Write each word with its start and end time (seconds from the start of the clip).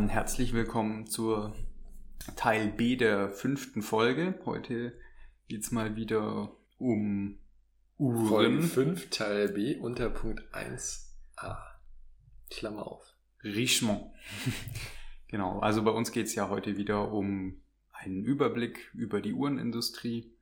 Dann 0.00 0.08
herzlich 0.08 0.54
willkommen 0.54 1.06
zur 1.06 1.54
Teil 2.34 2.68
B 2.68 2.96
der 2.96 3.28
fünften 3.28 3.82
Folge. 3.82 4.40
Heute 4.46 4.98
geht's 5.46 5.72
mal 5.72 5.94
wieder 5.94 6.56
um 6.78 7.38
Uhren. 7.98 8.26
Folge 8.26 8.62
5, 8.62 9.10
Teil 9.10 9.50
B, 9.50 9.76
Unterpunkt 9.76 10.42
1a. 10.54 11.54
Klammer 12.48 12.86
auf. 12.86 13.14
Richemont. 13.44 14.10
genau, 15.28 15.58
also 15.58 15.82
bei 15.82 15.90
uns 15.90 16.12
geht's 16.12 16.34
ja 16.34 16.48
heute 16.48 16.78
wieder 16.78 17.12
um 17.12 17.60
einen 17.92 18.24
Überblick 18.24 18.90
über 18.94 19.20
die 19.20 19.34
Uhrenindustrie. 19.34 20.32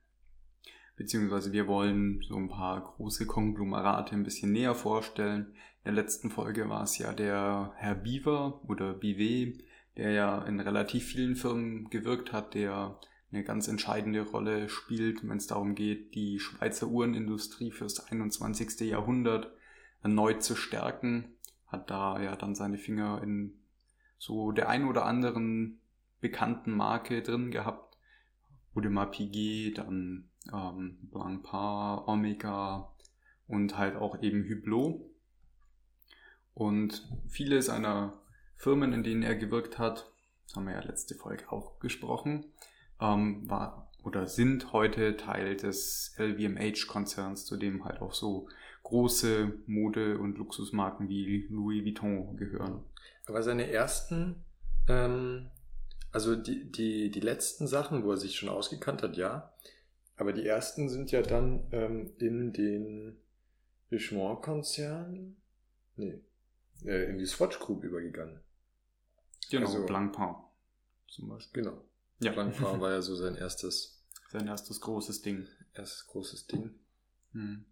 Beziehungsweise 0.99 1.53
wir 1.53 1.65
wollen 1.65 2.21
so 2.27 2.35
ein 2.35 2.49
paar 2.49 2.83
große 2.83 3.25
Konglomerate 3.25 4.15
ein 4.15 4.23
bisschen 4.23 4.51
näher 4.51 4.75
vorstellen. 4.75 5.53
In 5.85 5.85
der 5.85 5.93
letzten 5.93 6.29
Folge 6.29 6.67
war 6.67 6.83
es 6.83 6.97
ja 6.97 7.13
der 7.13 7.71
Herr 7.77 7.95
Beaver 7.95 8.61
oder 8.67 8.93
Bivet, 8.95 9.63
der 9.95 10.11
ja 10.11 10.43
in 10.43 10.59
relativ 10.59 11.05
vielen 11.05 11.37
Firmen 11.37 11.89
gewirkt 11.89 12.33
hat, 12.33 12.53
der 12.53 12.99
eine 13.31 13.45
ganz 13.45 13.69
entscheidende 13.69 14.23
Rolle 14.23 14.67
spielt, 14.67 15.25
wenn 15.25 15.37
es 15.37 15.47
darum 15.47 15.73
geht, 15.73 16.15
die 16.15 16.37
Schweizer 16.37 16.87
Uhrenindustrie 16.87 17.71
fürs 17.71 18.11
21. 18.11 18.81
Jahrhundert 18.81 19.53
erneut 20.03 20.43
zu 20.43 20.57
stärken. 20.57 21.33
Hat 21.67 21.89
da 21.89 22.21
ja 22.21 22.35
dann 22.35 22.55
seine 22.55 22.77
Finger 22.77 23.21
in 23.23 23.53
so 24.17 24.51
der 24.51 24.67
ein 24.67 24.83
oder 24.83 25.05
anderen 25.05 25.79
bekannten 26.19 26.71
Marke 26.71 27.21
drin 27.21 27.51
gehabt. 27.51 27.97
Audemars 28.75 29.15
Piguet, 29.15 29.77
dann 29.77 30.28
ähm, 30.53 30.97
Blancpain, 31.11 32.03
Omega 32.07 32.93
und 33.47 33.77
halt 33.77 33.95
auch 33.95 34.21
eben 34.21 34.47
Hublot. 34.49 35.01
Und 36.53 37.07
viele 37.27 37.61
seiner 37.61 38.19
Firmen, 38.55 38.93
in 38.93 39.03
denen 39.03 39.23
er 39.23 39.35
gewirkt 39.35 39.77
hat, 39.77 40.11
haben 40.55 40.65
wir 40.65 40.73
ja 40.73 40.81
letzte 40.81 41.15
Folge 41.15 41.51
auch 41.51 41.79
gesprochen, 41.79 42.45
ähm, 42.99 43.49
war 43.49 43.89
oder 44.03 44.27
sind 44.27 44.71
heute 44.71 45.17
Teil 45.17 45.55
des 45.55 46.15
LVMH-Konzerns, 46.17 47.45
zu 47.45 47.57
dem 47.57 47.85
halt 47.85 48.01
auch 48.01 48.13
so 48.13 48.47
große 48.83 49.53
Mode- 49.67 50.17
und 50.19 50.37
Luxusmarken 50.37 51.09
wie 51.09 51.47
Louis 51.49 51.83
Vuitton 51.83 52.37
gehören. 52.37 52.83
Aber 53.25 53.43
seine 53.43 53.69
ersten, 53.69 54.43
ähm, 54.87 55.49
also 56.11 56.35
die, 56.35 56.71
die, 56.71 57.11
die 57.11 57.19
letzten 57.19 57.67
Sachen, 57.67 58.03
wo 58.03 58.11
er 58.11 58.17
sich 58.17 58.35
schon 58.37 58.49
ausgekannt 58.49 59.03
hat, 59.03 59.17
ja. 59.17 59.53
Aber 60.19 60.33
die 60.33 60.45
ersten 60.45 60.89
sind 60.89 61.11
ja 61.11 61.21
dann 61.21 61.65
ähm, 61.71 62.11
in 62.17 62.51
den 62.51 63.17
Richemont-Konzern, 63.89 65.37
nee, 65.95 66.21
äh, 66.83 67.09
in 67.09 67.17
die 67.17 67.25
Swatch 67.25 67.57
Group 67.57 67.85
übergegangen. 67.85 68.41
Genau, 69.49 69.67
also, 69.67 69.85
Blancpain 69.85 70.35
zum 71.07 71.29
Beispiel. 71.29 71.63
Genau. 71.63 71.85
Ja. 72.19 72.33
Blancpain 72.33 72.81
war 72.81 72.91
ja 72.91 73.01
so 73.01 73.15
sein 73.15 73.35
erstes. 73.35 74.03
Sein 74.27 74.45
erstes 74.47 74.81
großes 74.81 75.21
Ding. 75.21 75.47
Erstes 75.73 76.05
großes 76.07 76.47
Ding. 76.47 76.75
Hm. 77.31 77.63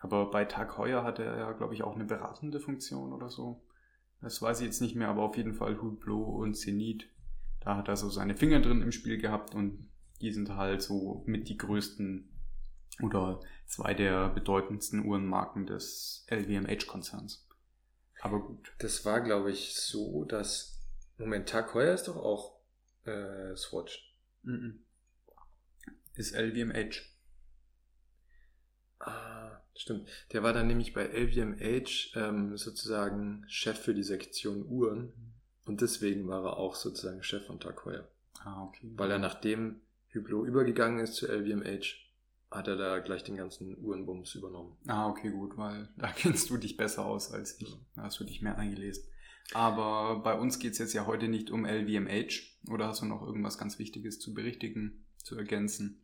Aber 0.00 0.28
bei 0.32 0.44
Tag 0.44 0.76
Heuer 0.78 1.04
hatte 1.04 1.22
er 1.22 1.38
ja, 1.38 1.52
glaube 1.52 1.74
ich, 1.74 1.84
auch 1.84 1.94
eine 1.94 2.04
beratende 2.04 2.58
Funktion 2.58 3.12
oder 3.12 3.30
so. 3.30 3.62
Das 4.20 4.42
weiß 4.42 4.58
ich 4.58 4.66
jetzt 4.66 4.80
nicht 4.80 4.96
mehr, 4.96 5.08
aber 5.08 5.22
auf 5.22 5.36
jeden 5.36 5.54
Fall 5.54 5.80
Hublot 5.80 6.40
und 6.40 6.54
Zenit. 6.54 7.08
Da 7.60 7.76
hat 7.76 7.86
er 7.86 7.96
so 7.96 8.10
seine 8.10 8.36
Finger 8.36 8.58
drin 8.58 8.82
im 8.82 8.90
Spiel 8.90 9.18
gehabt 9.18 9.54
und 9.54 9.88
die 10.22 10.32
sind 10.32 10.50
halt 10.50 10.82
so 10.82 11.22
mit 11.26 11.48
die 11.48 11.58
größten 11.58 12.28
oder 13.02 13.40
zwei 13.66 13.94
der 13.94 14.28
bedeutendsten 14.28 15.04
Uhrenmarken 15.04 15.66
des 15.66 16.26
LVMH-Konzerns. 16.30 17.48
Aber 18.20 18.40
gut. 18.40 18.72
Das 18.78 19.04
war, 19.04 19.20
glaube 19.20 19.50
ich, 19.50 19.74
so, 19.74 20.24
dass 20.24 20.80
Moment, 21.18 21.48
Tag 21.48 21.74
Heuer 21.74 21.94
ist 21.94 22.08
doch 22.08 22.16
auch 22.16 22.60
äh, 23.04 23.54
Swatch. 23.56 24.16
Mm 24.42 24.50
-mm. 24.50 24.78
Ist 26.14 26.34
LVMH. 26.34 27.02
Ah, 29.00 29.60
stimmt. 29.74 30.08
Der 30.32 30.42
war 30.42 30.52
dann 30.52 30.68
nämlich 30.68 30.92
bei 30.92 31.06
LVMH 31.06 32.14
ähm, 32.14 32.56
sozusagen 32.56 33.44
Chef 33.48 33.78
für 33.78 33.94
die 33.94 34.04
Sektion 34.04 34.64
Uhren. 34.66 35.12
Und 35.64 35.80
deswegen 35.80 36.28
war 36.28 36.44
er 36.44 36.56
auch 36.56 36.74
sozusagen 36.74 37.22
Chef 37.22 37.46
von 37.46 37.60
Tag 37.60 37.84
Heuer. 37.84 38.08
Ah, 38.44 38.64
okay. 38.64 38.92
Weil 38.96 39.10
er 39.10 39.18
nachdem 39.18 39.80
Hublot 40.14 40.46
übergegangen 40.46 41.00
ist 41.00 41.14
zu 41.14 41.26
LVMH, 41.26 41.96
hat 42.50 42.68
er 42.68 42.76
da 42.76 42.98
gleich 42.98 43.24
den 43.24 43.36
ganzen 43.36 43.76
Uhrenbums 43.82 44.34
übernommen. 44.34 44.76
Ah, 44.86 45.08
okay, 45.08 45.30
gut, 45.30 45.56
weil 45.56 45.88
da 45.96 46.08
kennst 46.16 46.50
du 46.50 46.56
dich 46.56 46.76
besser 46.76 47.04
aus 47.04 47.32
als 47.32 47.60
ich. 47.60 47.76
Da 47.94 48.02
hast 48.02 48.20
du 48.20 48.24
dich 48.24 48.42
mehr 48.42 48.58
eingelesen. 48.58 49.04
Aber 49.54 50.20
bei 50.22 50.34
uns 50.34 50.58
geht 50.58 50.72
es 50.72 50.78
jetzt 50.78 50.92
ja 50.92 51.06
heute 51.06 51.28
nicht 51.28 51.50
um 51.50 51.66
LVMH. 51.66 52.70
Oder 52.70 52.88
hast 52.88 53.02
du 53.02 53.06
noch 53.06 53.22
irgendwas 53.22 53.58
ganz 53.58 53.78
Wichtiges 53.78 54.18
zu 54.18 54.34
berichtigen, 54.34 55.04
zu 55.16 55.36
ergänzen? 55.36 56.00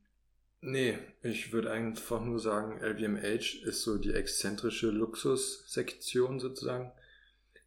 Nee, 0.60 0.98
ich 1.22 1.52
würde 1.52 1.70
einfach 1.70 2.20
nur 2.20 2.40
sagen, 2.40 2.80
LVMH 2.82 3.62
ist 3.64 3.82
so 3.82 3.96
die 3.96 4.12
exzentrische 4.12 4.90
Luxussektion 4.90 6.40
sozusagen. 6.40 6.90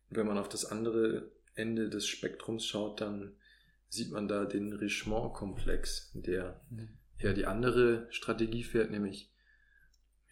Wenn 0.10 0.28
man 0.28 0.38
auf 0.38 0.50
das 0.50 0.66
andere 0.66 1.32
Ende 1.56 1.90
des 1.90 2.06
Spektrums 2.06 2.66
schaut, 2.66 3.00
dann 3.00 3.34
sieht 3.92 4.12
man 4.12 4.30
da 4.30 4.46
den 4.46 4.72
Richemont-Komplex, 4.72 6.12
der 6.14 6.62
mhm. 6.70 6.98
ja 7.20 7.34
die 7.34 7.46
andere 7.46 8.08
Strategie 8.10 8.64
fährt, 8.64 8.90
nämlich 8.90 9.34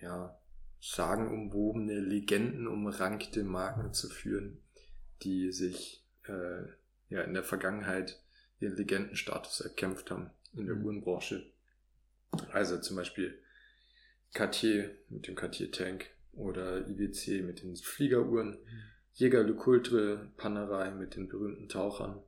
ja, 0.02 0.40
sagenumwobene, 0.80 2.00
legendenumrankte 2.00 3.44
Marken 3.44 3.94
zu 3.94 4.09
führen, 4.09 4.64
die 5.24 5.52
sich 5.52 6.08
äh, 6.24 6.64
ja 7.09 7.22
in 7.24 7.34
der 7.34 7.44
Vergangenheit 7.44 8.24
ihren 8.62 8.78
Legendenstatus 8.78 9.59
erkämpft 9.59 10.09
haben 10.09 10.30
in 10.53 10.66
der 10.66 10.75
mhm. 10.75 10.86
Uhrenbranche. 10.86 11.52
Also 12.53 12.80
zum 12.80 12.96
Beispiel 12.96 13.38
Cartier 14.34 14.96
mit 15.09 15.28
dem 15.28 15.36
Cartier 15.36 15.69
Tank 15.69 16.06
oder 16.31 16.88
IWC 16.88 17.42
mit 17.44 17.62
den 17.62 17.75
Fliegeruhren, 17.75 18.52
mhm. 18.52 18.84
Jäger 19.12 19.44
Le 19.44 19.56
Coultre, 19.56 20.31
Panerai 20.38 20.92
mit 20.92 21.18
den 21.18 21.28
berühmten 21.28 21.68
Tauchern, 21.68 22.24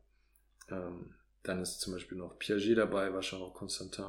ähm, 0.67 1.13
dann 1.43 1.61
ist 1.61 1.79
zum 1.79 1.93
Beispiel 1.93 2.17
noch 2.17 2.37
Piaget 2.37 2.77
dabei, 2.77 3.13
wahrscheinlich 3.13 3.47
auch 3.47 3.53
Constantin. 3.53 4.05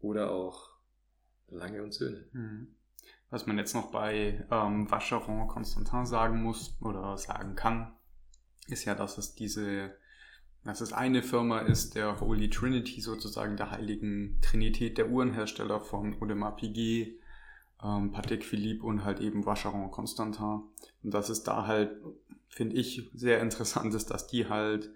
Oder 0.00 0.30
auch 0.30 0.70
Lange 1.48 1.82
und 1.82 1.92
Söhne. 1.92 2.26
Mhm. 2.32 2.74
Was 3.30 3.46
man 3.46 3.58
jetzt 3.58 3.74
noch 3.74 3.90
bei 3.90 4.46
ähm, 4.50 4.90
Vacheron 4.90 5.48
Constantin 5.48 6.06
sagen 6.06 6.42
muss 6.42 6.76
oder 6.80 7.16
sagen 7.18 7.54
kann, 7.54 7.92
ist 8.68 8.84
ja, 8.84 8.94
dass 8.94 9.18
es 9.18 9.34
diese, 9.34 9.96
dass 10.62 10.80
es 10.80 10.92
eine 10.92 11.22
Firma 11.22 11.60
ist, 11.60 11.96
der 11.96 12.20
Holy 12.20 12.48
Trinity 12.48 13.00
sozusagen 13.00 13.56
der 13.56 13.70
heiligen 13.70 14.38
Trinität 14.40 14.98
der 14.98 15.10
Uhrenhersteller 15.10 15.80
von 15.80 16.20
Audemars 16.22 16.56
Piguet, 16.56 17.18
ähm, 17.82 18.12
Patek 18.12 18.44
Philippe 18.44 18.84
und 18.84 19.04
halt 19.04 19.20
eben 19.20 19.44
Vacheron 19.44 19.90
Constantin. 19.90 20.62
Und 21.02 21.12
dass 21.12 21.28
es 21.28 21.42
da 21.42 21.66
halt, 21.66 21.96
finde 22.48 22.76
ich, 22.76 23.10
sehr 23.14 23.40
interessant 23.40 23.94
ist, 23.94 24.10
dass 24.10 24.26
die 24.26 24.48
halt 24.48 24.90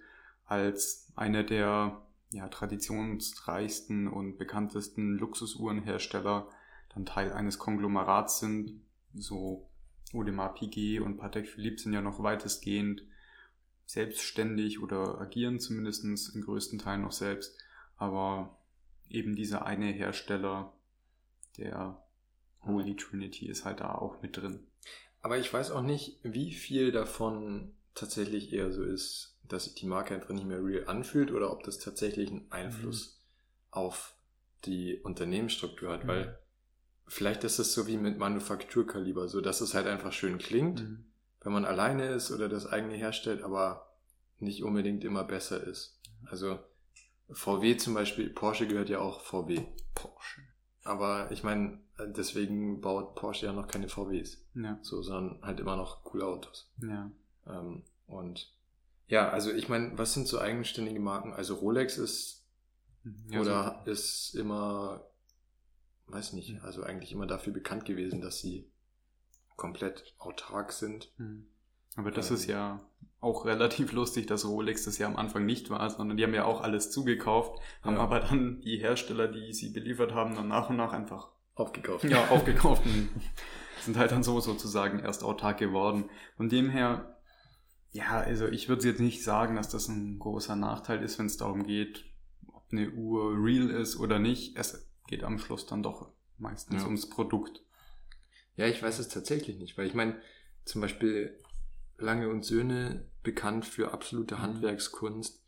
als 0.47 1.08
einer 1.19 1.43
der 1.43 2.03
ja, 2.31 2.49
traditionsreichsten 2.49 4.09
und 4.09 4.39
bekanntesten 4.39 5.19
Luxusuhrenhersteller 5.19 6.49
dann 6.95 7.07
Teil 7.07 7.33
eines 7.33 7.59
Konglomerats 7.59 8.41
sind. 8.41 8.81
So 9.15 9.69
Audemars 10.15 10.59
Piguet 10.59 11.01
und 11.01 11.17
Patek 11.17 11.49
Philippe 11.49 11.79
sind 11.79 11.93
ja 11.93 12.01
noch 12.01 12.23
weitestgehend 12.23 13.03
selbstständig 13.85 14.83
oder 14.83 15.21
agieren 15.21 15.61
zumindest 15.61 16.05
in 16.05 16.43
größten 16.43 16.79
Teilen 16.79 17.03
noch 17.03 17.13
selbst. 17.13 17.59
Aber 17.97 18.59
eben 19.09 19.35
dieser 19.35 19.65
eine 19.65 19.87
Hersteller, 19.87 20.73
der 21.57 22.03
Holy 22.63 22.97
Trinity, 22.97 23.47
ist 23.49 23.65
halt 23.65 23.81
da 23.81 23.95
auch 23.95 24.21
mit 24.23 24.37
drin. 24.37 24.67
Aber 25.23 25.39
ich 25.39 25.53
weiß 25.53 25.71
auch 25.71 25.83
nicht, 25.83 26.21
wie 26.23 26.53
viel 26.53 26.93
davon 26.93 27.73
tatsächlich 27.95 28.53
eher 28.53 28.71
so 28.71 28.85
ist, 28.85 29.38
dass 29.49 29.65
sich 29.65 29.75
die 29.75 29.87
Marke 29.87 30.15
einfach 30.15 30.31
nicht 30.31 30.47
mehr 30.47 30.63
real 30.63 30.87
anfühlt 30.87 31.31
oder 31.31 31.51
ob 31.53 31.63
das 31.63 31.79
tatsächlich 31.79 32.31
einen 32.31 32.47
Einfluss 32.51 33.19
mhm. 33.19 33.73
auf 33.73 34.15
die 34.65 35.01
Unternehmensstruktur 35.01 35.91
hat, 35.91 36.05
mhm. 36.05 36.09
weil 36.09 36.39
vielleicht 37.07 37.45
ist 37.45 37.59
es 37.59 37.73
so 37.73 37.87
wie 37.87 37.97
mit 37.97 38.19
Manufakturkaliber, 38.19 39.29
so 39.29 39.41
dass 39.41 39.61
es 39.61 39.75
halt 39.75 39.87
einfach 39.87 40.13
schön 40.13 40.39
klingt, 40.39 40.81
mhm. 40.81 41.05
wenn 41.43 41.53
man 41.53 41.65
alleine 41.65 42.09
ist 42.09 42.31
oder 42.31 42.49
das 42.49 42.67
eigene 42.67 42.95
herstellt, 42.95 43.43
aber 43.43 43.95
nicht 44.39 44.63
unbedingt 44.63 45.05
immer 45.05 45.25
besser 45.25 45.63
ist. 45.63 46.01
Also 46.27 46.59
VW 47.31 47.77
zum 47.77 47.95
Beispiel, 47.95 48.31
Porsche 48.31 48.67
gehört 48.67 48.89
ja 48.89 49.01
auch 49.01 49.21
VW. 49.21 49.67
Porsche. 49.95 50.43
Aber 50.85 51.31
ich 51.31 51.43
meine, 51.43 51.81
deswegen 51.99 52.81
baut 52.81 53.15
Porsche 53.15 53.47
ja 53.47 53.53
noch 53.53 53.67
keine 53.67 53.89
VWs. 53.89 54.43
Ja. 54.55 54.79
So, 54.83 55.03
sondern 55.03 55.43
halt 55.43 55.61
immer 55.61 55.77
noch 55.77 56.05
coole 56.05 56.25
Autos. 56.25 56.71
Ja. 56.83 57.11
Ähm, 57.47 57.83
und 58.07 58.51
ja, 59.09 59.29
also 59.31 59.51
ich 59.51 59.69
meine, 59.69 59.97
was 59.99 60.15
sind 60.15 60.29
so 60.29 60.39
eigenständige 60.39 61.01
Marken? 61.01 61.33
Also 61.33 61.55
Rolex 61.55 61.99
ist 61.99 62.47
ja, 63.31 63.41
oder 63.41 63.83
so. 63.85 63.91
ist 63.91 64.35
immer, 64.35 65.05
weiß 66.07 66.35
nicht, 66.35 66.63
also 66.63 66.83
eigentlich 66.83 67.13
immer 67.13 67.27
dafür 67.27 67.53
bekannt 67.53 67.85
gewesen, 67.87 68.21
dass 68.21 68.39
sie 68.41 68.71
komplett 69.57 70.15
autark 70.19 70.73
sind. 70.73 71.11
Hm. 71.17 71.47
Aber 71.97 72.11
das 72.11 72.31
ähm, 72.31 72.37
ist 72.37 72.47
ja 72.47 72.81
auch 73.21 73.47
relativ 73.47 73.93
lustig, 73.93 74.27
dass 74.27 74.47
Rolex 74.47 74.85
das 74.85 74.99
ja 74.99 75.07
am 75.07 75.17
Anfang 75.17 75.47
nicht 75.47 75.71
war, 75.71 75.89
sondern 75.91 76.17
die 76.17 76.23
haben 76.23 76.35
ja 76.35 76.45
auch 76.45 76.61
alles 76.61 76.91
zugekauft, 76.91 77.61
haben 77.83 77.97
ja. 77.97 78.03
aber 78.03 78.21
dann 78.21 78.61
die 78.61 78.79
Hersteller, 78.79 79.29
die 79.29 79.53
sie 79.53 79.71
beliefert 79.71 80.13
haben, 80.13 80.35
dann 80.35 80.49
nach 80.49 80.71
und 80.71 80.77
nach 80.77 80.93
einfach 80.93 81.31
aufgekauft. 81.55 82.05
Ja, 82.05 82.29
aufgekauft 82.29 82.85
und 82.85 83.09
sind 83.81 83.97
halt 83.97 84.13
dann 84.13 84.23
so 84.23 84.39
sozusagen 84.41 85.01
erst 85.01 85.25
autark 85.25 85.59
geworden. 85.59 86.11
Von 86.37 86.49
dem 86.49 86.71
her, 86.71 87.18
ja, 87.91 88.21
also 88.21 88.47
ich 88.47 88.69
würde 88.69 88.87
jetzt 88.87 89.01
nicht 89.01 89.23
sagen, 89.23 89.57
dass 89.57 89.69
das 89.69 89.89
ein 89.89 90.19
großer 90.19 90.57
Nachteil 90.57 91.03
ist, 91.03 91.19
wenn 91.19 91.27
es 91.27 91.37
darum 91.37 91.65
geht, 91.65 92.05
ob 92.47 92.65
eine 92.71 92.91
Uhr 92.91 93.35
real 93.43 93.71
ist 93.71 93.97
oder 93.99 94.19
nicht. 94.19 94.57
Es 94.57 94.89
geht 95.07 95.25
am 95.25 95.39
Schluss 95.39 95.67
dann 95.67 95.83
doch 95.83 96.13
meistens 96.37 96.83
ja. 96.83 96.85
ums 96.85 97.09
Produkt. 97.09 97.63
Ja, 98.57 98.67
ich 98.67 98.83
weiß 98.83 98.99
es 98.99 99.09
tatsächlich 99.09 99.59
nicht, 99.59 99.79
weil 99.79 99.87
ich 99.87 99.95
meine, 99.95 100.21
zum 100.65 100.81
Beispiel 100.81 101.39
Lange 101.97 102.29
und 102.29 102.45
Söhne, 102.45 103.09
bekannt 103.23 103.65
für 103.65 103.93
absolute 103.93 104.37
mhm. 104.37 104.43
Handwerkskunst, 104.43 105.43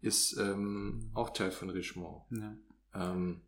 ist 0.00 0.36
ähm, 0.38 1.10
auch 1.14 1.30
Teil 1.30 1.50
von 1.50 1.70
Richemont. 1.70 2.22
Ja. 2.30 2.56
Ähm, 2.94 3.42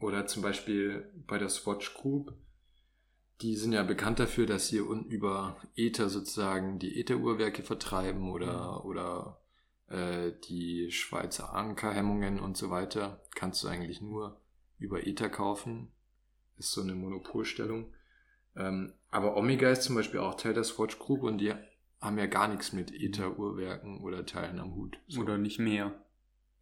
oder 0.00 0.26
zum 0.26 0.42
Beispiel 0.42 1.12
bei 1.26 1.38
der 1.38 1.48
Swatch 1.48 1.94
Group, 1.94 2.34
die 3.42 3.56
sind 3.56 3.72
ja 3.72 3.82
bekannt 3.82 4.18
dafür, 4.18 4.46
dass 4.46 4.68
sie 4.68 4.78
über 4.78 5.56
Ether 5.74 6.08
sozusagen 6.08 6.78
die 6.78 6.98
Ether-Uhrwerke 6.98 7.62
vertreiben 7.62 8.30
oder, 8.30 8.80
mhm. 8.80 8.90
oder 8.90 9.40
äh, 9.88 10.32
die 10.48 10.90
Schweizer 10.90 11.54
Ankerhemmungen 11.54 12.40
und 12.40 12.56
so 12.56 12.70
weiter. 12.70 13.20
Kannst 13.34 13.62
du 13.62 13.68
eigentlich 13.68 14.00
nur 14.00 14.40
über 14.78 15.06
Ether 15.06 15.28
kaufen. 15.28 15.92
Ist 16.56 16.72
so 16.72 16.80
eine 16.80 16.94
Monopolstellung. 16.94 17.92
Ähm, 18.56 18.94
aber 19.10 19.36
Omega 19.36 19.70
ist 19.70 19.82
zum 19.82 19.96
Beispiel 19.96 20.20
auch 20.20 20.34
Teil 20.34 20.54
der 20.54 20.64
Swatch 20.64 20.98
Group 20.98 21.22
und 21.22 21.38
die 21.38 21.52
haben 22.00 22.18
ja 22.18 22.26
gar 22.26 22.48
nichts 22.48 22.72
mit 22.72 22.92
Ether-Uhrwerken 22.92 24.00
oder 24.02 24.24
Teilen 24.24 24.60
am 24.60 24.74
Hut. 24.74 24.98
So. 25.08 25.20
Oder 25.20 25.36
nicht 25.36 25.58
mehr. 25.58 25.92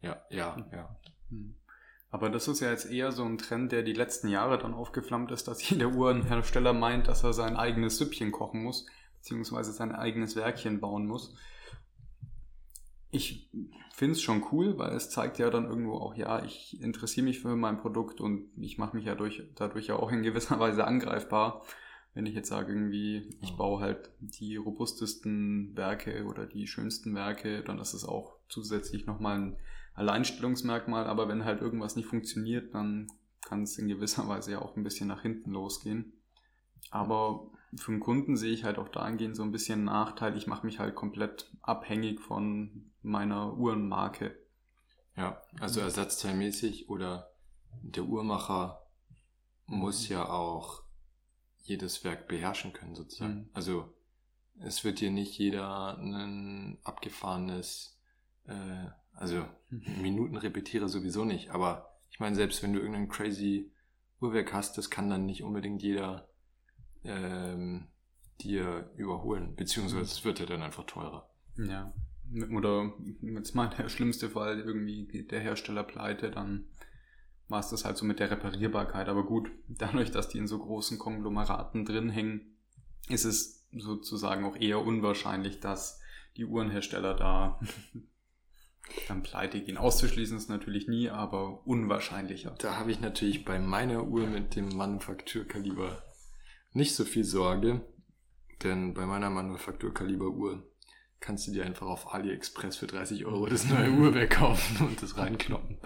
Ja, 0.01 0.21
ja, 0.29 0.57
ja. 0.71 0.99
Hm. 1.29 1.55
Aber 2.15 2.29
das 2.29 2.47
ist 2.47 2.61
ja 2.61 2.69
jetzt 2.71 2.89
eher 2.89 3.11
so 3.11 3.25
ein 3.25 3.37
Trend, 3.37 3.73
der 3.73 3.83
die 3.83 3.91
letzten 3.91 4.29
Jahre 4.29 4.57
dann 4.57 4.73
aufgeflammt 4.73 5.31
ist, 5.31 5.49
dass 5.49 5.69
jeder 5.69 5.89
Uhrenhersteller 5.89 6.71
meint, 6.71 7.09
dass 7.09 7.25
er 7.25 7.33
sein 7.33 7.57
eigenes 7.57 7.97
Süppchen 7.97 8.31
kochen 8.31 8.63
muss, 8.63 8.85
beziehungsweise 9.17 9.73
sein 9.73 9.91
eigenes 9.91 10.37
Werkchen 10.37 10.79
bauen 10.79 11.07
muss. 11.07 11.35
Ich 13.11 13.49
finde 13.93 14.13
es 14.13 14.21
schon 14.21 14.45
cool, 14.53 14.77
weil 14.77 14.93
es 14.93 15.09
zeigt 15.09 15.39
ja 15.39 15.49
dann 15.49 15.65
irgendwo 15.65 15.95
auch, 15.95 16.15
ja, 16.15 16.41
ich 16.41 16.81
interessiere 16.81 17.25
mich 17.25 17.41
für 17.41 17.53
mein 17.57 17.79
Produkt 17.79 18.21
und 18.21 18.47
ich 18.55 18.77
mache 18.77 18.95
mich 18.95 19.03
ja 19.03 19.15
durch, 19.15 19.43
dadurch 19.55 19.87
ja 19.87 19.97
auch 19.97 20.09
in 20.09 20.23
gewisser 20.23 20.57
Weise 20.61 20.87
angreifbar. 20.87 21.65
Wenn 22.13 22.25
ich 22.25 22.33
jetzt 22.33 22.47
sage, 22.47 22.71
irgendwie, 22.71 23.37
ich 23.41 23.57
baue 23.57 23.81
halt 23.81 24.09
die 24.21 24.55
robustesten 24.55 25.75
Werke 25.75 26.23
oder 26.23 26.45
die 26.45 26.65
schönsten 26.65 27.13
Werke, 27.13 27.61
dann 27.61 27.77
ist 27.79 27.93
es 27.93 28.05
auch 28.05 28.37
zusätzlich 28.47 29.05
nochmal 29.05 29.37
ein 29.37 29.57
Alleinstellungsmerkmal, 29.95 31.07
aber 31.07 31.27
wenn 31.27 31.45
halt 31.45 31.61
irgendwas 31.61 31.95
nicht 31.95 32.07
funktioniert, 32.07 32.73
dann 32.73 33.07
kann 33.41 33.63
es 33.63 33.77
in 33.77 33.87
gewisser 33.87 34.27
Weise 34.27 34.51
ja 34.51 34.61
auch 34.61 34.75
ein 34.75 34.83
bisschen 34.83 35.07
nach 35.07 35.21
hinten 35.21 35.51
losgehen. 35.51 36.13
Aber 36.91 37.49
für 37.75 37.91
den 37.91 37.99
Kunden 37.99 38.37
sehe 38.37 38.53
ich 38.53 38.63
halt 38.63 38.77
auch 38.77 38.89
dahingehend 38.89 39.35
so 39.35 39.43
ein 39.43 39.51
bisschen 39.51 39.79
einen 39.79 39.85
Nachteil. 39.85 40.37
Ich 40.37 40.47
mache 40.47 40.65
mich 40.65 40.79
halt 40.79 40.95
komplett 40.95 41.51
abhängig 41.61 42.21
von 42.21 42.91
meiner 43.01 43.57
Uhrenmarke. 43.57 44.37
Ja, 45.15 45.41
also 45.59 45.79
ersatzteilmäßig 45.79 46.89
oder 46.89 47.31
der 47.81 48.03
Uhrmacher 48.03 48.85
muss 49.65 50.09
ja 50.09 50.29
auch 50.29 50.83
jedes 51.63 52.03
Werk 52.03 52.27
beherrschen 52.27 52.73
können 52.73 52.95
sozusagen. 52.95 53.35
Mhm. 53.35 53.49
Also 53.53 53.93
es 54.59 54.83
wird 54.83 54.99
dir 54.99 55.11
nicht 55.11 55.37
jeder 55.37 55.97
ein 55.97 56.77
abgefahrenes 56.83 57.97
äh, 58.45 58.87
also 59.15 59.45
Minuten 59.69 60.37
repetiere 60.37 60.89
sowieso 60.89 61.25
nicht, 61.25 61.49
aber 61.49 61.97
ich 62.09 62.19
meine, 62.19 62.35
selbst 62.35 62.63
wenn 62.63 62.73
du 62.73 62.79
irgendein 62.79 63.09
crazy 63.09 63.71
Uhrwerk 64.21 64.53
hast, 64.53 64.77
das 64.77 64.89
kann 64.89 65.09
dann 65.09 65.25
nicht 65.25 65.43
unbedingt 65.43 65.81
jeder 65.81 66.29
ähm, 67.03 67.87
dir 68.41 68.91
überholen, 68.95 69.55
beziehungsweise 69.55 70.03
es 70.03 70.25
wird 70.25 70.39
ja 70.39 70.45
dann 70.45 70.61
einfach 70.61 70.85
teurer. 70.85 71.29
Ja. 71.57 71.93
Oder 72.51 72.93
jetzt 73.21 73.55
mal 73.55 73.69
der 73.69 73.89
schlimmste 73.89 74.29
Fall, 74.29 74.59
irgendwie 74.59 75.05
geht 75.05 75.31
der 75.31 75.41
Hersteller 75.41 75.83
pleite, 75.83 76.31
dann 76.31 76.65
war 77.47 77.59
es 77.59 77.69
das 77.69 77.85
halt 77.85 77.97
so 77.97 78.05
mit 78.05 78.19
der 78.19 78.31
Reparierbarkeit. 78.31 79.07
Aber 79.07 79.25
gut, 79.25 79.51
dadurch, 79.67 80.11
dass 80.11 80.29
die 80.29 80.39
in 80.39 80.47
so 80.47 80.57
großen 80.57 80.97
Konglomeraten 80.97 81.85
drin 81.85 82.09
hängen, 82.09 82.57
ist 83.07 83.25
es 83.25 83.67
sozusagen 83.71 84.45
auch 84.45 84.55
eher 84.55 84.79
unwahrscheinlich, 84.79 85.59
dass 85.59 86.01
die 86.37 86.45
Uhrenhersteller 86.45 87.13
da 87.13 87.59
dann 89.07 89.23
pleite 89.23 89.61
gehen. 89.61 89.77
Auszuschließen 89.77 90.37
ist 90.37 90.49
natürlich 90.49 90.87
nie, 90.87 91.09
aber 91.09 91.65
unwahrscheinlicher. 91.65 92.55
Da 92.59 92.77
habe 92.77 92.91
ich 92.91 92.99
natürlich 92.99 93.45
bei 93.45 93.59
meiner 93.59 94.05
Uhr 94.05 94.27
mit 94.27 94.55
dem 94.55 94.69
Manufakturkaliber 94.69 96.03
nicht 96.73 96.95
so 96.95 97.05
viel 97.05 97.23
Sorge, 97.23 97.81
denn 98.63 98.93
bei 98.93 99.05
meiner 99.05 99.29
Manufakturkaliber-Uhr 99.29 100.69
kannst 101.19 101.47
du 101.47 101.51
dir 101.51 101.65
einfach 101.65 101.87
auf 101.87 102.13
AliExpress 102.13 102.77
für 102.77 102.87
30 102.87 103.25
Euro 103.25 103.47
das 103.47 103.67
neue 103.67 103.91
Uhrwerk 103.99 104.31
kaufen 104.31 104.85
und 104.85 105.01
das 105.01 105.17
reinkloppen. 105.17 105.79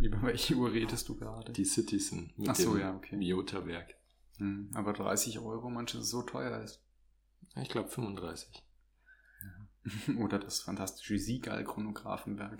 Über 0.00 0.22
welche 0.22 0.54
Uhr 0.54 0.72
redest 0.72 1.08
du 1.08 1.16
gerade? 1.16 1.52
Die 1.52 1.64
Citizen 1.64 2.32
mit 2.36 2.50
Ach 2.50 2.54
so, 2.54 2.74
dem 2.74 2.80
ja, 2.80 2.94
okay. 2.94 3.16
Miota-Werk. 3.16 3.94
Hm, 4.36 4.70
aber 4.74 4.92
30 4.92 5.40
Euro, 5.40 5.68
manches 5.68 6.08
so 6.08 6.22
teuer 6.22 6.60
ist. 6.62 6.80
Ich 7.56 7.68
glaube 7.68 7.88
35. 7.88 8.62
Oder 10.18 10.38
das 10.38 10.60
fantastische 10.60 11.18
Siegal-Chronographenwerk. 11.18 12.58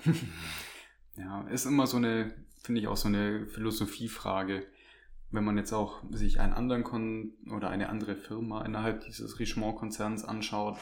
ja, 1.17 1.43
ist 1.49 1.67
immer 1.67 1.87
so 1.87 1.97
eine, 1.97 2.35
finde 2.63 2.81
ich 2.81 2.89
auch 2.89 2.97
so 2.97 3.09
eine 3.09 3.47
Philosophiefrage. 3.47 4.67
Wenn 5.31 5.45
man 5.45 5.59
jetzt 5.59 5.73
auch 5.73 6.03
sich 6.11 6.41
einen 6.41 6.55
anderen 6.55 6.85
Kon 6.85 7.35
oder 7.51 7.69
eine 7.69 7.91
andere 7.91 8.17
Firma 8.17 8.65
innerhalb 8.65 9.05
dieses 9.05 9.39
Richemont-Konzerns 9.39 10.25
anschaut, 10.25 10.79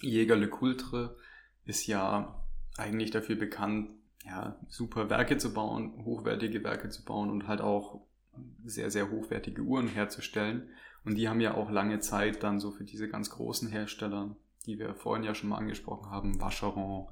Jäger 0.00 0.36
Le 0.36 0.48
Coultre 0.48 1.16
ist 1.64 1.86
ja 1.86 2.42
eigentlich 2.76 3.10
dafür 3.10 3.36
bekannt, 3.36 3.90
ja, 4.24 4.58
super 4.68 5.08
Werke 5.08 5.38
zu 5.38 5.54
bauen, 5.54 6.04
hochwertige 6.04 6.64
Werke 6.64 6.88
zu 6.88 7.04
bauen 7.04 7.30
und 7.30 7.46
halt 7.46 7.60
auch 7.60 8.00
sehr, 8.64 8.90
sehr 8.90 9.10
hochwertige 9.10 9.62
Uhren 9.62 9.88
herzustellen. 9.88 10.68
Und 11.04 11.14
die 11.14 11.28
haben 11.28 11.40
ja 11.40 11.54
auch 11.54 11.70
lange 11.70 12.00
Zeit 12.00 12.42
dann 12.42 12.58
so 12.58 12.72
für 12.72 12.84
diese 12.84 13.08
ganz 13.08 13.30
großen 13.30 13.68
Hersteller 13.68 14.36
die 14.66 14.78
wir 14.78 14.94
vorhin 14.94 15.24
ja 15.24 15.34
schon 15.34 15.48
mal 15.48 15.58
angesprochen 15.58 16.10
haben, 16.10 16.40
Vacheron, 16.40 17.06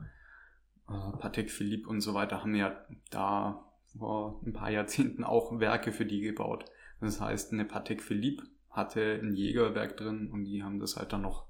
äh, 0.89 1.17
Patek 1.19 1.51
Philippe 1.51 1.89
und 1.89 2.01
so 2.01 2.15
weiter, 2.15 2.43
haben 2.43 2.55
ja 2.55 2.77
da 3.11 3.65
vor 3.97 4.41
ein 4.45 4.53
paar 4.53 4.71
Jahrzehnten 4.71 5.25
auch 5.25 5.59
Werke 5.61 5.93
für 5.93 6.07
die 6.07 6.21
gebaut. 6.21 6.65
Das 7.01 7.21
heißt, 7.21 7.53
eine 7.53 7.65
Patek 7.65 8.03
Philippe 8.03 8.45
hatte 8.71 9.21
ein 9.23 9.35
Jägerwerk 9.35 9.97
drin 9.97 10.31
und 10.33 10.45
die 10.45 10.63
haben 10.63 10.81
das 10.81 10.97
halt 10.97 11.13
dann 11.13 11.23
noch, 11.23 11.47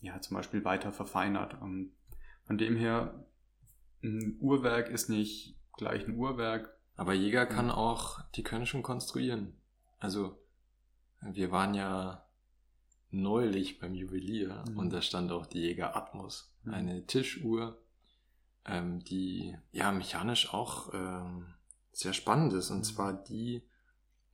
ja, 0.00 0.20
zum 0.20 0.36
Beispiel 0.36 0.64
weiter 0.64 0.92
verfeinert. 0.92 1.60
Und 1.60 1.92
von 2.44 2.58
dem 2.58 2.76
her, 2.76 3.24
ein 4.02 4.36
Uhrwerk 4.40 4.88
ist 4.88 5.08
nicht 5.08 5.56
gleich 5.76 6.06
ein 6.06 6.16
Uhrwerk. 6.16 6.76
Aber 6.96 7.12
Jäger 7.14 7.46
kann 7.46 7.70
auch, 7.70 8.20
die 8.34 8.42
können 8.42 8.66
schon 8.66 8.82
konstruieren. 8.82 9.54
Also, 9.98 10.38
wir 11.22 11.50
waren 11.50 11.74
ja 11.74 12.26
neulich 13.10 13.78
beim 13.78 13.94
Juwelier 13.94 14.64
mhm. 14.68 14.78
und 14.78 14.92
da 14.92 15.02
stand 15.02 15.32
auch 15.32 15.46
die 15.46 15.60
Jäger 15.60 15.96
Atmos, 15.96 16.54
mhm. 16.62 16.74
eine 16.74 17.06
Tischuhr, 17.06 17.82
ähm, 18.64 19.02
die 19.04 19.56
ja 19.72 19.90
mechanisch 19.92 20.52
auch 20.52 20.92
ähm, 20.94 21.54
sehr 21.92 22.12
spannend 22.12 22.52
ist. 22.52 22.70
Und 22.70 22.78
mhm. 22.78 22.84
zwar 22.84 23.12
die 23.12 23.62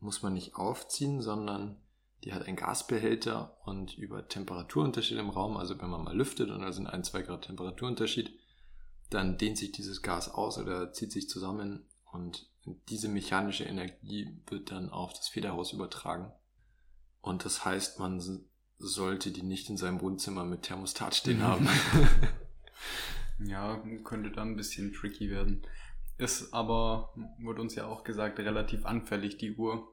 muss 0.00 0.23
man 0.23 0.35
nicht 0.35 0.56
aufziehen, 0.56 1.23
sondern 1.23 1.80
die 2.25 2.33
hat 2.33 2.47
einen 2.47 2.56
Gasbehälter 2.56 3.56
und 3.64 3.97
über 3.97 4.28
Temperaturunterschied 4.28 5.18
im 5.18 5.30
Raum, 5.30 5.56
also 5.56 5.80
wenn 5.80 5.90
man 5.90 6.04
mal 6.04 6.16
lüftet 6.16 6.50
und 6.50 6.61
da 6.61 6.73
sind 6.73 6.87
ein, 6.87 7.04
zwei 7.04 7.23
Grad 7.23 7.47
Temperaturunterschied, 7.47 8.30
dann 9.11 9.38
dehnt 9.38 9.59
sich 9.59 9.73
dieses 9.73 10.02
Gas 10.02 10.28
aus 10.28 10.59
oder 10.59 10.92
zieht 10.92 11.12
sich 11.12 11.28
zusammen 11.28 11.87
und 12.04 12.50
diese 12.88 13.09
mechanische 13.09 13.64
Energie 13.64 14.42
wird 14.47 14.73
dann 14.73 14.90
auf 14.90 15.12
das 15.12 15.28
Federhaus 15.28 15.73
übertragen. 15.73 16.33
Und 17.21 17.45
das 17.45 17.64
heißt, 17.64 18.00
man 18.00 18.21
sollte 18.78 19.30
die 19.30 19.42
nicht 19.42 19.71
in 19.71 19.76
seinem 19.76 20.00
Wohnzimmer 20.00 20.45
mit 20.45 20.62
Thermostat 20.62 21.14
stehen 21.14 21.42
haben. 21.42 21.68
ja, 23.38 23.83
könnte 24.04 24.30
dann 24.30 24.52
ein 24.52 24.56
bisschen 24.56 24.92
tricky 24.92 25.30
werden. 25.30 25.62
Ist 26.18 26.54
aber, 26.54 27.12
wurde 27.38 27.61
uns 27.61 27.75
ja 27.75 27.87
auch 27.87 28.04
gesagt, 28.04 28.38
relativ 28.38 28.87
anfällig, 28.87 29.37
die 29.37 29.54
Uhr. 29.54 29.92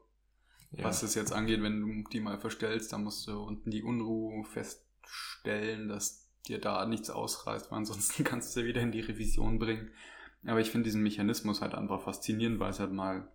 Ja. 0.71 0.85
Was 0.85 1.03
es 1.03 1.15
jetzt 1.15 1.33
angeht, 1.33 1.61
wenn 1.61 1.81
du 1.81 2.09
die 2.09 2.19
mal 2.19 2.39
verstellst, 2.39 2.93
dann 2.93 3.03
musst 3.03 3.27
du 3.27 3.43
unten 3.43 3.69
die 3.69 3.83
Unruhe 3.83 4.43
feststellen, 4.45 5.87
dass 5.87 6.29
dir 6.47 6.59
da 6.59 6.85
nichts 6.85 7.09
ausreißt, 7.09 7.71
weil 7.71 7.77
ansonsten 7.77 8.23
kannst 8.23 8.55
du 8.55 8.61
sie 8.61 8.67
wieder 8.67 8.81
in 8.81 8.91
die 8.91 9.01
Revision 9.01 9.59
bringen. 9.59 9.91
Aber 10.45 10.59
ich 10.59 10.71
finde 10.71 10.85
diesen 10.85 11.03
Mechanismus 11.03 11.61
halt 11.61 11.75
einfach 11.75 12.01
faszinierend, 12.01 12.59
weil 12.59 12.71
es 12.71 12.79
halt 12.79 12.91
mal 12.91 13.29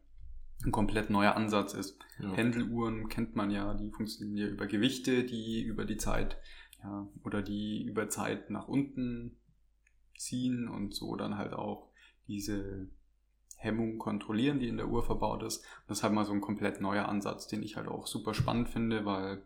ein 0.64 0.72
komplett 0.72 1.10
neuer 1.10 1.36
Ansatz 1.36 1.74
ist. 1.74 1.98
Ja. 2.20 2.32
Pendeluhren 2.32 3.08
kennt 3.08 3.36
man 3.36 3.50
ja, 3.50 3.74
die 3.74 3.90
funktionieren 3.90 4.36
ja 4.36 4.46
über 4.48 4.66
Gewichte, 4.66 5.24
die 5.24 5.62
über 5.62 5.84
die 5.84 5.96
Zeit, 5.96 6.38
ja, 6.82 7.06
oder 7.24 7.42
die 7.42 7.84
über 7.84 8.08
Zeit 8.08 8.50
nach 8.50 8.68
unten 8.68 9.36
ziehen 10.16 10.68
und 10.68 10.94
so 10.94 11.14
dann 11.16 11.38
halt 11.38 11.52
auch 11.52 11.88
diese 12.26 12.88
Hemmung 13.56 13.98
kontrollieren, 13.98 14.60
die 14.60 14.68
in 14.68 14.76
der 14.76 14.88
Uhr 14.88 15.04
verbaut 15.04 15.42
ist. 15.42 15.64
Das 15.86 15.98
ist 15.98 16.02
halt 16.04 16.12
mal 16.12 16.24
so 16.24 16.32
ein 16.32 16.40
komplett 16.40 16.80
neuer 16.80 17.08
Ansatz, 17.08 17.48
den 17.48 17.62
ich 17.62 17.76
halt 17.76 17.88
auch 17.88 18.06
super 18.06 18.34
spannend 18.34 18.68
finde, 18.68 19.04
weil 19.04 19.42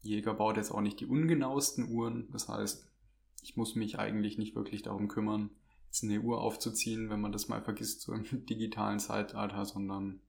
Jäger 0.00 0.34
baut 0.34 0.56
jetzt 0.56 0.70
auch 0.70 0.80
nicht 0.80 1.00
die 1.00 1.06
ungenauesten 1.06 1.90
Uhren. 1.90 2.30
Das 2.30 2.48
heißt, 2.48 2.88
ich 3.42 3.56
muss 3.56 3.74
mich 3.74 3.98
eigentlich 3.98 4.38
nicht 4.38 4.54
wirklich 4.54 4.82
darum 4.82 5.08
kümmern, 5.08 5.50
jetzt 5.88 6.04
eine 6.04 6.20
Uhr 6.20 6.40
aufzuziehen, 6.40 7.10
wenn 7.10 7.20
man 7.20 7.32
das 7.32 7.48
mal 7.48 7.62
vergisst, 7.62 8.02
so 8.02 8.12
im 8.12 8.24
digitalen 8.46 9.00
Zeitalter, 9.00 9.64
sondern 9.64 10.20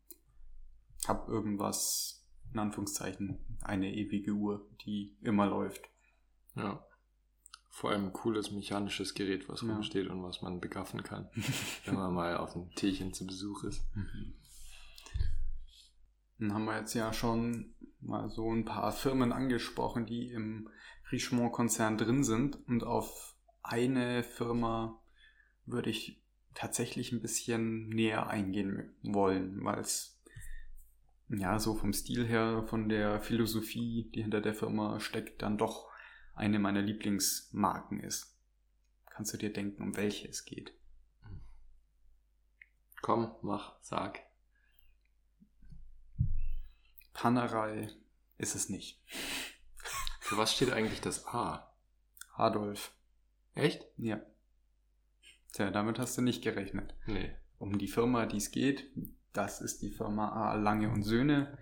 habe 1.07 1.31
irgendwas, 1.31 2.25
in 2.53 2.59
Anführungszeichen, 2.59 3.39
eine 3.61 3.93
ewige 3.93 4.31
Uhr, 4.31 4.67
die 4.85 5.15
immer 5.21 5.45
läuft. 5.45 5.81
Ja. 6.55 6.83
Vor 7.69 7.91
allem 7.91 8.05
ein 8.07 8.13
cooles 8.13 8.51
mechanisches 8.51 9.13
Gerät, 9.13 9.47
was 9.47 9.61
Ja. 9.61 9.73
rumsteht 9.73 10.07
und 10.07 10.23
was 10.23 10.41
man 10.41 10.59
begaffen 10.59 11.03
kann, 11.03 11.29
wenn 11.85 11.95
man 11.95 12.13
mal 12.13 12.37
auf 12.37 12.55
ein 12.55 12.69
Tierchen 12.75 13.13
zu 13.13 13.25
Besuch 13.25 13.63
ist. 13.63 13.83
Dann 16.39 16.53
haben 16.53 16.65
wir 16.65 16.77
jetzt 16.77 16.93
ja 16.93 17.13
schon 17.13 17.75
mal 17.99 18.29
so 18.29 18.51
ein 18.51 18.65
paar 18.65 18.91
Firmen 18.91 19.31
angesprochen, 19.33 20.05
die 20.05 20.31
im 20.31 20.69
Richemont-Konzern 21.11 21.97
drin 21.97 22.23
sind. 22.23 22.65
Und 22.67 22.83
auf 22.83 23.35
eine 23.61 24.23
Firma 24.23 25.01
würde 25.71 25.89
ich 25.89 26.21
tatsächlich 26.53 27.11
ein 27.11 27.21
bisschen 27.21 27.89
näher 27.89 28.27
eingehen 28.27 28.95
wollen, 29.01 29.63
weil 29.63 29.79
es 29.79 30.19
ja 31.29 31.59
so 31.59 31.75
vom 31.75 31.93
Stil 31.93 32.25
her, 32.25 32.65
von 32.67 32.89
der 32.89 33.21
Philosophie, 33.21 34.09
die 34.13 34.21
hinter 34.21 34.41
der 34.41 34.55
Firma 34.55 34.99
steckt, 34.99 35.41
dann 35.41 35.57
doch 35.57 35.89
eine 36.33 36.59
meiner 36.59 36.81
Lieblingsmarken 36.81 37.99
ist. 37.99 38.35
Kannst 39.05 39.33
du 39.33 39.37
dir 39.37 39.53
denken, 39.53 39.83
um 39.83 39.95
welche 39.95 40.27
es 40.27 40.45
geht? 40.45 40.73
Komm, 43.01 43.35
mach, 43.41 43.75
sag. 43.81 44.19
Panerei 47.13 47.89
ist 48.37 48.55
es 48.55 48.69
nicht. 48.69 49.01
Für 50.21 50.37
was 50.37 50.53
steht 50.53 50.71
eigentlich 50.71 51.01
das 51.01 51.25
A? 51.27 51.73
Adolf. 52.35 52.93
Echt? 53.55 53.85
Ja. 53.97 54.21
Tja, 55.53 55.71
damit 55.71 55.99
hast 55.99 56.17
du 56.17 56.21
nicht 56.21 56.43
gerechnet. 56.43 56.95
Nee. 57.05 57.31
Um 57.57 57.77
die 57.77 57.87
Firma, 57.87 58.25
die 58.25 58.37
es 58.37 58.51
geht, 58.51 58.85
das 59.33 59.61
ist 59.61 59.81
die 59.81 59.91
Firma 59.91 60.29
A. 60.29 60.55
Lange 60.55 60.89
und 60.89 61.03
Söhne. 61.03 61.57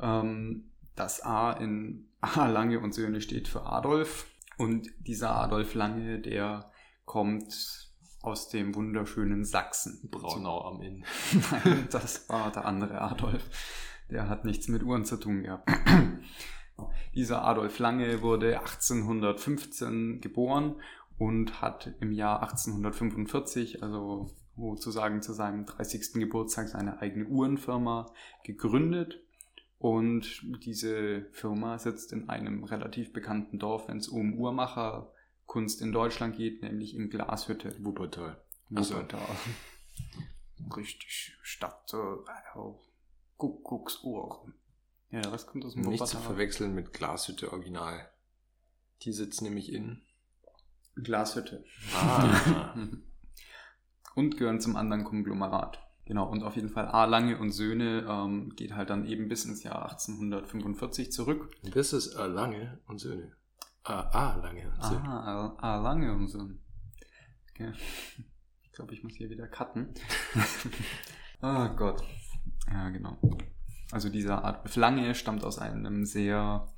Ähm, 0.00 0.70
das 0.94 1.22
A 1.22 1.52
in 1.52 2.08
A. 2.20 2.46
Lange 2.46 2.80
und 2.80 2.92
Söhne 2.92 3.20
steht 3.20 3.48
für 3.48 3.64
Adolf. 3.64 4.26
Und 4.56 4.88
dieser 4.98 5.36
Adolf 5.36 5.74
Lange, 5.74 6.20
der 6.20 6.72
kommt 7.04 7.88
aus 8.22 8.48
dem 8.48 8.74
wunderschönen 8.74 9.44
Sachsen. 9.44 10.08
Braunau 10.10 10.64
am 10.64 10.82
Inn. 10.82 11.04
Nein, 11.50 11.88
das 11.90 12.28
war 12.28 12.50
der 12.50 12.64
andere 12.64 13.00
Adolf. 13.00 13.48
Der 14.10 14.28
hat 14.28 14.44
nichts 14.44 14.68
mit 14.68 14.82
Uhren 14.82 15.04
zu 15.04 15.16
tun 15.16 15.42
gehabt. 15.42 15.70
Dieser 17.14 17.44
Adolf 17.44 17.78
Lange 17.78 18.22
wurde 18.22 18.58
1815 18.58 20.20
geboren 20.20 20.76
und 21.18 21.60
hat 21.60 21.94
im 22.00 22.12
Jahr 22.12 22.42
1845, 22.42 23.82
also 23.82 24.30
sozusagen 24.56 25.22
zu 25.22 25.32
seinem 25.32 25.66
30. 25.66 26.14
Geburtstag, 26.14 26.68
seine 26.68 27.00
eigene 27.00 27.26
Uhrenfirma 27.26 28.12
gegründet. 28.44 29.20
Und 29.78 30.42
diese 30.64 31.26
Firma 31.32 31.78
sitzt 31.78 32.12
in 32.12 32.28
einem 32.28 32.64
relativ 32.64 33.12
bekannten 33.12 33.58
Dorf, 33.58 33.88
wenn 33.88 33.98
es 33.98 34.08
um 34.08 34.34
Uhrmacherkunst 34.34 35.80
in 35.80 35.92
Deutschland 35.92 36.36
geht, 36.36 36.62
nämlich 36.62 36.94
in 36.94 37.10
Glashütte. 37.10 37.76
Wuppertal. 37.84 38.42
Wuppertal. 38.70 39.20
Richtig 40.76 41.36
Stadt, 41.42 41.92
äh, 41.94 42.58
Kuckucksuhr. 43.36 44.52
Ja, 45.10 45.20
Rest 45.20 45.46
kommt 45.46 45.64
aus 45.64 45.74
dem 45.74 45.82
Nicht 45.82 45.98
zu 45.98 46.14
Wuppertal. 46.14 46.22
verwechseln 46.22 46.74
mit 46.74 46.92
Glashütte 46.92 47.52
Original. 47.52 48.10
Die 49.02 49.12
sitzt 49.12 49.42
nämlich 49.42 49.72
in. 49.72 50.02
Glashütte. 51.02 51.64
Ah. 51.94 52.74
und 54.14 54.36
gehören 54.36 54.60
zum 54.60 54.76
anderen 54.76 55.04
Konglomerat. 55.04 55.80
Genau, 56.04 56.26
und 56.28 56.42
auf 56.42 56.56
jeden 56.56 56.70
Fall 56.70 56.88
A. 56.88 57.04
Lange 57.04 57.38
und 57.38 57.50
Söhne 57.52 58.06
ähm, 58.08 58.54
geht 58.56 58.74
halt 58.74 58.88
dann 58.88 59.04
eben 59.06 59.28
bis 59.28 59.44
ins 59.44 59.62
Jahr 59.62 59.90
1845 59.90 61.12
zurück. 61.12 61.50
das 61.74 61.92
ist 61.92 62.16
A. 62.16 62.24
Lange 62.26 62.80
und 62.86 62.98
Söhne. 62.98 63.36
Ah, 63.84 64.00
A. 64.00 64.36
Lange 64.36 64.70
und 64.70 64.82
Söhne. 64.82 65.04
Ah, 65.08 65.56
A. 65.58 65.76
A. 65.76 65.82
Lange 65.82 66.12
und 66.14 66.28
Söhne. 66.28 66.58
Okay. 67.50 67.72
Ich 68.62 68.72
glaube, 68.72 68.94
ich 68.94 69.02
muss 69.02 69.14
hier 69.16 69.28
wieder 69.28 69.48
cutten. 69.48 69.92
oh 71.42 71.68
Gott. 71.76 72.02
Ja, 72.70 72.88
genau. 72.88 73.18
Also 73.90 74.08
dieser 74.08 74.44
Adolf 74.44 74.76
Lange 74.76 75.14
stammt 75.14 75.44
aus 75.44 75.58
einem 75.58 76.04
sehr 76.04 76.68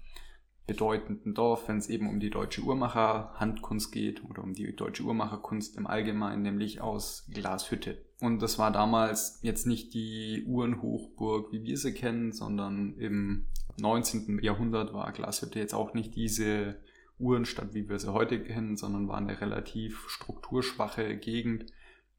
bedeutenden 0.70 1.34
Dorf, 1.34 1.66
wenn 1.66 1.78
es 1.78 1.88
eben 1.88 2.08
um 2.08 2.20
die 2.20 2.30
deutsche 2.30 2.62
Uhrmacher-Handkunst 2.62 3.90
geht 3.90 4.24
oder 4.24 4.44
um 4.44 4.52
die 4.52 4.76
deutsche 4.76 5.02
Uhrmacherkunst 5.02 5.76
im 5.76 5.88
Allgemeinen, 5.88 6.42
nämlich 6.42 6.80
aus 6.80 7.28
Glashütte. 7.34 7.98
Und 8.20 8.40
das 8.40 8.56
war 8.56 8.70
damals 8.70 9.40
jetzt 9.42 9.66
nicht 9.66 9.94
die 9.94 10.44
Uhrenhochburg, 10.46 11.50
wie 11.50 11.64
wir 11.64 11.76
sie 11.76 11.92
kennen, 11.92 12.30
sondern 12.30 12.94
im 12.98 13.48
19. 13.80 14.38
Jahrhundert 14.44 14.94
war 14.94 15.10
Glashütte 15.10 15.58
jetzt 15.58 15.74
auch 15.74 15.92
nicht 15.92 16.14
diese 16.14 16.76
Uhrenstadt, 17.18 17.74
wie 17.74 17.88
wir 17.88 17.98
sie 17.98 18.12
heute 18.12 18.40
kennen, 18.40 18.76
sondern 18.76 19.08
war 19.08 19.18
eine 19.18 19.40
relativ 19.40 20.08
strukturschwache 20.08 21.16
Gegend, 21.16 21.66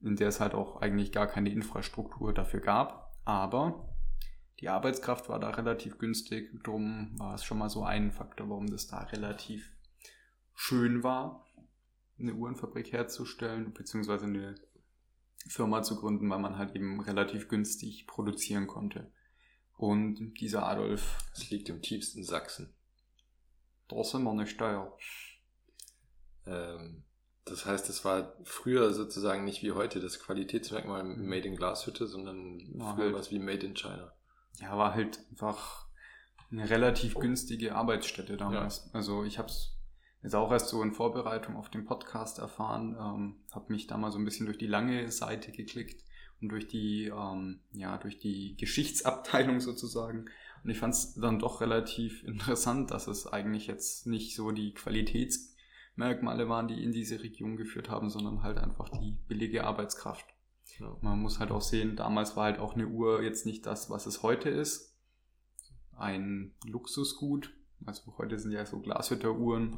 in 0.01 0.17
der 0.17 0.27
es 0.27 0.41
halt 0.41 0.55
auch 0.55 0.81
eigentlich 0.81 1.13
gar 1.13 1.27
keine 1.27 1.51
Infrastruktur 1.53 2.34
dafür 2.34 2.60
gab. 2.60 3.15
Aber 3.24 3.90
die 4.61 4.69
Arbeitskraft 4.69 5.27
war 5.29 5.39
da 5.39 5.49
relativ 5.49 5.97
günstig, 5.97 6.63
drum 6.63 7.17
war 7.19 7.33
es 7.35 7.43
schon 7.43 7.57
mal 7.57 7.69
so 7.69 7.83
ein 7.83 8.11
Faktor, 8.11 8.49
warum 8.49 8.67
das 8.67 8.87
da 8.87 8.99
relativ 8.99 9.71
schön 10.55 11.03
war, 11.03 11.45
eine 12.19 12.33
Uhrenfabrik 12.35 12.91
herzustellen, 12.91 13.73
beziehungsweise 13.73 14.25
eine 14.25 14.55
Firma 15.47 15.81
zu 15.81 15.95
gründen, 15.99 16.29
weil 16.29 16.37
man 16.39 16.57
halt 16.57 16.75
eben 16.75 16.99
relativ 17.01 17.47
günstig 17.47 18.05
produzieren 18.05 18.67
konnte. 18.67 19.11
Und 19.75 20.35
dieser 20.39 20.67
Adolf, 20.67 21.17
Das 21.33 21.49
liegt 21.49 21.67
im 21.69 21.81
tiefsten 21.81 22.23
Sachsen. 22.23 22.71
da 23.87 24.03
sind 24.03 24.21
wir 24.23 24.33
nicht 24.35 24.51
Steuer. 24.51 24.95
Ähm, 26.45 27.03
das 27.45 27.65
heißt, 27.65 27.89
es 27.89 28.05
war 28.05 28.35
früher 28.43 28.93
sozusagen 28.93 29.43
nicht 29.43 29.63
wie 29.63 29.71
heute 29.71 29.99
das 29.99 30.19
Qualitätsmerkmal 30.19 31.03
Made 31.03 31.47
in 31.47 31.55
Glashütte, 31.55 32.05
sondern 32.07 32.61
War 32.79 32.95
früher 32.95 33.05
halt- 33.05 33.15
was 33.15 33.31
wie 33.31 33.39
Made 33.39 33.65
in 33.65 33.73
China. 33.73 34.13
Ja, 34.60 34.77
war 34.77 34.93
halt 34.93 35.20
einfach 35.31 35.88
eine 36.51 36.70
relativ 36.70 37.15
günstige 37.15 37.75
Arbeitsstätte 37.75 38.38
damals. 38.38 38.93
Also 38.93 39.24
ich 39.24 39.39
habe 39.39 39.48
es 39.48 39.77
jetzt 40.22 40.36
auch 40.36 40.51
erst 40.51 40.70
so 40.70 40.84
in 40.84 40.91
Vorbereitung 40.91 41.55
auf 41.55 41.70
den 41.70 41.86
Podcast 41.86 42.39
erfahren, 42.39 42.96
ähm, 43.00 43.36
habe 43.51 43.72
mich 43.72 43.88
da 43.88 43.98
mal 43.98 44.12
so 44.12 44.20
ein 44.20 44.25
bisschen 44.25 44.46
durch 44.46 44.58
die 44.58 44.67
lange 44.67 45.12
Seite 45.12 45.51
geklickt 45.51 46.03
und 46.41 46.50
durch 46.50 46.67
die, 46.67 47.05
ähm, 47.05 47.62
ja, 47.72 47.98
durch 47.98 48.20
die 48.20 48.55
Geschichtsabteilung 48.58 49.60
sozusagen. 49.62 50.25
Und 50.63 50.70
ich 50.70 50.77
fand 50.77 50.93
es 50.93 51.15
dann 51.15 51.39
doch 51.39 51.62
relativ 51.62 52.24
interessant, 52.24 52.91
dass 52.91 53.08
es 53.08 53.25
eigentlich 53.25 53.67
jetzt 53.67 54.05
nicht 54.05 54.36
so 54.36 54.51
die 54.51 54.74
Qualitätsmerkmale 54.74 56.50
waren, 56.50 56.67
die 56.67 56.84
in 56.84 56.91
diese 56.91 57.24
Region 57.24 57.58
geführt 57.58 57.89
haben, 57.89 58.10
sondern 58.10 58.43
halt 58.43 58.58
einfach 58.58 58.89
die 58.89 59.17
billige 59.27 59.63
Arbeitskraft. 59.63 60.25
Ja. 60.81 60.97
Man 61.01 61.19
muss 61.19 61.39
halt 61.39 61.51
auch 61.51 61.61
sehen, 61.61 61.95
damals 61.95 62.35
war 62.35 62.45
halt 62.45 62.59
auch 62.59 62.73
eine 62.73 62.88
Uhr 62.88 63.21
jetzt 63.21 63.45
nicht 63.45 63.65
das, 63.65 63.89
was 63.89 64.05
es 64.07 64.23
heute 64.23 64.50
ist. 64.50 64.97
Ein 65.95 66.55
Luxusgut. 66.65 67.53
Also 67.85 68.17
heute 68.17 68.39
sind 68.39 68.51
ja 68.51 68.65
so 68.65 68.79
Glashütteruhren. 68.79 69.77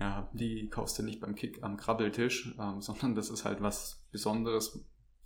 Ja, 0.00 0.30
die 0.32 0.68
kaufst 0.68 0.98
du 0.98 1.02
nicht 1.02 1.20
beim 1.20 1.34
Kick 1.34 1.62
am 1.62 1.76
Krabbeltisch, 1.76 2.56
ähm, 2.58 2.80
sondern 2.80 3.14
das 3.14 3.30
ist 3.30 3.44
halt 3.44 3.62
was 3.62 4.04
Besonderes 4.10 4.84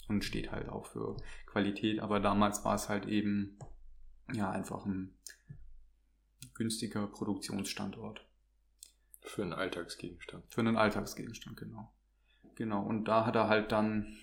und 0.09 0.25
steht 0.25 0.53
halt 0.53 0.69
auch 0.69 0.87
für 0.87 1.17
Qualität. 1.47 2.01
Aber 2.01 2.21
damals 2.21 2.65
war 2.65 2.75
es 2.75 2.89
halt 2.89 3.07
eben 3.07 3.59
ja 4.33 4.51
einfach 4.51 4.85
ein 4.85 5.15
günstiger 6.55 7.07
Produktionsstandort. 7.07 8.27
Für 9.23 9.43
einen 9.43 9.53
Alltagsgegenstand. 9.53 10.45
Für 10.49 10.61
einen 10.61 10.77
Alltagsgegenstand, 10.77 11.57
genau. 11.57 11.93
Genau, 12.55 12.83
und 12.83 13.05
da 13.05 13.27
hat 13.27 13.35
er 13.35 13.49
halt 13.49 13.73
dann 13.73 14.17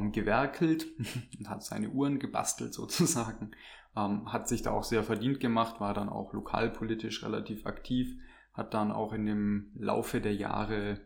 ähm, 0.00 0.12
gewerkelt 0.12 0.86
und 1.38 1.48
hat 1.48 1.62
seine 1.62 1.90
Uhren 1.90 2.18
gebastelt 2.18 2.74
sozusagen. 2.74 3.52
Ähm, 3.94 4.32
hat 4.32 4.48
sich 4.48 4.62
da 4.62 4.70
auch 4.70 4.84
sehr 4.84 5.04
verdient 5.04 5.38
gemacht, 5.38 5.78
war 5.78 5.92
dann 5.92 6.08
auch 6.08 6.32
lokalpolitisch 6.32 7.22
relativ 7.22 7.66
aktiv, 7.66 8.16
hat 8.54 8.72
dann 8.72 8.90
auch 8.90 9.12
in 9.12 9.26
dem 9.26 9.70
Laufe 9.74 10.22
der 10.22 10.34
Jahre 10.34 10.98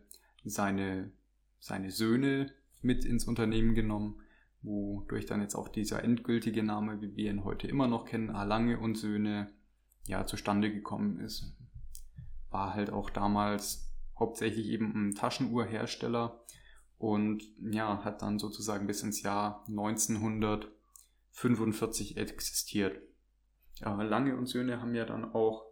seine, 0.45 1.11
seine 1.59 1.91
Söhne 1.91 2.49
mit 2.81 3.03
ins 3.03 3.25
Unternehmen 3.25 3.75
genommen, 3.75 4.21
wodurch 4.61 5.25
dann 5.25 5.41
jetzt 5.41 5.55
auch 5.55 5.67
dieser 5.67 6.01
endgültige 6.03 6.63
Name, 6.63 7.01
wie 7.01 7.13
wir 7.15 7.29
ihn 7.29 7.43
heute 7.43 7.67
immer 7.67 7.87
noch 7.87 8.05
kennen, 8.05 8.29
A. 8.29 8.43
Lange 8.43 8.79
und 8.79 8.95
Söhne, 8.95 9.49
ja, 10.05 10.25
zustande 10.25 10.71
gekommen 10.71 11.19
ist. 11.19 11.57
War 12.49 12.73
halt 12.73 12.89
auch 12.89 13.09
damals 13.09 13.93
hauptsächlich 14.17 14.67
eben 14.69 15.09
ein 15.09 15.15
Taschenuhrhersteller 15.15 16.41
und 16.97 17.43
ja, 17.59 18.03
hat 18.03 18.21
dann 18.21 18.39
sozusagen 18.39 18.87
bis 18.87 19.03
ins 19.03 19.21
Jahr 19.21 19.63
1945 19.67 22.17
existiert. 22.17 23.01
Ja, 23.75 24.01
Lange 24.01 24.35
und 24.35 24.47
Söhne 24.47 24.81
haben 24.81 24.95
ja 24.95 25.05
dann 25.05 25.35
auch 25.35 25.67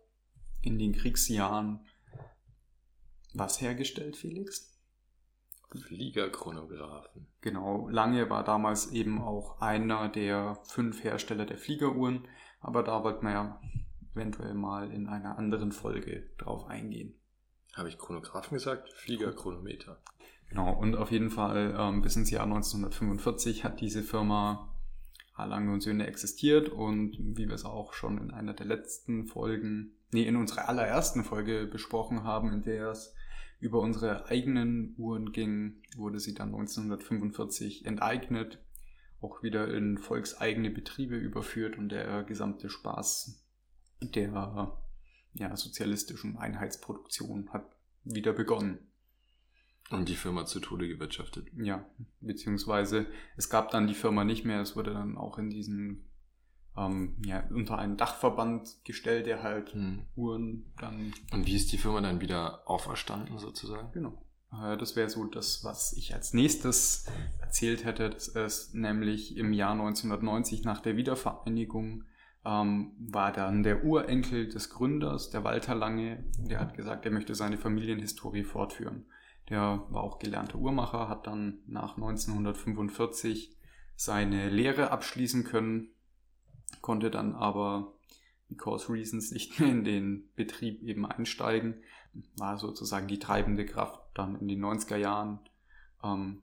in 0.62 0.78
den 0.78 0.94
Kriegsjahren 0.94 1.80
was 3.34 3.60
hergestellt, 3.62 4.16
Felix? 4.16 4.72
Fliegerchronographen. 5.76 7.28
Genau, 7.42 7.90
Lange 7.90 8.30
war 8.30 8.44
damals 8.44 8.92
eben 8.92 9.22
auch 9.22 9.60
einer 9.60 10.10
der 10.10 10.60
fünf 10.70 11.04
Hersteller 11.04 11.46
der 11.46 11.58
Fliegeruhren, 11.58 12.28
aber 12.62 12.84
da 12.84 13.04
wollten 13.04 13.26
wir 13.26 13.34
ja 13.34 13.62
eventuell 14.14 14.54
mal 14.54 14.92
in 14.92 15.08
einer 15.08 15.38
anderen 15.38 15.72
Folge 15.72 16.30
drauf 16.38 16.68
eingehen. 16.68 17.20
Habe 17.76 17.90
ich 17.90 17.98
Chronographen 17.98 18.54
gesagt? 18.54 18.94
Fliegerchronometer. 18.94 20.02
Genau, 20.50 20.74
und 20.74 20.96
auf 20.96 21.12
jeden 21.12 21.30
Fall 21.30 21.76
ähm, 21.78 22.02
bis 22.02 22.16
ins 22.16 22.30
Jahr 22.30 22.44
1945 22.44 23.64
hat 23.64 23.82
diese 23.82 24.04
Firma 24.04 24.72
Lange 25.38 25.74
und 25.74 25.82
Söhne 25.82 26.08
existiert 26.08 26.70
und 26.70 27.18
wie 27.20 27.48
wir 27.48 27.56
es 27.56 27.66
auch 27.66 27.94
schon 27.94 28.18
in 28.20 28.32
einer 28.32 28.54
der 28.54 28.66
letzten 28.66 29.26
Folgen, 29.26 29.92
nee, 30.12 30.24
in 30.24 30.38
unserer 30.38 30.70
allerersten 30.70 31.26
Folge 31.26 31.68
besprochen 31.68 32.24
haben, 32.24 32.54
in 32.54 32.62
der 32.62 32.92
es 32.92 33.14
über 33.60 33.82
unsere 33.82 34.28
eigenen 34.28 34.96
Uhren 34.98 35.32
ging, 35.34 35.82
wurde 35.98 36.20
sie 36.20 36.34
dann 36.34 36.50
1945 36.50 37.86
enteignet, 37.86 38.60
auch 39.22 39.44
wieder 39.44 39.74
in 39.74 39.98
volkseigene 39.98 40.70
Betriebe 40.70 41.18
überführt 41.18 41.78
und 41.78 41.90
der 41.90 42.24
gesamte 42.24 42.70
Spaß 42.70 43.44
der 44.02 44.78
ja, 45.34 45.56
sozialistischen 45.56 46.38
Einheitsproduktion 46.38 47.50
hat 47.52 47.76
wieder 48.04 48.34
begonnen. 48.34 48.80
Und 49.92 50.10
die 50.10 50.16
Firma 50.16 50.46
zu 50.46 50.60
Tode 50.60 50.88
gewirtschaftet. 50.88 51.48
Ja, 51.56 51.86
beziehungsweise 52.20 53.06
es 53.38 53.50
gab 53.50 53.70
dann 53.70 53.88
die 53.88 53.94
Firma 53.94 54.24
nicht 54.24 54.44
mehr, 54.44 54.62
es 54.62 54.76
wurde 54.76 54.94
dann 54.94 55.18
auch 55.18 55.38
in 55.38 55.50
diesen 55.50 56.06
ähm, 56.76 57.16
ja, 57.24 57.44
unter 57.52 57.78
einen 57.78 57.98
Dachverband 57.98 58.84
gestellt, 58.84 59.28
der 59.28 59.44
halt 59.44 59.74
hm. 59.74 60.06
Uhren 60.16 60.74
dann. 60.80 61.14
Und 61.32 61.46
wie 61.46 61.56
ist 61.56 61.72
die 61.72 61.78
Firma 61.78 62.02
dann 62.02 62.22
wieder 62.22 62.70
auferstanden 62.70 63.38
sozusagen? 63.38 63.92
Genau. 63.94 64.26
Äh, 64.52 64.78
das 64.78 64.96
wäre 64.96 65.10
so 65.10 65.24
das, 65.26 65.64
was 65.64 65.94
ich 65.94 66.14
als 66.14 66.34
nächstes 66.34 67.06
erzählt 67.40 67.86
hätte. 67.86 68.10
Das 68.10 68.28
ist 68.28 68.74
nämlich 68.74 69.38
im 69.38 69.54
Jahr 69.54 69.72
1990 69.72 70.64
nach 70.64 70.82
der 70.82 70.98
Wiedervereinigung 70.98 72.04
ähm, 72.46 72.92
war 73.00 73.32
dann 73.32 73.64
der 73.64 73.84
Urenkel 73.84 74.48
des 74.48 74.70
Gründers, 74.70 75.32
der 75.32 75.44
Walter 75.44 75.74
Lange, 75.74 76.24
der 76.38 76.60
hat 76.60 76.76
gesagt, 76.76 77.06
er 77.06 77.12
möchte 77.12 77.34
seine 77.34 77.58
Familienhistorie 77.58 78.44
fortführen. 78.44 79.06
Der 79.50 79.86
war 79.90 80.04
auch 80.04 80.20
gelernter 80.20 80.58
Uhrmacher, 80.58 81.08
hat 81.08 81.28
dann 81.28 81.60
nach 81.68 81.96
1945 81.96 83.56
seine 83.96 84.50
Lehre 84.50 84.92
abschließen 84.92 85.44
können 85.44 85.96
konnte 86.82 87.10
dann 87.10 87.34
aber 87.34 87.94
because 88.48 88.92
reasons 88.92 89.32
nicht 89.32 89.60
mehr 89.60 89.70
in 89.70 89.84
den 89.84 90.30
Betrieb 90.36 90.82
eben 90.84 91.06
einsteigen, 91.06 91.84
war 92.38 92.58
sozusagen 92.58 93.08
die 93.08 93.20
treibende 93.20 93.66
Kraft 93.66 94.02
dann 94.14 94.40
in 94.40 94.48
den 94.48 94.64
90er 94.64 94.98
Jahren, 94.98 95.40
ähm, 96.04 96.42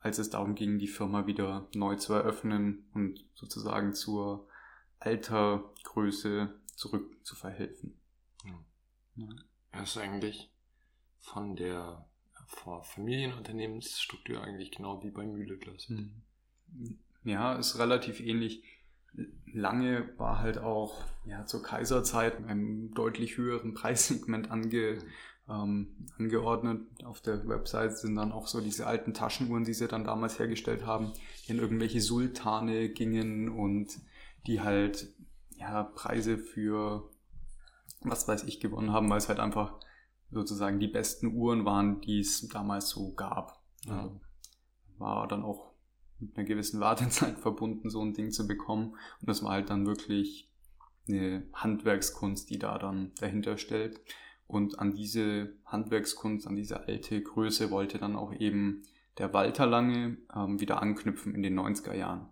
als 0.00 0.18
es 0.18 0.30
darum 0.30 0.54
ging, 0.54 0.78
die 0.78 0.88
Firma 0.88 1.26
wieder 1.26 1.68
neu 1.74 1.96
zu 1.96 2.12
eröffnen 2.12 2.88
und 2.94 3.24
sozusagen 3.34 3.94
zur 3.94 4.48
alter 4.98 5.72
Größe 5.84 6.52
zurück 6.74 7.24
zu 7.24 7.34
verhelfen. 7.34 7.98
Hm. 8.42 8.64
Ja. 9.14 9.28
Das 9.72 9.90
ist 9.90 9.98
eigentlich 9.98 10.52
von 11.20 11.56
der 11.56 12.06
Familienunternehmensstruktur 12.46 14.42
eigentlich 14.42 14.70
genau 14.70 15.02
wie 15.02 15.10
bei 15.10 15.24
Mühleglas. 15.24 15.88
Hm. 15.88 16.22
Ja, 17.24 17.54
ist 17.54 17.78
relativ 17.78 18.20
ähnlich 18.20 18.62
lange 19.52 20.08
war 20.18 20.40
halt 20.40 20.58
auch 20.58 21.04
ja, 21.24 21.44
zur 21.46 21.62
Kaiserzeit 21.62 22.44
einem 22.44 22.92
deutlich 22.94 23.36
höheren 23.36 23.74
Preissegment 23.74 24.50
ange, 24.50 24.98
ähm, 25.48 26.08
angeordnet. 26.18 26.82
Auf 27.04 27.20
der 27.20 27.46
Website 27.48 27.96
sind 27.96 28.16
dann 28.16 28.32
auch 28.32 28.46
so 28.46 28.60
diese 28.60 28.86
alten 28.86 29.14
Taschenuhren, 29.14 29.64
die 29.64 29.74
sie 29.74 29.88
dann 29.88 30.04
damals 30.04 30.38
hergestellt 30.38 30.84
haben, 30.84 31.12
die 31.46 31.52
in 31.52 31.58
irgendwelche 31.58 32.00
Sultane 32.00 32.88
gingen 32.90 33.48
und 33.48 33.88
die 34.46 34.60
halt 34.60 35.08
ja, 35.56 35.82
Preise 35.82 36.38
für 36.38 37.08
was 38.02 38.28
weiß 38.28 38.44
ich 38.44 38.60
gewonnen 38.60 38.92
haben, 38.92 39.08
weil 39.08 39.18
es 39.18 39.28
halt 39.28 39.40
einfach 39.40 39.72
sozusagen 40.30 40.80
die 40.80 40.88
besten 40.88 41.34
Uhren 41.34 41.64
waren, 41.64 42.00
die 42.00 42.20
es 42.20 42.46
damals 42.48 42.90
so 42.90 43.12
gab. 43.12 43.62
Also 43.88 44.20
war 44.98 45.28
dann 45.28 45.42
auch 45.42 45.72
mit 46.18 46.36
einer 46.36 46.46
gewissen 46.46 46.80
Wartezeit 46.80 47.38
verbunden, 47.40 47.90
so 47.90 48.02
ein 48.02 48.14
Ding 48.14 48.30
zu 48.30 48.46
bekommen. 48.46 48.96
Und 49.20 49.28
das 49.28 49.42
war 49.42 49.52
halt 49.52 49.70
dann 49.70 49.86
wirklich 49.86 50.50
eine 51.08 51.46
Handwerkskunst, 51.52 52.50
die 52.50 52.58
da 52.58 52.78
dann 52.78 53.12
dahinter 53.20 53.58
stellt. 53.58 54.00
Und 54.46 54.78
an 54.78 54.94
diese 54.94 55.52
Handwerkskunst, 55.64 56.46
an 56.46 56.56
diese 56.56 56.86
alte 56.86 57.20
Größe 57.20 57.70
wollte 57.70 57.98
dann 57.98 58.16
auch 58.16 58.32
eben 58.32 58.82
der 59.18 59.32
Walter 59.32 59.66
Lange 59.66 60.18
ähm, 60.34 60.60
wieder 60.60 60.82
anknüpfen 60.82 61.34
in 61.34 61.42
den 61.42 61.58
90er 61.58 61.94
Jahren. 61.94 62.28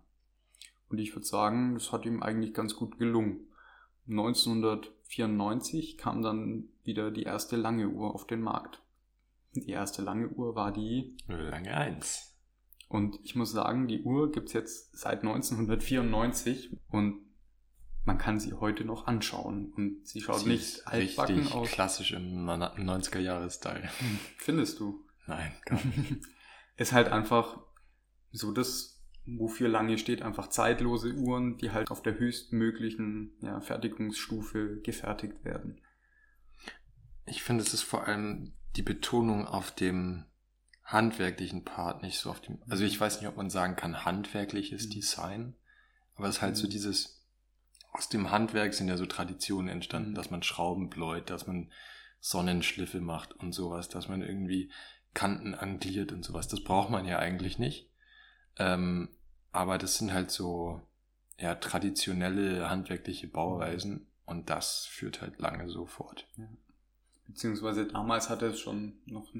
Und 0.89 0.99
ich 0.99 1.15
würde 1.15 1.25
sagen, 1.25 1.73
das 1.73 1.91
hat 1.91 2.05
ihm 2.05 2.21
eigentlich 2.21 2.53
ganz 2.53 2.75
gut 2.75 2.97
gelungen. 2.97 3.47
1994 5.11 5.97
kam 5.97 6.21
dann 6.21 6.69
wieder 6.83 7.11
die 7.11 7.23
erste 7.23 7.55
lange 7.55 7.89
Uhr 7.89 8.13
auf 8.13 8.27
den 8.27 8.41
Markt. 8.41 8.81
Die 9.53 9.69
erste 9.69 10.01
lange 10.01 10.29
Uhr 10.29 10.55
war 10.55 10.73
die 10.73 11.15
Lange 11.27 11.73
1. 11.73 12.35
Und 12.89 13.19
ich 13.23 13.35
muss 13.35 13.51
sagen, 13.51 13.87
die 13.87 14.01
Uhr 14.01 14.31
gibt's 14.31 14.53
jetzt 14.53 14.97
seit 14.97 15.23
1994 15.23 16.77
und 16.89 17.25
man 18.05 18.17
kann 18.17 18.39
sie 18.39 18.53
heute 18.53 18.85
noch 18.85 19.07
anschauen. 19.07 19.73
Und 19.75 20.07
sie 20.07 20.21
schaut 20.21 20.41
sie 20.41 20.49
nicht 20.49 20.87
altbacken 20.87 21.51
aus. 21.51 21.71
klassisch 21.71 22.11
im 22.11 22.45
90er-Jahres-Style. 22.45 23.89
Findest 24.37 24.79
du? 24.79 25.03
Nein, 25.25 25.51
gar 25.65 25.83
nicht. 25.83 26.23
ist 26.77 26.93
halt 26.93 27.07
einfach 27.07 27.59
so 28.31 28.51
das, 28.51 28.94
wofür 29.25 29.67
lange 29.67 29.97
steht, 29.97 30.21
einfach 30.21 30.47
zeitlose 30.47 31.13
Uhren, 31.13 31.57
die 31.57 31.71
halt 31.71 31.89
auf 31.89 32.01
der 32.01 32.19
höchstmöglichen 32.19 33.33
ja, 33.41 33.59
Fertigungsstufe 33.59 34.81
gefertigt 34.81 35.43
werden. 35.43 35.81
Ich 37.25 37.41
finde, 37.41 37.63
es 37.63 37.73
ist 37.73 37.81
vor 37.81 38.07
allem 38.07 38.53
die 38.75 38.83
Betonung 38.83 39.47
auf 39.47 39.71
dem 39.71 40.25
handwerklichen 40.83 41.63
Part 41.63 42.03
nicht 42.03 42.19
so 42.19 42.29
auf 42.29 42.41
dem, 42.41 42.61
also 42.69 42.83
ich 42.83 42.99
weiß 42.99 43.19
nicht, 43.19 43.27
ob 43.27 43.37
man 43.37 43.49
sagen 43.49 43.75
kann, 43.75 44.05
handwerkliches 44.05 44.85
mhm. 44.85 44.89
Design, 44.91 45.55
aber 46.15 46.27
es 46.27 46.37
ist 46.37 46.41
halt 46.43 46.55
mhm. 46.55 46.59
so 46.59 46.67
dieses, 46.67 47.25
aus 47.91 48.09
dem 48.09 48.29
Handwerk 48.29 48.73
sind 48.75 48.87
ja 48.87 48.97
so 48.97 49.07
Traditionen 49.07 49.69
entstanden, 49.69 50.11
mhm. 50.11 50.15
dass 50.15 50.29
man 50.29 50.43
Schrauben 50.43 50.89
bläut, 50.89 51.31
dass 51.31 51.47
man 51.47 51.71
Sonnenschliffe 52.19 53.01
macht 53.01 53.33
und 53.33 53.53
sowas, 53.53 53.89
dass 53.89 54.07
man 54.07 54.21
irgendwie 54.21 54.71
Kanten 55.13 55.55
angliert 55.55 56.11
und 56.11 56.23
sowas. 56.23 56.47
Das 56.47 56.63
braucht 56.63 56.89
man 56.89 57.05
ja 57.05 57.17
eigentlich 57.17 57.57
nicht. 57.57 57.89
Ähm, 58.57 59.09
aber 59.55 59.77
das 59.77 59.97
sind 59.97 60.13
halt 60.13 60.31
so 60.31 60.81
ja, 61.39 61.55
traditionelle 61.55 62.69
handwerkliche 62.69 63.27
Bauweisen 63.27 64.05
und 64.25 64.49
das 64.49 64.85
führt 64.85 65.21
halt 65.21 65.39
lange 65.39 65.69
so 65.69 65.85
fort. 65.85 66.27
Ja. 66.35 66.47
Beziehungsweise 67.27 67.87
damals 67.87 68.29
hatte 68.29 68.47
es 68.47 68.59
schon 68.59 68.93
noch 69.05 69.33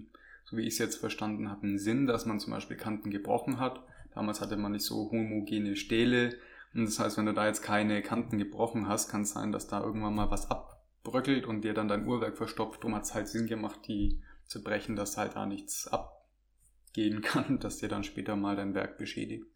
so 0.45 0.57
wie 0.57 0.61
ich 0.61 0.75
es 0.75 0.77
jetzt 0.77 0.97
verstanden 0.97 1.49
habe, 1.49 1.63
einen 1.63 1.79
Sinn, 1.79 2.07
dass 2.07 2.25
man 2.25 2.39
zum 2.39 2.53
Beispiel 2.53 2.77
Kanten 2.77 3.09
gebrochen 3.09 3.59
hat. 3.59 3.81
Damals 4.13 4.39
hatte 4.39 4.55
man 4.57 4.71
nicht 4.71 4.85
so 4.85 5.11
homogene 5.11 5.75
Stähle. 5.75 6.37
Und 6.73 6.85
das 6.85 6.99
heißt, 6.99 7.17
wenn 7.17 7.25
du 7.25 7.33
da 7.33 7.47
jetzt 7.47 7.63
keine 7.63 8.01
Kanten 8.01 8.37
gebrochen 8.37 8.87
hast, 8.87 9.09
kann 9.09 9.23
es 9.23 9.31
sein, 9.31 9.51
dass 9.51 9.67
da 9.67 9.81
irgendwann 9.81 10.15
mal 10.15 10.29
was 10.29 10.49
abbröckelt 10.49 11.45
und 11.45 11.61
dir 11.61 11.73
dann 11.73 11.87
dein 11.87 12.05
Uhrwerk 12.07 12.37
verstopft. 12.37 12.83
Darum 12.83 12.95
hat 12.95 13.03
es 13.03 13.13
halt 13.15 13.27
Sinn 13.27 13.47
gemacht, 13.47 13.79
die 13.87 14.21
zu 14.45 14.63
brechen, 14.63 14.95
dass 14.95 15.17
halt 15.17 15.35
da 15.35 15.45
nichts 15.45 15.87
abgehen 15.87 17.21
kann, 17.23 17.59
dass 17.59 17.79
dir 17.79 17.89
dann 17.89 18.03
später 18.03 18.35
mal 18.35 18.55
dein 18.55 18.75
Werk 18.75 18.97
beschädigt 18.97 19.47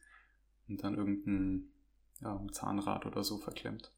und 0.69 0.83
dann 0.83 0.95
irgendein 0.95 1.69
ja, 2.21 2.39
Zahnrad 2.51 3.05
oder 3.05 3.23
so 3.23 3.37
verklemmt. 3.37 3.91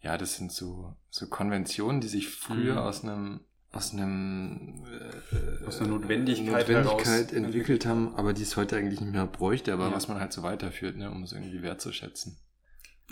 Ja, 0.00 0.18
das 0.18 0.34
sind 0.36 0.50
so, 0.52 0.96
so 1.10 1.28
Konventionen, 1.28 2.00
die 2.00 2.08
sich 2.08 2.28
früher 2.28 2.74
mhm. 2.74 2.78
aus 2.78 3.04
einem 3.04 3.40
aus 3.70 3.94
einem 3.94 4.84
äh, 4.84 5.64
aus 5.64 5.80
einer 5.80 5.90
Notwendigkeit, 5.90 6.68
Notwendigkeit 6.68 7.32
entwickelt 7.32 7.86
haben, 7.86 8.14
aber 8.16 8.34
die 8.34 8.42
es 8.42 8.56
heute 8.56 8.76
eigentlich 8.76 9.00
nicht 9.00 9.12
mehr 9.12 9.26
bräuchte, 9.26 9.72
aber 9.72 9.88
ja. 9.88 9.94
was 9.94 10.08
man 10.08 10.20
halt 10.20 10.32
so 10.32 10.42
weiterführt, 10.42 10.96
ne, 10.96 11.10
um 11.10 11.22
es 11.22 11.32
irgendwie 11.32 11.62
wertzuschätzen. 11.62 12.36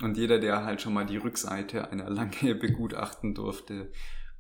Und 0.03 0.19
jeder, 0.19 0.39
der 0.39 0.65
halt 0.65 0.83
schon 0.83 0.93
mal 0.93 1.07
die 1.07 1.17
Rückseite 1.17 1.91
einer 1.91 2.11
Lange 2.11 2.55
begutachten 2.61 3.35
durfte 3.35 3.91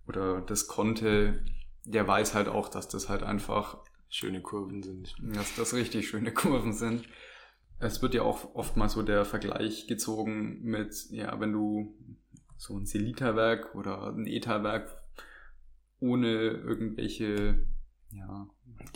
oder 0.06 0.42
das 0.42 0.66
konnte, 0.66 1.42
der 1.84 2.06
weiß 2.06 2.34
halt 2.34 2.48
auch, 2.48 2.68
dass 2.68 2.88
das 2.88 3.08
halt 3.08 3.22
einfach 3.22 3.78
schöne 4.10 4.42
Kurven 4.42 4.82
sind. 4.82 5.14
Dass 5.20 5.54
das 5.54 5.72
richtig 5.72 6.08
schöne 6.08 6.32
Kurven 6.32 6.72
sind. 6.72 7.06
Es 7.80 8.02
wird 8.02 8.14
ja 8.14 8.22
auch 8.22 8.54
oft 8.54 8.76
mal 8.76 8.88
so 8.88 9.02
der 9.02 9.24
Vergleich 9.24 9.86
gezogen 9.86 10.62
mit, 10.62 11.10
ja, 11.10 11.40
wenn 11.40 11.52
du 11.52 11.94
so 12.56 12.76
ein 12.76 12.86
Selita-Werk 12.86 13.74
oder 13.74 14.08
ein 14.08 14.26
ETA-Werk 14.26 14.94
ohne 15.98 16.28
irgendwelche 16.28 17.66
ja, 18.12 18.46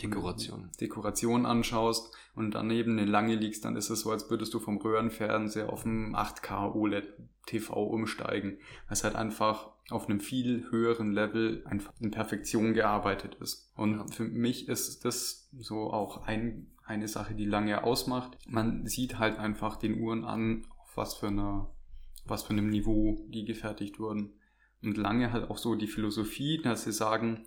Dekoration. 0.01 0.69
Dekoration 0.79 1.45
anschaust 1.45 2.13
und 2.35 2.51
daneben 2.51 2.99
eine 2.99 3.09
lange 3.09 3.35
liegst, 3.35 3.65
dann 3.65 3.75
ist 3.75 3.89
es 3.89 4.01
so, 4.01 4.11
als 4.11 4.29
würdest 4.29 4.53
du 4.53 4.59
vom 4.59 4.77
Röhrenfernseher 4.77 5.71
auf 5.71 5.85
einem 5.85 6.15
8K 6.15 6.75
OLED 6.75 7.13
TV 7.45 7.73
umsteigen, 7.73 8.59
was 8.89 9.03
halt 9.03 9.15
einfach 9.15 9.71
auf 9.89 10.09
einem 10.09 10.19
viel 10.19 10.69
höheren 10.69 11.11
Level 11.11 11.63
einfach 11.65 11.93
in 11.99 12.11
Perfektion 12.11 12.73
gearbeitet 12.73 13.35
ist. 13.35 13.71
Und 13.75 13.97
ja. 13.97 14.07
für 14.07 14.25
mich 14.25 14.67
ist 14.67 15.05
das 15.05 15.49
so 15.57 15.91
auch 15.91 16.25
ein, 16.25 16.71
eine 16.85 17.07
Sache, 17.07 17.35
die 17.35 17.45
lange 17.45 17.83
ausmacht. 17.83 18.37
Man 18.47 18.85
sieht 18.85 19.19
halt 19.19 19.39
einfach 19.39 19.77
den 19.77 19.99
Uhren 19.99 20.23
an, 20.23 20.65
auf 20.79 20.95
was 20.95 21.15
für 21.15 21.27
einer, 21.27 21.69
was 22.25 22.43
für 22.43 22.51
einem 22.51 22.69
Niveau 22.69 23.25
die 23.29 23.45
gefertigt 23.45 23.99
wurden. 23.99 24.33
Und 24.81 24.97
lange 24.97 25.31
halt 25.31 25.49
auch 25.49 25.57
so 25.57 25.75
die 25.75 25.87
Philosophie, 25.87 26.61
dass 26.61 26.83
sie 26.83 26.93
sagen, 26.93 27.45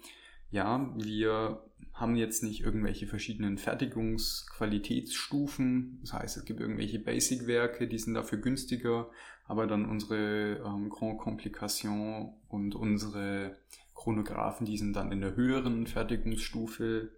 ja, 0.51 0.93
wir 0.97 1.63
haben 1.93 2.17
jetzt 2.17 2.43
nicht 2.43 2.63
irgendwelche 2.63 3.07
verschiedenen 3.07 3.59
Fertigungsqualitätsstufen. 3.59 5.99
Das 6.01 6.15
heißt, 6.15 6.37
es 6.37 6.45
gibt 6.45 6.61
irgendwelche 6.61 6.99
Basic-Werke, 6.99 7.87
die 7.87 7.99
sind 7.99 8.15
dafür 8.15 8.39
günstiger, 8.39 9.09
aber 9.45 9.67
dann 9.67 9.89
unsere 9.89 10.63
ähm, 10.65 10.89
Grand 10.91 11.19
Complication 11.19 12.35
und 12.49 12.75
unsere 12.75 13.57
Chronographen, 13.95 14.67
die 14.67 14.79
sind 14.79 14.95
dann 14.95 15.13
in 15.13 15.21
der 15.21 15.37
höheren 15.37 15.87
Fertigungsstufe 15.87 17.13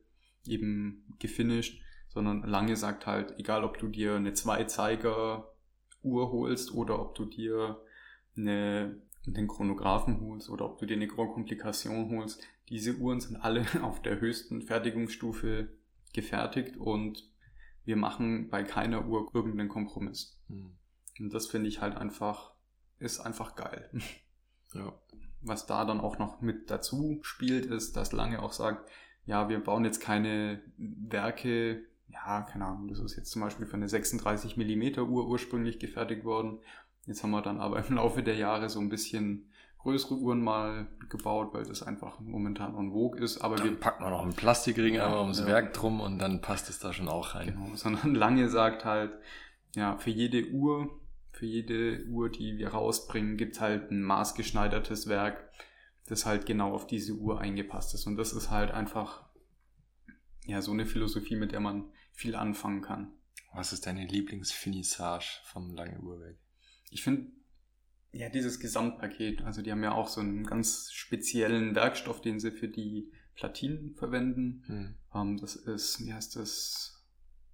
eben 0.47 1.15
gefinisht, 1.19 1.81
sondern 2.11 2.43
lange 2.43 2.77
sagt 2.77 3.07
halt, 3.07 3.39
egal 3.39 3.65
ob 3.65 3.79
du 3.79 3.89
dir 3.89 4.17
eine 4.17 4.35
Zwei-Zeiger-Uhr 4.35 6.33
holst 6.33 6.75
oder 6.75 7.01
ob 7.01 7.15
du 7.15 7.25
dir 7.25 7.81
eine, 8.37 9.01
den 9.27 9.49
Chronographen 9.49 10.21
holst 10.21 10.51
oder 10.51 10.67
ob 10.67 10.79
du 10.79 10.87
dir 10.87 10.97
eine 10.97 11.07
Grand 11.07 11.33
Complication 11.33 12.11
holst, 12.11 12.43
diese 12.69 12.97
Uhren 12.97 13.21
sind 13.21 13.37
alle 13.37 13.65
auf 13.83 14.03
der 14.03 14.21
höchsten 14.21 14.63
Fertigungsstufe 14.63 15.69
gefertigt 16.13 16.77
und 16.77 17.29
wir 17.85 17.97
machen 17.97 18.51
bei 18.51 18.65
keiner 18.65 19.07
Uhr 19.07 19.31
irgendeinen 19.33 19.69
Kompromiss. 19.69 20.37
Mhm. 20.49 20.77
Und 21.19 21.33
das 21.33 21.47
finde 21.47 21.69
ich 21.69 21.81
halt 21.81 21.97
einfach, 21.97 22.53
ist 22.99 23.21
einfach 23.21 23.55
geil. 23.55 23.91
Ja. 24.73 24.97
Was 25.41 25.67
da 25.67 25.85
dann 25.85 25.99
auch 25.99 26.21
noch 26.21 26.43
mit 26.43 26.71
dazu 26.71 27.19
spielt, 27.23 27.67
ist, 27.67 27.97
dass 27.97 28.13
Lange 28.13 28.41
auch 28.41 28.53
sagt, 28.53 28.89
ja, 29.27 29.49
wir 29.49 29.59
bauen 29.59 29.85
jetzt 29.85 29.99
keine 29.99 30.63
Werke, 30.77 31.90
ja, 32.13 32.43
keine 32.43 32.67
Ahnung, 32.67 32.89
das 32.89 32.99
ist 32.99 33.17
jetzt 33.17 33.31
zum 33.31 33.43
Beispiel 33.43 33.67
für 33.67 33.75
eine 33.75 33.89
36 33.89 34.57
mm 34.57 35.01
Uhr 35.01 35.27
ursprünglich 35.27 35.79
gefertigt 35.79 36.25
worden. 36.25 36.59
Jetzt 37.07 37.23
haben 37.23 37.31
wir 37.31 37.43
dann 37.43 37.61
aber 37.61 37.85
im 37.89 37.97
Laufe 37.97 38.23
der 38.23 38.37
Jahre 38.37 38.69
so 38.69 38.81
ein 38.81 38.89
bisschen 38.89 39.51
größere 39.79 40.15
Uhren 40.15 40.43
mal 40.43 40.89
gebaut, 41.09 41.55
weil 41.55 41.65
das 41.65 41.83
einfach 41.83 42.21
momentan 42.21 42.77
en 42.77 42.93
vogue 42.93 43.19
ist. 43.21 43.39
Aber 43.39 43.57
dann 43.57 43.71
wir 43.71 43.81
packen 43.81 44.05
wir 44.05 44.11
noch 44.11 44.23
einen 44.23 44.35
Plastikring 44.35 44.95
ja, 44.95 45.07
einmal 45.07 45.21
ums 45.21 45.41
ja. 45.41 45.47
Werk 45.47 45.73
drum 45.73 46.01
und 46.01 46.19
dann 46.19 46.43
passt 46.43 46.69
es 46.69 46.79
da 46.79 46.93
schon 46.93 47.09
auch 47.09 47.35
rein. 47.35 47.55
Genau, 47.55 47.71
sondern 47.75 48.15
Lange 48.15 48.49
sagt 48.49 48.85
halt, 48.85 49.13
ja, 49.75 49.97
für 49.97 50.11
jede 50.11 50.51
Uhr, 50.51 51.01
für 51.33 51.47
jede 51.47 52.05
Uhr, 52.07 52.29
die 52.29 52.59
wir 52.59 52.69
rausbringen, 52.69 53.37
gibt 53.37 53.61
halt 53.61 53.91
ein 53.91 54.03
maßgeschneidertes 54.03 55.09
Werk, 55.09 55.49
das 56.07 56.27
halt 56.27 56.45
genau 56.45 56.75
auf 56.75 56.87
diese 56.87 57.15
Uhr 57.15 57.41
eingepasst 57.41 57.95
ist. 57.95 58.07
Und 58.07 58.17
das 58.17 58.33
ist 58.33 58.51
halt 58.51 58.73
einfach, 58.73 59.23
ja, 60.45 60.61
so 60.61 60.73
eine 60.73 60.85
Philosophie, 60.85 61.37
mit 61.37 61.53
der 61.53 61.61
man 61.61 61.85
viel 62.21 62.37
anfangen 62.37 62.83
kann. 62.83 63.13
Was 63.55 63.73
ist 63.73 63.87
deine 63.87 64.07
Lieblingsfinissage 64.07 65.41
vom 65.45 65.75
Lange 65.75 65.99
Uhrwerk? 66.01 66.37
Ich 66.91 67.03
finde 67.03 67.33
ja, 68.13 68.29
dieses 68.29 68.61
Gesamtpaket. 68.61 69.43
Also 69.43 69.63
die 69.63 69.71
haben 69.71 69.83
ja 69.83 69.93
auch 69.93 70.09
so 70.09 70.21
einen 70.21 70.45
ganz 70.45 70.91
speziellen 70.93 71.75
Werkstoff, 71.75 72.21
den 72.21 72.39
sie 72.41 72.51
für 72.51 72.69
die 72.69 73.11
Platinen 73.35 73.95
verwenden. 73.95 74.65
Hm. 74.67 74.95
Um, 75.13 75.29
ähm, 75.31 75.37
das 75.39 75.57
ist, 75.57 76.05
wie 76.05 76.13
heißt 76.13 76.37
das? 76.37 76.97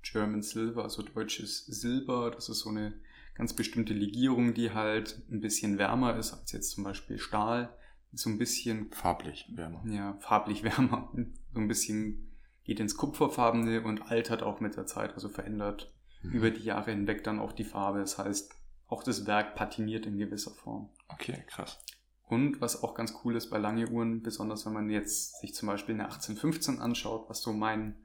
German 0.02 0.42
Silver, 0.42 0.84
also 0.84 1.02
deutsches 1.02 1.66
Silber. 1.66 2.30
Das 2.30 2.48
ist 2.48 2.60
so 2.60 2.70
eine 2.70 2.94
ganz 3.34 3.54
bestimmte 3.54 3.92
Legierung, 3.92 4.54
die 4.54 4.70
halt 4.70 5.22
ein 5.30 5.40
bisschen 5.40 5.78
wärmer 5.78 6.16
ist 6.16 6.32
als 6.32 6.52
jetzt 6.52 6.70
zum 6.70 6.84
Beispiel 6.84 7.18
Stahl. 7.18 7.76
So 8.12 8.30
ein 8.30 8.38
bisschen 8.38 8.90
farblich 8.92 9.46
wärmer. 9.54 9.84
Ja, 9.88 10.16
farblich 10.20 10.62
wärmer. 10.62 11.12
So 11.52 11.60
ein 11.60 11.68
bisschen 11.68 12.25
geht 12.66 12.80
ins 12.80 12.96
Kupferfarbene 12.96 13.82
und 13.82 14.10
altert 14.10 14.42
auch 14.42 14.60
mit 14.60 14.76
der 14.76 14.86
Zeit, 14.86 15.14
also 15.14 15.28
verändert 15.28 15.94
hm. 16.20 16.32
über 16.32 16.50
die 16.50 16.64
Jahre 16.64 16.90
hinweg 16.90 17.24
dann 17.24 17.38
auch 17.38 17.52
die 17.52 17.64
Farbe. 17.64 18.00
Das 18.00 18.18
heißt, 18.18 18.52
auch 18.88 19.02
das 19.02 19.26
Werk 19.26 19.54
patiniert 19.54 20.04
in 20.04 20.18
gewisser 20.18 20.50
Form. 20.50 20.90
Okay, 21.08 21.44
krass. 21.46 21.78
Und 22.24 22.60
was 22.60 22.82
auch 22.82 22.94
ganz 22.94 23.14
cool 23.24 23.36
ist 23.36 23.50
bei 23.50 23.58
lange 23.58 23.88
Uhren, 23.88 24.22
besonders 24.22 24.66
wenn 24.66 24.72
man 24.72 24.90
jetzt 24.90 25.40
sich 25.40 25.54
zum 25.54 25.68
Beispiel 25.68 25.94
eine 25.94 26.06
1815 26.06 26.80
anschaut, 26.80 27.30
was 27.30 27.40
so 27.40 27.52
mein 27.52 27.96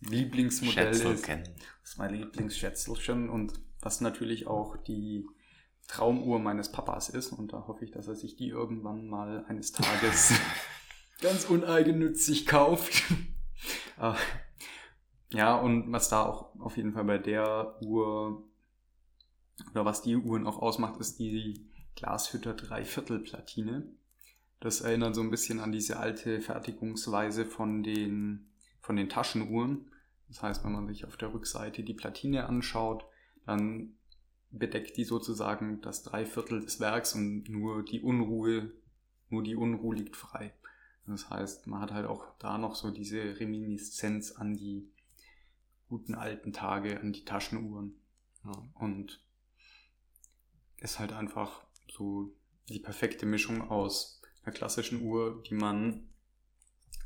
Lieblingsmodell 0.00 0.90
ist. 0.90 1.04
Das 1.04 1.28
ist 1.84 1.98
mein 1.98 2.14
Lieblingsschätzelchen 2.14 3.30
und 3.30 3.52
was 3.80 4.00
natürlich 4.00 4.48
auch 4.48 4.76
die 4.76 5.24
Traumuhr 5.86 6.40
meines 6.40 6.72
Papas 6.72 7.10
ist. 7.10 7.32
Und 7.32 7.52
da 7.52 7.68
hoffe 7.68 7.84
ich, 7.84 7.92
dass 7.92 8.08
er 8.08 8.16
sich 8.16 8.36
die 8.36 8.48
irgendwann 8.48 9.06
mal 9.06 9.44
eines 9.46 9.70
Tages 9.70 10.32
ganz 11.20 11.44
uneigennützig 11.44 12.46
kauft. 12.46 13.04
Ah. 14.02 14.16
ja, 15.28 15.54
und 15.56 15.92
was 15.92 16.08
da 16.08 16.24
auch 16.24 16.58
auf 16.58 16.78
jeden 16.78 16.94
Fall 16.94 17.04
bei 17.04 17.18
der 17.18 17.76
Uhr 17.82 18.42
oder 19.72 19.84
was 19.84 20.00
die 20.00 20.16
Uhren 20.16 20.46
auch 20.46 20.58
ausmacht, 20.58 20.98
ist 20.98 21.18
die 21.18 21.66
Glashütter 21.96 22.54
Dreiviertelplatine. 22.54 23.92
Das 24.58 24.80
erinnert 24.80 25.14
so 25.14 25.20
ein 25.20 25.30
bisschen 25.30 25.60
an 25.60 25.70
diese 25.70 25.98
alte 25.98 26.40
Fertigungsweise 26.40 27.44
von 27.44 27.82
den, 27.82 28.48
von 28.80 28.96
den 28.96 29.10
Taschenuhren. 29.10 29.90
Das 30.28 30.42
heißt, 30.42 30.64
wenn 30.64 30.72
man 30.72 30.86
sich 30.86 31.04
auf 31.04 31.18
der 31.18 31.34
Rückseite 31.34 31.82
die 31.82 31.92
Platine 31.92 32.46
anschaut, 32.46 33.04
dann 33.44 33.96
bedeckt 34.50 34.96
die 34.96 35.04
sozusagen 35.04 35.80
das 35.82 36.02
Dreiviertel 36.02 36.60
des 36.60 36.80
Werks 36.80 37.14
und 37.14 37.50
nur 37.50 37.84
die 37.84 38.00
Unruhe, 38.00 38.72
nur 39.28 39.42
die 39.42 39.56
Unruhe 39.56 39.96
liegt 39.96 40.16
frei. 40.16 40.54
Das 41.10 41.28
heißt, 41.28 41.66
man 41.66 41.80
hat 41.80 41.92
halt 41.92 42.06
auch 42.06 42.24
da 42.38 42.56
noch 42.56 42.76
so 42.76 42.90
diese 42.90 43.40
Reminiszenz 43.40 44.32
an 44.32 44.56
die 44.56 44.88
guten 45.88 46.14
alten 46.14 46.52
Tage, 46.52 47.00
an 47.00 47.12
die 47.12 47.24
Taschenuhren. 47.24 48.00
Ja. 48.44 48.52
Und 48.74 49.20
ist 50.76 50.98
halt 50.98 51.12
einfach 51.12 51.64
so 51.90 52.32
die 52.68 52.78
perfekte 52.78 53.26
Mischung 53.26 53.68
aus 53.70 54.22
einer 54.42 54.54
klassischen 54.54 55.02
Uhr, 55.02 55.42
die 55.42 55.54
man 55.54 56.08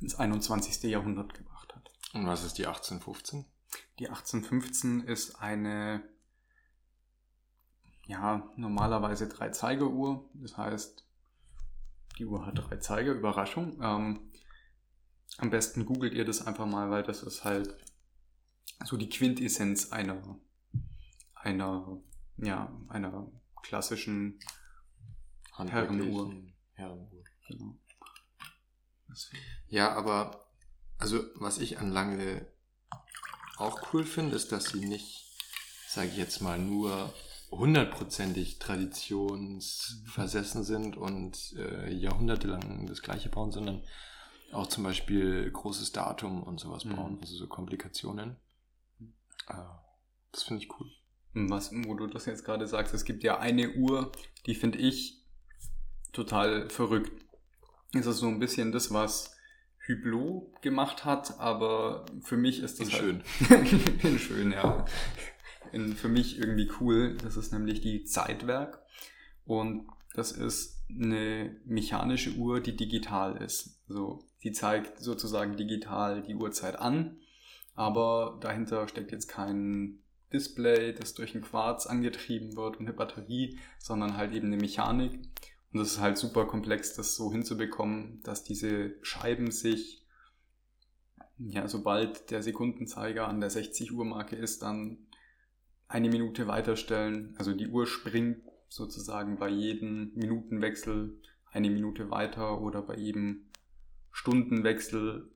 ins 0.00 0.14
21. 0.14 0.82
Jahrhundert 0.84 1.34
gebracht 1.34 1.74
hat. 1.74 1.90
Und 2.12 2.26
was 2.26 2.44
ist 2.44 2.58
die 2.58 2.66
1815? 2.66 3.46
Die 3.98 4.08
1815 4.08 5.00
ist 5.00 5.40
eine, 5.40 6.02
ja, 8.06 8.52
normalerweise 8.56 9.28
drei 9.28 9.48
Zeigeruhr. 9.48 10.28
Das 10.34 10.56
heißt, 10.56 11.04
die 12.18 12.26
Uhr 12.26 12.46
hat 12.46 12.58
drei 12.58 12.76
Zeiger, 12.76 13.12
Überraschung. 13.12 13.80
Ähm, 13.82 14.32
am 15.38 15.50
besten 15.50 15.84
googelt 15.84 16.14
ihr 16.14 16.24
das 16.24 16.46
einfach 16.46 16.66
mal, 16.66 16.90
weil 16.90 17.02
das 17.02 17.22
ist 17.22 17.44
halt 17.44 17.76
so 18.84 18.96
die 18.96 19.08
Quintessenz 19.08 19.92
einer, 19.92 20.38
einer, 21.34 22.00
ja, 22.36 22.72
einer 22.88 23.30
klassischen 23.62 24.38
Herrenuhr. 25.56 26.34
Herrenuhr. 26.74 27.24
Genau. 27.48 27.78
Ja, 29.68 29.92
aber 29.94 30.48
also 30.98 31.24
was 31.36 31.58
ich 31.58 31.78
an 31.78 31.92
Lange 31.92 32.46
auch 33.56 33.92
cool 33.92 34.04
finde, 34.04 34.36
ist, 34.36 34.52
dass 34.52 34.66
sie 34.66 34.84
nicht, 34.84 35.38
sage 35.88 36.08
ich 36.08 36.16
jetzt 36.16 36.40
mal, 36.40 36.58
nur 36.58 37.12
hundertprozentig 37.58 38.58
traditionsversessen 38.58 40.64
sind 40.64 40.96
und 40.96 41.54
äh, 41.56 41.92
jahrhundertelang 41.92 42.86
das 42.86 43.02
gleiche 43.02 43.28
bauen, 43.28 43.50
sondern 43.50 43.82
auch 44.52 44.68
zum 44.68 44.84
Beispiel 44.84 45.50
großes 45.50 45.92
Datum 45.92 46.42
und 46.42 46.60
sowas 46.60 46.84
bauen, 46.84 47.14
mhm. 47.14 47.20
also 47.20 47.36
so 47.36 47.46
Komplikationen. 47.46 48.36
Äh, 49.48 49.54
das 50.32 50.44
finde 50.44 50.62
ich 50.62 50.70
cool. 50.78 50.90
Was, 51.34 51.72
wo 51.72 51.94
du 51.94 52.06
das 52.06 52.26
jetzt 52.26 52.44
gerade 52.44 52.66
sagst, 52.66 52.94
es 52.94 53.04
gibt 53.04 53.24
ja 53.24 53.38
eine 53.38 53.74
Uhr, 53.74 54.12
die 54.46 54.54
finde 54.54 54.78
ich 54.78 55.20
total 56.12 56.70
verrückt. 56.70 57.12
Das 57.92 58.06
ist 58.06 58.18
so 58.18 58.28
ein 58.28 58.38
bisschen 58.38 58.70
das, 58.70 58.92
was 58.92 59.36
Hublot 59.88 60.62
gemacht 60.62 61.04
hat, 61.04 61.38
aber 61.40 62.06
für 62.22 62.36
mich 62.36 62.60
ist 62.60 62.80
das 62.80 62.88
in 62.88 62.94
halt 62.94 63.02
schön. 63.02 63.22
in 64.02 64.18
schön, 64.18 64.52
ja. 64.52 64.84
In, 65.72 65.94
für 65.94 66.08
mich 66.08 66.38
irgendwie 66.38 66.70
cool. 66.80 67.16
Das 67.22 67.36
ist 67.36 67.52
nämlich 67.52 67.80
die 67.80 68.04
Zeitwerk. 68.04 68.82
Und 69.44 69.86
das 70.14 70.32
ist 70.32 70.84
eine 70.88 71.56
mechanische 71.64 72.32
Uhr, 72.34 72.60
die 72.60 72.76
digital 72.76 73.36
ist. 73.42 73.80
Also 73.88 74.24
sie 74.38 74.52
zeigt 74.52 75.00
sozusagen 75.00 75.56
digital 75.56 76.22
die 76.22 76.36
Uhrzeit 76.36 76.78
an, 76.78 77.18
aber 77.74 78.38
dahinter 78.40 78.86
steckt 78.88 79.12
jetzt 79.12 79.28
kein 79.28 79.98
Display, 80.32 80.92
das 80.92 81.14
durch 81.14 81.34
ein 81.34 81.42
Quarz 81.42 81.86
angetrieben 81.86 82.56
wird 82.56 82.76
und 82.76 82.86
eine 82.86 82.96
Batterie, 82.96 83.58
sondern 83.78 84.16
halt 84.16 84.32
eben 84.32 84.46
eine 84.46 84.56
Mechanik. 84.56 85.12
Und 85.72 85.80
das 85.80 85.92
ist 85.92 86.00
halt 86.00 86.16
super 86.16 86.46
komplex, 86.46 86.94
das 86.94 87.16
so 87.16 87.32
hinzubekommen, 87.32 88.20
dass 88.22 88.44
diese 88.44 88.94
Scheiben 89.02 89.50
sich, 89.50 90.04
ja, 91.38 91.66
sobald 91.66 92.30
der 92.30 92.42
Sekundenzeiger 92.44 93.26
an 93.26 93.40
der 93.40 93.50
60 93.50 93.92
Uhr 93.92 94.04
Marke 94.04 94.36
ist, 94.36 94.62
dann 94.62 94.98
eine 95.94 96.08
Minute 96.08 96.48
weiterstellen. 96.48 97.34
Also 97.38 97.52
die 97.52 97.68
Uhr 97.68 97.86
springt 97.86 98.38
sozusagen 98.68 99.38
bei 99.38 99.48
jedem 99.48 100.12
Minutenwechsel 100.16 101.20
eine 101.52 101.70
Minute 101.70 102.10
weiter 102.10 102.60
oder 102.60 102.82
bei 102.82 102.96
jedem 102.96 103.46
Stundenwechsel 104.10 105.30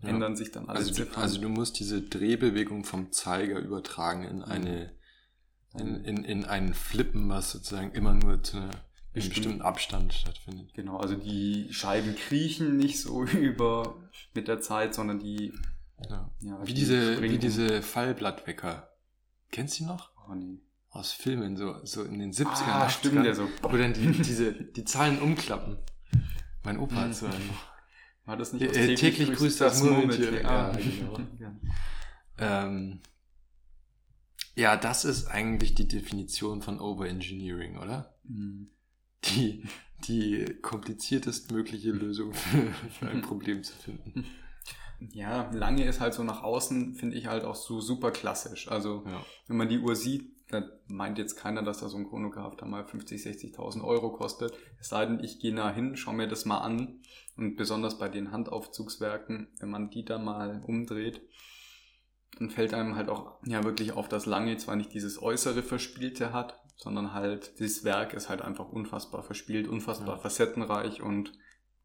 ja. 0.00 0.08
ändern 0.08 0.34
sich 0.34 0.50
dann 0.50 0.66
alle 0.66 0.78
also 0.78 1.04
Du, 1.04 1.14
also 1.14 1.38
du 1.42 1.50
musst 1.50 1.78
diese 1.78 2.00
Drehbewegung 2.00 2.84
vom 2.84 3.12
Zeiger 3.12 3.58
übertragen 3.58 4.24
in 4.24 4.42
eine 4.42 4.98
in, 5.78 6.04
in, 6.04 6.24
in 6.24 6.44
einen 6.46 6.74
Flippen, 6.74 7.28
was 7.28 7.52
sozusagen 7.52 7.92
immer 7.92 8.14
nur 8.14 8.42
zu 8.42 8.56
einer 8.56 8.70
Bestimmt. 9.12 9.34
bestimmten 9.34 9.62
Abstand 9.62 10.14
stattfindet. 10.14 10.72
Genau, 10.74 10.96
also 10.96 11.14
die 11.14 11.68
Scheiben 11.70 12.16
kriechen 12.16 12.78
nicht 12.78 12.98
so 13.00 13.24
über 13.24 14.08
mit 14.34 14.48
der 14.48 14.60
Zeit, 14.60 14.94
sondern 14.94 15.18
die 15.18 15.52
ja. 16.08 16.30
Ja, 16.40 16.60
wie 16.62 16.72
die 16.72 16.80
diese 16.80 17.20
wie 17.20 17.36
diese 17.36 17.82
Fallblattwecker. 17.82 18.89
Kennst 19.50 19.78
du 19.78 19.84
die 19.84 19.88
noch? 19.88 20.10
Oh 20.28 20.34
nee. 20.34 20.60
Aus 20.90 21.12
Filmen, 21.12 21.56
so, 21.56 21.76
so 21.84 22.02
in 22.02 22.18
den 22.18 22.32
70ern, 22.32 22.46
ah, 22.66 22.86
80ern, 22.86 22.90
stimmt 22.90 23.26
ja 23.26 23.34
so. 23.34 23.48
Wo 23.62 23.76
dann 23.76 23.92
die, 23.92 24.10
diese, 24.10 24.52
die 24.52 24.84
Zahlen 24.84 25.20
umklappen. 25.20 25.78
Mein 26.64 26.78
Opa 26.78 26.96
hat 26.96 27.14
so 27.14 27.26
einen. 27.26 27.50
War 28.24 28.36
das 28.36 28.52
nicht 28.52 28.62
äh, 28.62 28.72
täglich, 28.72 29.00
täglich 29.00 29.32
grüßt 29.32 29.60
das 29.60 29.82
Murmeltier? 29.82 30.42
Ja, 30.42 30.72
genau. 30.72 31.20
ja. 31.38 31.54
Ähm, 32.38 33.00
ja, 34.54 34.76
das 34.76 35.04
ist 35.04 35.26
eigentlich 35.26 35.74
die 35.74 35.88
Definition 35.88 36.60
von 36.60 36.80
Overengineering, 36.80 37.78
oder? 37.78 38.14
Mhm. 38.24 38.70
Die, 39.24 39.64
die 40.06 40.44
kompliziertest 40.60 41.50
mögliche 41.52 41.92
Lösung 41.92 42.34
für, 42.34 42.72
für 42.98 43.08
ein 43.08 43.22
Problem 43.22 43.62
zu 43.62 43.74
finden. 43.74 44.26
Ja, 45.12 45.50
lange 45.52 45.84
ist 45.84 46.00
halt 46.00 46.14
so 46.14 46.22
nach 46.22 46.42
außen, 46.42 46.94
finde 46.94 47.16
ich 47.16 47.26
halt 47.26 47.44
auch 47.44 47.54
so 47.54 47.80
super 47.80 48.10
klassisch. 48.10 48.70
Also, 48.70 49.04
ja. 49.06 49.24
wenn 49.46 49.56
man 49.56 49.68
die 49.68 49.78
Uhr 49.78 49.96
sieht, 49.96 50.30
da 50.50 50.68
meint 50.86 51.18
jetzt 51.18 51.36
keiner, 51.36 51.62
dass 51.62 51.80
da 51.80 51.88
so 51.88 51.96
ein 51.96 52.08
Chronograph 52.08 52.56
da 52.56 52.66
mal 52.66 52.84
50, 52.84 53.22
60.000 53.22 53.84
Euro 53.84 54.10
kostet. 54.10 54.52
Es 54.78 54.88
sei 54.88 55.06
denn, 55.06 55.22
ich 55.22 55.38
gehe 55.38 55.54
nah 55.54 55.72
hin, 55.72 55.96
schaue 55.96 56.14
mir 56.14 56.28
das 56.28 56.44
mal 56.44 56.58
an. 56.58 57.00
Und 57.36 57.56
besonders 57.56 57.98
bei 57.98 58.08
den 58.08 58.32
Handaufzugswerken, 58.32 59.48
wenn 59.60 59.70
man 59.70 59.90
die 59.90 60.04
da 60.04 60.18
mal 60.18 60.62
umdreht, 60.66 61.22
dann 62.38 62.50
fällt 62.50 62.74
einem 62.74 62.96
halt 62.96 63.08
auch 63.08 63.38
ja 63.44 63.64
wirklich 63.64 63.92
auf, 63.92 64.08
dass 64.08 64.26
Lange 64.26 64.56
zwar 64.56 64.76
nicht 64.76 64.92
dieses 64.92 65.22
äußere 65.22 65.62
Verspielte 65.62 66.32
hat, 66.32 66.60
sondern 66.76 67.12
halt 67.12 67.58
dieses 67.58 67.84
Werk 67.84 68.14
ist 68.14 68.28
halt 68.28 68.42
einfach 68.42 68.68
unfassbar 68.68 69.22
verspielt, 69.22 69.68
unfassbar 69.68 70.16
ja. 70.16 70.22
facettenreich 70.22 71.02
und 71.02 71.32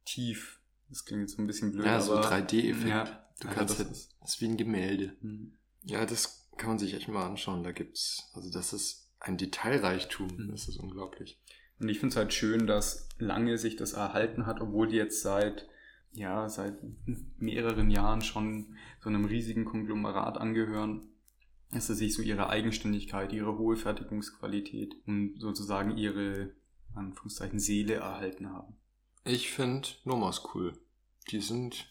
tief. 0.05 0.61
Das 0.95 1.03
klingt 1.03 1.23
jetzt 1.23 1.35
so 1.35 1.41
ein 1.41 1.47
bisschen 1.47 1.73
blöd. 1.73 1.85
Ja, 1.85 1.99
so 1.99 2.15
3D-Effekt. 2.15 2.87
Ja, 2.87 3.03
du 3.41 3.49
kannst 3.49 3.81
das, 3.81 3.89
ist, 3.89 4.15
das 4.21 4.35
ist 4.35 4.41
wie 4.41 4.45
ein 4.45 4.55
Gemälde. 4.55 5.13
Mhm. 5.19 5.51
Ja, 5.83 6.05
das 6.05 6.49
kann 6.55 6.69
man 6.69 6.79
sich 6.79 6.93
echt 6.93 7.09
mal 7.09 7.25
anschauen. 7.25 7.65
Da 7.65 7.73
gibt's, 7.73 8.31
also 8.33 8.49
das 8.49 8.71
ist 8.71 9.11
ein 9.19 9.35
Detailreichtum, 9.35 10.29
mhm. 10.37 10.51
das 10.51 10.69
ist 10.69 10.77
unglaublich. 10.77 11.37
Und 11.81 11.89
ich 11.89 11.99
finde 11.99 12.13
es 12.13 12.15
halt 12.15 12.33
schön, 12.33 12.65
dass 12.65 13.09
lange 13.17 13.57
sich 13.57 13.75
das 13.75 13.91
erhalten 13.91 14.45
hat, 14.45 14.61
obwohl 14.61 14.87
die 14.87 14.95
jetzt 14.95 15.21
seit, 15.21 15.67
ja, 16.13 16.47
seit 16.47 16.77
mehreren 17.39 17.89
Jahren 17.89 18.21
schon 18.21 18.77
so 19.01 19.09
einem 19.09 19.25
riesigen 19.25 19.65
Konglomerat 19.65 20.37
angehören, 20.37 21.09
dass 21.71 21.87
sie 21.87 21.95
sich 21.95 22.13
so 22.13 22.21
ihre 22.21 22.49
Eigenständigkeit, 22.49 23.33
ihre 23.33 23.57
hohe 23.57 23.75
Fertigungsqualität 23.75 24.95
und 25.05 25.41
sozusagen 25.41 25.97
ihre, 25.97 26.53
Anführungszeichen, 26.93 27.59
Seele 27.59 27.95
erhalten 27.95 28.49
haben. 28.49 28.77
Ich 29.25 29.51
finde 29.51 29.89
Nomos 30.05 30.55
cool. 30.55 30.71
Die 31.31 31.41
sind 31.41 31.87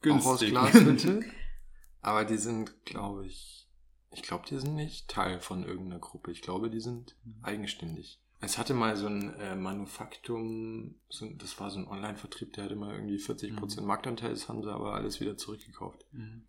Günstig. 0.00 0.26
auch 0.26 0.32
aus 0.32 0.40
Glashütte, 0.40 1.24
aber 2.00 2.24
die 2.24 2.38
sind, 2.38 2.84
glaube 2.84 3.26
ich, 3.26 3.68
ich 4.10 4.22
glaube, 4.22 4.44
die 4.48 4.58
sind 4.58 4.74
nicht 4.74 5.08
Teil 5.08 5.40
von 5.40 5.64
irgendeiner 5.64 6.00
Gruppe. 6.00 6.30
Ich 6.30 6.42
glaube, 6.42 6.70
die 6.70 6.80
sind 6.80 7.16
mhm. 7.24 7.44
eigenständig. 7.44 8.20
Es 8.40 8.56
hatte 8.56 8.72
mal 8.72 8.96
so 8.96 9.06
ein 9.06 9.34
äh, 9.40 9.56
Manufaktum, 9.56 10.94
so, 11.08 11.28
das 11.34 11.58
war 11.58 11.70
so 11.70 11.80
ein 11.80 11.88
Online-Vertrieb, 11.88 12.52
der 12.52 12.64
hatte 12.64 12.76
mal 12.76 12.94
irgendwie 12.94 13.16
40% 13.16 13.80
mhm. 13.80 13.86
Marktanteil, 13.86 14.30
das 14.30 14.48
haben 14.48 14.62
sie 14.62 14.72
aber 14.72 14.94
alles 14.94 15.20
wieder 15.20 15.36
zurückgekauft. 15.36 16.06
Mhm. 16.12 16.46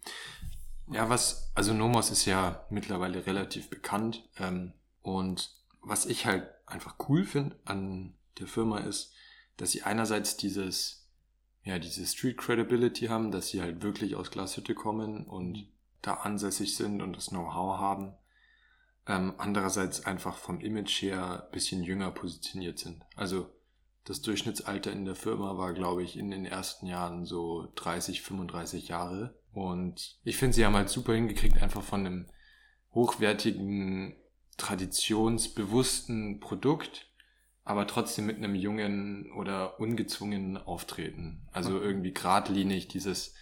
Ja, 0.92 1.10
was, 1.10 1.52
also 1.56 1.74
Nomos 1.74 2.12
ist 2.12 2.26
ja 2.26 2.66
mittlerweile 2.70 3.26
relativ 3.26 3.70
bekannt. 3.70 4.28
Ähm, 4.38 4.74
und 5.02 5.52
was 5.82 6.06
ich 6.06 6.26
halt 6.26 6.48
einfach 6.66 6.96
cool 7.10 7.26
finde 7.26 7.60
an 7.66 8.16
der 8.38 8.48
Firma 8.48 8.80
ist, 8.80 9.14
dass 9.58 9.72
sie 9.72 9.84
einerseits 9.84 10.38
dieses, 10.38 11.09
ja, 11.64 11.80
diese 11.80 12.06
Street 12.06 12.38
Credibility 12.38 13.08
haben, 13.08 13.32
dass 13.32 13.50
sie 13.50 13.62
halt 13.62 13.84
wirklich 13.84 14.16
aus 14.16 14.32
Glashütte 14.32 14.76
kommen 14.76 15.26
und 15.26 15.58
mhm 15.58 15.68
da 16.02 16.16
ansässig 16.16 16.76
sind 16.76 17.02
und 17.02 17.16
das 17.16 17.28
Know-how 17.28 17.78
haben. 17.78 18.14
Ähm, 19.08 19.34
andererseits 19.38 20.06
einfach 20.06 20.38
vom 20.38 20.60
Image 20.62 21.02
her 21.02 21.50
bisschen 21.52 21.84
jünger 21.84 22.12
positioniert 22.12 22.80
sind. 22.80 23.04
Also 23.16 23.50
das 24.06 24.22
Durchschnittsalter 24.22 24.92
in 24.92 25.06
der 25.06 25.16
Firma 25.16 25.58
war, 25.58 25.74
glaube 25.74 26.04
ich, 26.04 26.18
in 26.18 26.32
den 26.32 26.46
ersten 26.46 26.88
Jahren 26.88 27.26
so 27.26 27.72
30, 27.76 28.22
35 28.22 28.88
Jahre. 28.88 29.40
Und 29.52 30.20
ich 30.24 30.38
finde, 30.38 30.56
sie 30.56 30.66
haben 30.66 30.76
halt 30.76 30.90
super 30.90 31.14
hingekriegt, 31.14 31.62
einfach 31.62 31.84
von 31.84 32.06
einem 32.06 32.28
hochwertigen, 32.94 34.16
traditionsbewussten 34.58 36.40
Produkt, 36.40 37.09
aber 37.70 37.88
trotzdem 37.88 38.26
mit 38.26 38.38
einem 38.38 38.56
jungen 38.56 39.32
oder 39.32 39.80
ungezwungenen 39.80 40.58
Auftreten. 40.58 41.48
Also 41.52 41.80
irgendwie 41.80 42.14
geradlinig 42.14 42.88
dieses 42.88 43.34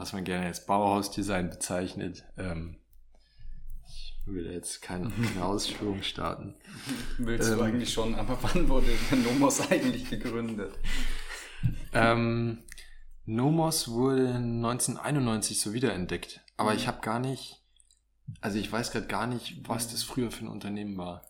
was 0.00 0.12
man 0.12 0.24
gerne 0.24 0.46
als 0.46 0.64
Bauhausdesign 0.66 1.50
bezeichnet. 1.50 2.24
Ähm, 2.38 2.76
ich 3.86 4.16
will 4.24 4.50
jetzt 4.50 4.82
keine, 4.82 5.10
keine 5.10 5.44
Ausführung 5.44 6.02
starten. 6.02 6.54
Willst 7.18 7.50
ähm, 7.50 7.58
du 7.58 7.64
eigentlich 7.64 7.92
schon, 7.92 8.14
aber 8.14 8.38
wann 8.42 8.68
wurde 8.68 8.86
der 9.10 9.18
Nomos 9.18 9.70
eigentlich 9.70 10.08
gegründet? 10.08 10.74
Ähm, 11.92 12.62
Nomos 13.26 13.88
wurde 13.88 14.34
1991 14.34 15.60
so 15.60 15.74
wiederentdeckt. 15.74 16.40
Aber 16.56 16.70
mhm. 16.70 16.76
ich 16.76 16.86
habe 16.86 17.00
gar 17.02 17.18
nicht, 17.18 17.62
also 18.40 18.58
ich 18.58 18.72
weiß 18.72 18.92
gerade 18.92 19.06
gar 19.06 19.26
nicht, 19.26 19.68
was 19.68 19.90
das 19.90 20.02
früher 20.02 20.30
für 20.30 20.46
ein 20.46 20.48
Unternehmen 20.48 20.96
war. 20.96 21.29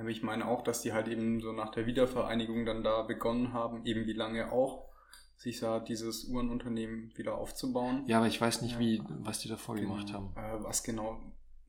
Aber 0.00 0.08
ich 0.08 0.22
meine 0.22 0.48
auch, 0.48 0.62
dass 0.62 0.80
die 0.80 0.94
halt 0.94 1.08
eben 1.08 1.40
so 1.40 1.52
nach 1.52 1.70
der 1.70 1.84
Wiedervereinigung 1.84 2.64
dann 2.64 2.82
da 2.82 3.02
begonnen 3.02 3.52
haben, 3.52 3.84
eben 3.84 4.06
wie 4.06 4.14
lange 4.14 4.50
auch 4.50 4.88
sich 5.36 5.60
da 5.60 5.78
dieses 5.78 6.24
Uhrenunternehmen 6.24 7.12
wieder 7.16 7.36
aufzubauen. 7.36 8.04
Ja, 8.06 8.16
aber 8.16 8.26
ich 8.26 8.40
weiß 8.40 8.62
nicht, 8.62 8.78
wie, 8.78 9.02
was 9.20 9.40
die 9.40 9.48
davor 9.48 9.74
genau. 9.74 9.90
gemacht 9.90 10.12
haben. 10.14 10.32
Äh, 10.36 10.64
was 10.64 10.82
genau, 10.82 11.20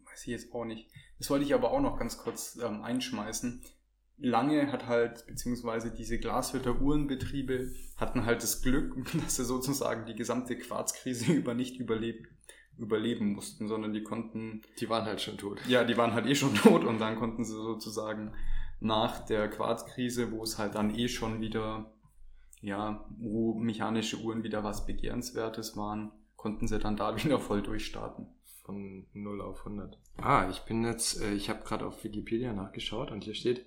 weiß 0.09 0.21
ich 0.21 0.27
jetzt 0.27 0.53
auch 0.53 0.63
nicht. 0.63 0.89
Das 1.19 1.29
wollte 1.29 1.43
ich 1.43 1.53
aber 1.53 1.71
auch 1.71 1.81
noch 1.81 1.99
ganz 1.99 2.17
kurz 2.17 2.57
ähm, 2.63 2.83
einschmeißen. 2.83 3.61
Lange 4.17 4.71
hat 4.71 4.87
halt, 4.87 5.25
beziehungsweise 5.27 5.91
diese 5.91 6.17
Glashütter 6.17 6.79
Uhrenbetriebe 6.79 7.73
hatten 7.97 8.25
halt 8.25 8.43
das 8.43 8.61
Glück, 8.61 8.95
dass 9.23 9.35
sie 9.35 9.45
sozusagen 9.45 10.05
die 10.05 10.15
gesamte 10.15 10.57
Quarzkrise 10.57 11.33
über 11.33 11.53
nicht 11.53 11.77
überlebt, 11.77 12.27
überleben 12.81 13.33
mussten, 13.33 13.67
sondern 13.67 13.93
die 13.93 14.03
konnten. 14.03 14.61
Die 14.79 14.89
waren 14.89 15.05
halt 15.05 15.21
schon 15.21 15.37
tot. 15.37 15.59
Ja, 15.67 15.83
die 15.83 15.97
waren 15.97 16.13
halt 16.13 16.25
eh 16.25 16.35
schon 16.35 16.55
tot 16.55 16.83
und 16.83 16.99
dann 16.99 17.15
konnten 17.15 17.45
sie 17.45 17.53
sozusagen 17.53 18.33
nach 18.79 19.25
der 19.25 19.49
Quarzkrise, 19.49 20.31
wo 20.31 20.43
es 20.43 20.57
halt 20.57 20.75
dann 20.75 20.93
eh 20.95 21.07
schon 21.07 21.39
wieder 21.39 21.91
ja, 22.61 23.05
wo 23.17 23.55
mechanische 23.55 24.17
Uhren 24.17 24.43
wieder 24.43 24.63
was 24.63 24.85
Begehrenswertes 24.85 25.75
waren, 25.75 26.11
konnten 26.35 26.67
sie 26.67 26.79
dann 26.79 26.95
da 26.95 27.15
wieder 27.23 27.39
voll 27.39 27.61
durchstarten. 27.61 28.27
Von 28.63 29.07
0 29.13 29.41
auf 29.41 29.65
100. 29.65 29.97
Ah, 30.17 30.47
ich 30.49 30.59
bin 30.59 30.85
jetzt, 30.85 31.19
äh, 31.19 31.33
ich 31.33 31.49
habe 31.49 31.63
gerade 31.63 31.85
auf 31.85 32.03
Wikipedia 32.03 32.53
nachgeschaut 32.53 33.11
und 33.11 33.23
hier 33.23 33.33
steht, 33.33 33.65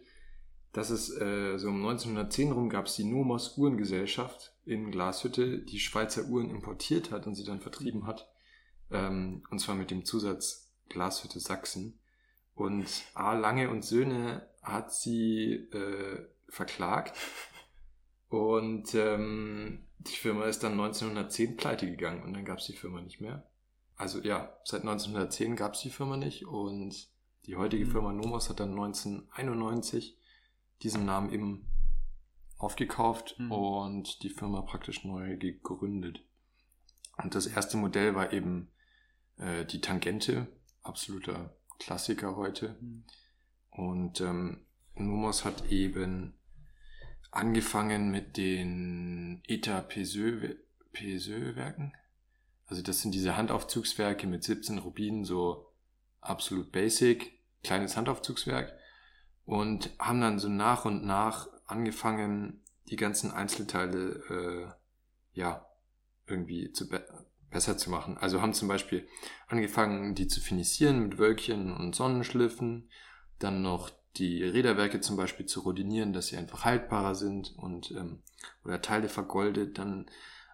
dass 0.72 0.90
es 0.90 1.10
äh, 1.20 1.58
so 1.58 1.68
um 1.68 1.84
1910 1.84 2.52
rum 2.52 2.68
gab 2.68 2.86
es 2.86 2.94
die 2.94 3.04
Nomos 3.04 3.58
Uhrengesellschaft 3.58 4.54
in 4.64 4.92
Glashütte, 4.92 5.58
die 5.58 5.80
Schweizer 5.80 6.26
Uhren 6.26 6.48
importiert 6.48 7.10
hat 7.10 7.26
und 7.26 7.34
sie 7.34 7.44
dann 7.44 7.60
vertrieben 7.60 8.06
hat. 8.06 8.32
Ähm, 8.94 9.42
und 9.50 9.58
zwar 9.58 9.74
mit 9.74 9.90
dem 9.90 10.04
Zusatz 10.04 10.72
Glashütte 10.88 11.40
Sachsen. 11.40 11.98
Und 12.54 12.86
A. 13.14 13.34
Lange 13.34 13.68
und 13.68 13.84
Söhne 13.84 14.48
hat 14.62 14.92
sie 14.92 15.54
äh, 15.72 16.26
verklagt 16.48 17.18
und 18.28 18.94
ähm, 18.94 19.84
die 19.98 20.16
Firma 20.16 20.46
ist 20.46 20.62
dann 20.62 20.72
1910 20.72 21.56
pleite 21.56 21.86
gegangen 21.86 22.22
und 22.22 22.34
dann 22.34 22.44
gab 22.44 22.58
es 22.58 22.66
die 22.66 22.76
Firma 22.76 23.00
nicht 23.00 23.20
mehr. 23.20 23.48
Also 23.96 24.20
ja, 24.20 24.56
seit 24.64 24.82
1910 24.82 25.56
gab 25.56 25.74
es 25.74 25.80
die 25.80 25.90
Firma 25.90 26.16
nicht 26.16 26.46
und 26.46 27.08
die 27.46 27.56
heutige 27.56 27.84
mhm. 27.84 27.90
Firma 27.90 28.12
Nomos 28.12 28.48
hat 28.48 28.60
dann 28.60 28.70
1991 28.70 30.18
diesen 30.82 31.04
Namen 31.04 31.32
eben 31.32 31.68
aufgekauft 32.58 33.36
mhm. 33.38 33.52
und 33.52 34.22
die 34.22 34.30
Firma 34.30 34.62
praktisch 34.62 35.04
neu 35.04 35.36
gegründet. 35.36 36.24
Und 37.22 37.34
das 37.34 37.46
erste 37.46 37.76
Modell 37.76 38.14
war 38.14 38.32
eben 38.32 38.70
äh, 39.38 39.64
die 39.64 39.80
Tangente, 39.80 40.48
absoluter 40.82 41.56
Klassiker 41.78 42.36
heute. 42.36 42.76
Und 43.70 44.20
ähm, 44.20 44.66
Numos 44.94 45.44
hat 45.44 45.70
eben 45.70 46.34
angefangen 47.30 48.10
mit 48.10 48.36
den 48.36 49.42
Eta 49.46 49.80
Peseux-Werken. 49.80 51.94
Also 52.66 52.82
das 52.82 53.02
sind 53.02 53.14
diese 53.14 53.36
Handaufzugswerke 53.36 54.26
mit 54.26 54.42
17 54.44 54.78
Rubinen, 54.78 55.24
so 55.24 55.70
absolut 56.20 56.72
basic, 56.72 57.40
kleines 57.62 57.96
Handaufzugswerk. 57.96 58.76
Und 59.44 59.90
haben 59.98 60.20
dann 60.20 60.38
so 60.38 60.48
nach 60.48 60.84
und 60.84 61.04
nach 61.04 61.48
angefangen, 61.66 62.62
die 62.88 62.96
ganzen 62.96 63.32
Einzelteile, 63.32 64.22
äh, 64.30 64.66
ja, 65.38 65.66
irgendwie 66.26 66.72
zu 66.72 66.88
besser 67.54 67.78
zu 67.78 67.88
machen. 67.88 68.18
Also 68.18 68.42
haben 68.42 68.52
zum 68.52 68.68
Beispiel 68.68 69.08
angefangen, 69.48 70.14
die 70.14 70.28
zu 70.28 70.40
finisieren 70.40 71.04
mit 71.04 71.18
Wölkchen 71.18 71.72
und 71.72 71.94
Sonnenschliffen, 71.94 72.90
dann 73.38 73.62
noch 73.62 73.90
die 74.16 74.44
Räderwerke 74.44 75.00
zum 75.00 75.16
Beispiel 75.16 75.46
zu 75.46 75.60
rodinieren, 75.60 76.12
dass 76.12 76.26
sie 76.26 76.36
einfach 76.36 76.64
haltbarer 76.64 77.14
sind 77.14 77.54
und 77.56 77.92
ähm, 77.92 78.18
oder 78.64 78.82
Teile 78.82 79.08
vergoldet. 79.08 79.78
Dann 79.78 80.06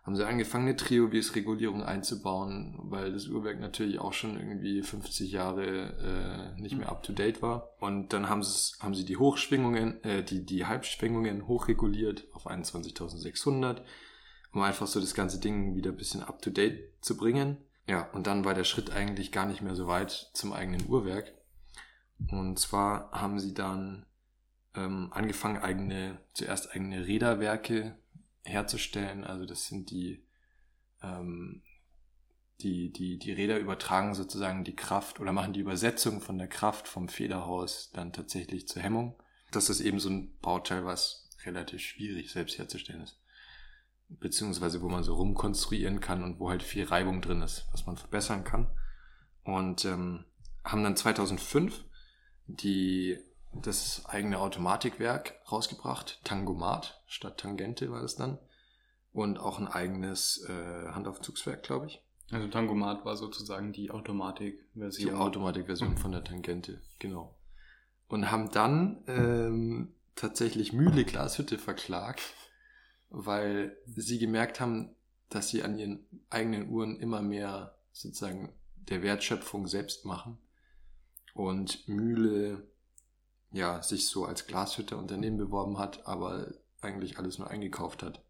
haben 0.03 0.17
sie 0.17 0.27
angefangen, 0.27 0.67
eine 0.67 0.77
Triovis-Regulierung 0.77 1.83
einzubauen, 1.83 2.79
weil 2.83 3.13
das 3.13 3.29
Uhrwerk 3.29 3.61
natürlich 3.61 3.99
auch 3.99 4.13
schon 4.13 4.39
irgendwie 4.39 4.83
50 4.83 5.31
Jahre 5.31 6.55
äh, 6.57 6.61
nicht 6.61 6.77
mehr 6.77 6.89
up 6.89 7.03
to 7.03 7.13
date 7.13 7.43
war. 7.43 7.75
Und 7.81 8.13
dann 8.13 8.29
haben 8.29 8.43
sie, 8.43 8.75
haben 8.81 8.95
sie 8.95 9.05
die 9.05 9.17
Hochschwingungen, 9.19 10.03
äh, 10.05 10.23
die, 10.23 10.45
die 10.45 10.67
Halbschwingungen 10.67 11.47
hochreguliert 11.47 12.25
auf 12.33 12.47
21.600, 12.47 13.83
um 14.53 14.63
einfach 14.63 14.87
so 14.87 15.01
das 15.01 15.15
ganze 15.15 15.39
Ding 15.39 15.75
wieder 15.77 15.91
ein 15.91 15.97
bisschen 15.97 16.23
up 16.23 16.43
to 16.43 16.51
date 16.51 16.93
zu 17.01 17.17
bringen. 17.17 17.59
Ja, 17.87 18.09
und 18.13 18.27
dann 18.27 18.45
war 18.45 18.55
der 18.55 18.65
Schritt 18.65 18.91
eigentlich 18.91 19.33
gar 19.33 19.47
nicht 19.47 19.63
mehr 19.63 19.75
so 19.75 19.87
weit 19.87 20.31
zum 20.33 20.53
eigenen 20.53 20.89
Uhrwerk. 20.89 21.33
Und 22.29 22.59
zwar 22.59 23.11
haben 23.13 23.41
sie 23.41 23.55
dann 23.55 24.07
ähm, 24.75 25.09
angefangen, 25.13 25.59
eigene, 25.59 26.19
zuerst 26.33 26.71
eigene 26.71 27.07
Räderwerke 27.07 27.97
herzustellen. 28.43 29.25
Also 29.25 29.47
das 29.47 29.67
sind 29.67 29.91
die, 29.91 30.25
ähm, 31.03 31.63
die, 32.61 32.93
die, 32.93 33.19
die 33.19 33.33
Räder 33.33 33.59
übertragen 33.59 34.15
sozusagen 34.15 34.65
die 34.65 34.77
Kraft 34.77 35.21
oder 35.21 35.33
machen 35.33 35.53
die 35.53 35.61
Übersetzung 35.61 36.21
von 36.21 36.39
der 36.39 36.49
Kraft 36.49 36.89
vom 36.89 37.09
Federhaus 37.09 37.91
dann 37.93 38.13
tatsächlich 38.13 38.69
zur 38.69 38.83
Hemmung. 38.83 39.21
Das 39.51 39.71
ist 39.71 39.81
eben 39.81 39.99
so 39.99 40.11
ein 40.11 40.37
Bauteil, 40.41 40.85
was 40.85 41.29
relativ 41.45 41.81
schwierig 41.81 42.31
selbst 42.31 42.59
herzustellen 42.59 43.03
ist. 43.03 43.20
Beziehungsweise 44.19 44.83
wo 44.83 44.89
man 44.89 45.05
so 45.05 45.15
rumkonstruieren 45.15 46.01
kann 46.01 46.25
und 46.25 46.41
wo 46.41 46.51
halt 46.51 46.63
viel 46.63 46.85
Reibung 46.85 47.23
drin 47.23 47.43
ist, 47.43 47.67
was 47.73 47.87
man 47.87 47.97
verbessern 47.97 48.45
kann. 48.45 48.67
Und 49.45 49.85
ähm, 49.85 50.25
haben 50.65 50.83
dann 50.83 50.97
2005 50.97 51.85
die 52.57 53.19
das 53.53 54.05
eigene 54.07 54.39
Automatikwerk 54.39 55.35
rausgebracht, 55.51 56.21
Tangomat 56.25 57.03
statt 57.07 57.39
Tangente 57.39 57.91
war 57.91 58.03
das 58.03 58.17
dann. 58.17 58.39
Und 59.13 59.41
auch 59.41 59.59
ein 59.59 59.67
eigenes 59.67 60.45
äh, 60.49 60.89
Handaufzugswerk, 60.93 61.65
glaube 61.65 61.87
ich. 61.87 62.01
Also 62.31 62.47
Tangomat 62.47 63.05
war 63.05 63.17
sozusagen 63.17 63.73
die 63.73 63.91
Automatikversion. 63.91 65.09
Die 65.09 65.17
Automatikversion 65.17 65.97
von 65.97 66.13
der 66.13 66.23
Tangente, 66.23 66.81
genau. 67.01 67.35
Und 68.07 68.31
haben 68.31 68.51
dann 68.53 69.03
ähm, 69.09 69.95
tatsächlich 70.15 70.73
Mühle 70.73 71.05
Glashütte 71.05 71.59
verklagt, 71.59 72.23
weil 73.11 73.77
sie 73.87 74.19
gemerkt 74.19 74.61
haben, 74.61 74.95
dass 75.29 75.49
sie 75.49 75.63
an 75.63 75.79
ihren 75.79 76.07
eigenen 76.31 76.69
Uhren 76.71 76.99
immer 76.99 77.23
mehr 77.23 77.77
sozusagen 77.93 78.53
der 78.77 79.03
Wertschöpfung 79.03 79.67
selbst 79.67 80.05
machen 80.05 80.39
und 81.35 81.87
Mühle 81.89 82.67
ja 83.53 83.83
sich 83.83 84.09
so 84.09 84.25
als 84.25 84.47
Glashütte-Unternehmen 84.47 85.37
beworben 85.37 85.79
hat, 85.79 86.07
aber 86.07 86.53
eigentlich 86.81 87.19
alles 87.19 87.39
nur 87.39 87.51
eingekauft 87.51 88.03
hat. 88.03 88.25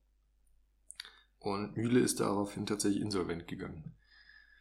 Und 1.38 1.76
Mühle 1.76 2.00
ist 2.00 2.20
daraufhin 2.20 2.66
tatsächlich 2.66 3.02
insolvent 3.02 3.46
gegangen. 3.48 3.94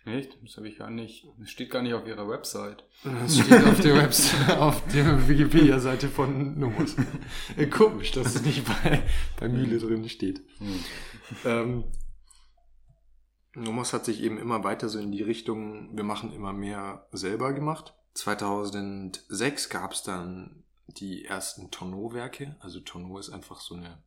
Echt? 0.05 0.37
Das 0.41 0.57
habe 0.57 0.67
ich 0.69 0.77
gar 0.77 0.89
nicht. 0.89 1.27
Das 1.37 1.49
steht 1.49 1.69
gar 1.69 1.81
nicht 1.81 1.93
auf 1.93 2.07
ihrer 2.07 2.27
Website. 2.27 2.83
Das 3.03 3.37
steht 3.37 3.65
auf 3.65 3.79
der 3.81 3.95
Website, 3.95 4.49
auf 4.57 4.87
der 4.87 5.27
Wikipedia-Seite 5.27 6.07
von 6.07 6.57
Nomos. 6.57 6.95
Komisch, 7.69 8.11
dass 8.11 8.35
es 8.35 8.45
nicht 8.45 8.65
bei, 8.65 9.03
bei 9.39 9.49
Mühle 9.49 9.77
drin 9.77 10.07
steht. 10.07 10.41
Hm. 10.57 10.79
Ähm, 11.45 11.83
Nomos 13.55 13.93
hat 13.93 14.05
sich 14.05 14.21
eben 14.21 14.37
immer 14.37 14.63
weiter 14.63 14.89
so 14.89 14.99
in 14.99 15.11
die 15.11 15.23
Richtung, 15.23 15.95
wir 15.95 16.03
machen 16.03 16.31
immer 16.31 16.53
mehr 16.53 17.07
selber 17.11 17.53
gemacht. 17.53 17.93
2006 18.13 19.69
gab 19.69 19.91
es 19.93 20.03
dann 20.03 20.63
die 20.87 21.25
ersten 21.25 21.71
Tonneau-Werke. 21.71 22.55
Also 22.59 22.79
Tonneau 22.79 23.19
ist 23.19 23.29
einfach 23.29 23.59
so 23.59 23.75
eine 23.75 24.01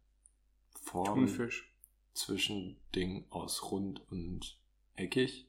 Form 0.81 1.27
Thunfisch. 1.27 1.73
Zwischending 2.15 3.27
aus 3.31 3.71
rund 3.71 4.03
und 4.11 4.59
eckig. 4.97 5.49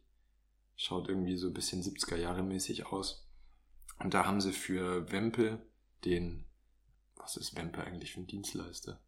Schaut 0.75 1.07
irgendwie 1.07 1.37
so 1.37 1.47
ein 1.47 1.53
bisschen 1.53 1.81
70er 1.81 2.17
Jahre 2.17 2.43
mäßig 2.43 2.87
aus. 2.87 3.27
Und 3.99 4.13
da 4.13 4.25
haben 4.25 4.41
sie 4.41 4.53
für 4.53 5.11
Wempe 5.11 5.61
den, 6.03 6.45
was 7.15 7.37
ist 7.37 7.55
Wempe 7.55 7.83
eigentlich 7.83 8.13
für 8.13 8.21
ein 8.21 8.27
Dienstleister? 8.27 8.99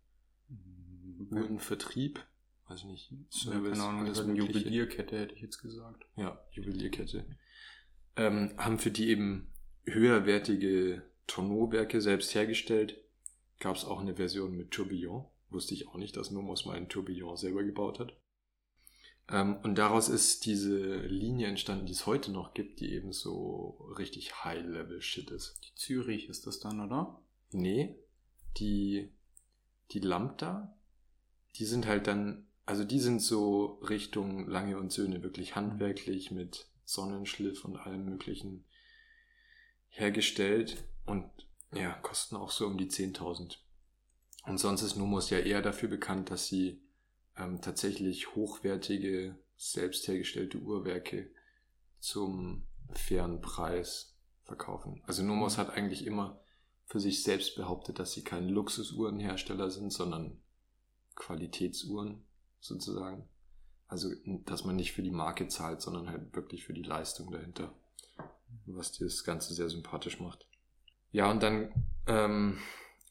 Uhrenvertrieb? 1.32 2.26
Weiß 2.68 2.80
ich 2.80 2.86
nicht. 2.86 3.12
Service, 3.30 3.78
ja, 3.78 3.92
genau, 3.92 4.22
eine 4.24 4.34
Juwelierkette 4.34 5.20
hätte 5.20 5.36
ich 5.36 5.42
jetzt 5.42 5.60
gesagt. 5.60 6.06
Ja, 6.16 6.40
Juwelierkette 6.52 7.26
ähm, 8.16 8.54
haben 8.58 8.80
für 8.80 8.92
die 8.92 9.10
eben 9.10 9.52
höherwertige 9.86 11.04
Tonneauwerke 11.28 12.02
selbst 12.02 12.34
hergestellt. 12.36 12.98
Gab 13.60 13.76
es 13.76 13.86
auch 13.86 14.00
eine 14.00 14.16
Version 14.16 14.56
mit 14.56 14.72
Tourbillon. 14.72 15.26
Wusste 15.50 15.74
ich 15.74 15.88
auch 15.88 15.96
nicht, 15.96 16.18
dass 16.18 16.32
Nomos 16.32 16.66
mal 16.66 16.76
ein 16.76 16.90
Tourbillon 16.90 17.38
selber 17.38 17.64
gebaut 17.64 18.00
hat. 18.00 18.18
Ähm, 19.30 19.58
und 19.64 19.76
daraus 19.76 20.10
ist 20.10 20.46
diese 20.46 20.98
Linie 20.98 21.48
entstanden, 21.48 21.86
die 21.86 21.94
es 21.94 22.06
heute 22.06 22.32
noch 22.32 22.54
gibt, 22.54 22.80
die 22.80 22.94
eben 22.94 23.12
so 23.12 23.92
richtig 23.98 24.44
High-Level-Shit 24.44 25.32
ist. 25.32 25.60
Die 25.66 25.76
Zürich 25.76 26.30
ist 26.30 26.46
das 26.46 26.60
dann, 26.60 26.80
oder? 26.80 27.20
Nee, 27.52 27.96
die, 28.58 29.12
die 29.92 30.00
Lambda, 30.00 30.76
die 31.56 31.66
sind 31.66 31.88
halt 31.88 32.08
dann, 32.08 32.48
also 32.66 32.84
die 32.84 33.00
sind 33.00 33.22
so 33.22 33.80
Richtung 33.90 34.48
Lange 34.48 34.78
und 34.78 34.92
Söhne 34.92 35.24
wirklich 35.24 35.56
handwerklich 35.56 36.32
mit 36.32 36.68
Sonnenschliff 36.84 37.66
und 37.66 37.78
allem 37.78 38.06
möglichen 38.06 38.66
hergestellt 39.90 40.84
und 41.06 41.26
ja, 41.74 41.92
kosten 41.92 42.36
auch 42.36 42.52
so 42.52 42.68
um 42.68 42.78
die 42.78 42.90
10.000. 42.90 43.58
Und 44.46 44.60
sonst 44.60 44.84
ist 44.84 44.96
Numos 44.96 45.30
ja 45.30 45.40
eher 45.40 45.62
dafür 45.62 45.90
bekannt, 45.90 46.30
dass 46.30 46.48
sie 46.48 46.82
ähm, 47.38 47.62
tatsächlich 47.62 48.36
hochwertige, 48.36 49.38
selbst 49.58 50.08
hergestellte 50.08 50.60
Uhrwerke 50.60 51.30
zum 52.00 52.64
fairen 52.92 53.42
Preis 53.42 54.16
verkaufen. 54.44 55.02
Also 55.06 55.24
Numos 55.24 55.58
mhm. 55.58 55.62
hat 55.62 55.70
eigentlich 55.72 56.06
immer 56.06 56.40
für 56.86 57.00
sich 57.00 57.24
selbst 57.24 57.56
behauptet, 57.56 58.00
dass 58.00 58.14
sie 58.14 58.24
kein 58.24 58.48
Luxusuhrenhersteller 58.48 59.72
sind, 59.72 59.92
sondern 59.92 60.40
Qualitätsuhren 61.16 62.24
sozusagen. 62.60 63.28
Also, 63.88 64.10
dass 64.46 64.66
man 64.66 64.76
nicht 64.76 64.94
für 64.94 65.04
die 65.04 65.12
Marke 65.12 65.48
zahlt, 65.48 65.82
sondern 65.82 66.10
halt 66.10 66.36
wirklich 66.36 66.66
für 66.66 66.74
die 66.74 66.84
Leistung 66.84 67.32
dahinter. 67.32 67.74
Was 68.66 68.98
das 68.98 69.24
Ganze 69.24 69.54
sehr 69.54 69.70
sympathisch 69.70 70.20
macht. 70.20 70.48
Ja, 71.12 71.30
und 71.30 71.42
dann, 71.44 71.72
ähm, 72.08 72.60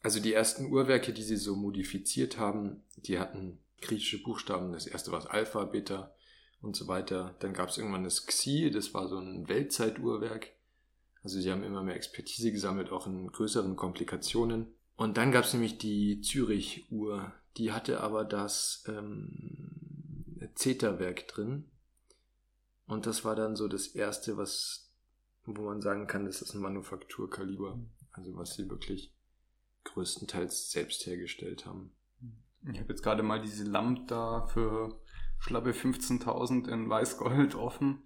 also 0.03 0.19
die 0.19 0.33
ersten 0.33 0.71
Uhrwerke, 0.71 1.13
die 1.13 1.23
sie 1.23 1.37
so 1.37 1.55
modifiziert 1.55 2.37
haben, 2.37 2.83
die 2.97 3.19
hatten 3.19 3.59
griechische 3.85 4.21
Buchstaben. 4.21 4.73
Das 4.73 4.87
erste 4.87 5.11
war 5.11 5.19
das 5.19 5.29
Alpha, 5.29 5.63
Beta 5.65 6.13
und 6.61 6.75
so 6.75 6.87
weiter. 6.87 7.35
Dann 7.39 7.53
gab 7.53 7.69
es 7.69 7.77
irgendwann 7.77 8.03
das 8.03 8.25
Xi, 8.25 8.71
das 8.71 8.93
war 8.93 9.07
so 9.07 9.17
ein 9.17 9.47
Weltzeituhrwerk. 9.47 10.51
Also 11.23 11.39
sie 11.39 11.51
haben 11.51 11.63
immer 11.63 11.83
mehr 11.83 11.95
Expertise 11.95 12.51
gesammelt, 12.51 12.91
auch 12.91 13.07
in 13.07 13.27
größeren 13.27 13.75
Komplikationen. 13.75 14.67
Und 14.95 15.17
dann 15.17 15.31
gab 15.31 15.45
es 15.45 15.53
nämlich 15.53 15.77
die 15.77 16.21
Zürich-Uhr. 16.21 17.33
Die 17.57 17.71
hatte 17.71 18.01
aber 18.01 18.23
das 18.25 18.83
ähm, 18.87 20.51
Zeta-Werk 20.55 21.27
drin. 21.27 21.65
Und 22.87 23.05
das 23.07 23.25
war 23.25 23.35
dann 23.35 23.55
so 23.55 23.67
das 23.67 23.87
erste, 23.87 24.37
was, 24.37 24.91
wo 25.45 25.63
man 25.63 25.81
sagen 25.81 26.07
kann, 26.07 26.25
das 26.25 26.41
ist 26.41 26.53
ein 26.53 26.61
Manufakturkaliber. 26.61 27.79
Also 28.11 28.35
was 28.35 28.53
sie 28.53 28.69
wirklich 28.69 29.13
größtenteils 29.83 30.71
selbst 30.71 31.05
hergestellt 31.05 31.65
haben. 31.65 31.91
Ich 32.71 32.79
habe 32.79 32.89
jetzt 32.89 33.03
gerade 33.03 33.23
mal 33.23 33.41
diese 33.41 33.63
Lambda 33.63 34.47
für 34.47 34.99
schlappe 35.39 35.71
15.000 35.71 36.67
in 36.67 36.89
Weißgold 36.89 37.55
offen. 37.55 38.03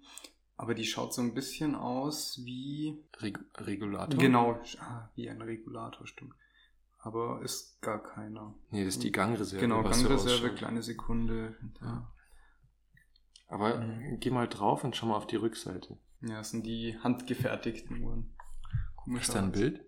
Aber 0.56 0.74
die 0.74 0.84
schaut 0.84 1.14
so 1.14 1.22
ein 1.22 1.32
bisschen 1.32 1.74
aus 1.74 2.40
wie... 2.44 3.02
Reg 3.18 3.38
Regulator? 3.56 4.20
Genau, 4.20 4.60
ah, 4.78 5.10
wie 5.14 5.30
ein 5.30 5.40
Regulator, 5.40 6.06
stimmt 6.06 6.34
aber 7.02 7.40
ist 7.42 7.80
gar 7.80 8.02
keiner. 8.02 8.54
Nee, 8.70 8.84
das 8.84 8.96
ist 8.96 9.04
die 9.04 9.12
Gangreserve. 9.12 9.60
Genau, 9.60 9.82
Gangreserve, 9.82 10.54
kleine 10.54 10.82
Sekunde. 10.82 11.56
Ja. 11.80 12.12
Aber 13.48 13.80
mhm. 13.80 14.20
geh 14.20 14.30
mal 14.30 14.48
drauf 14.48 14.84
und 14.84 14.94
schau 14.94 15.06
mal 15.06 15.16
auf 15.16 15.26
die 15.26 15.36
Rückseite. 15.36 15.98
Ja, 16.20 16.36
das 16.36 16.50
sind 16.50 16.66
die 16.66 16.98
handgefertigten 16.98 18.02
Uhren. 18.02 18.34
Komisch 18.96 19.22
Ist 19.22 19.34
da 19.34 19.40
ein. 19.40 19.52
Bild? 19.52 19.82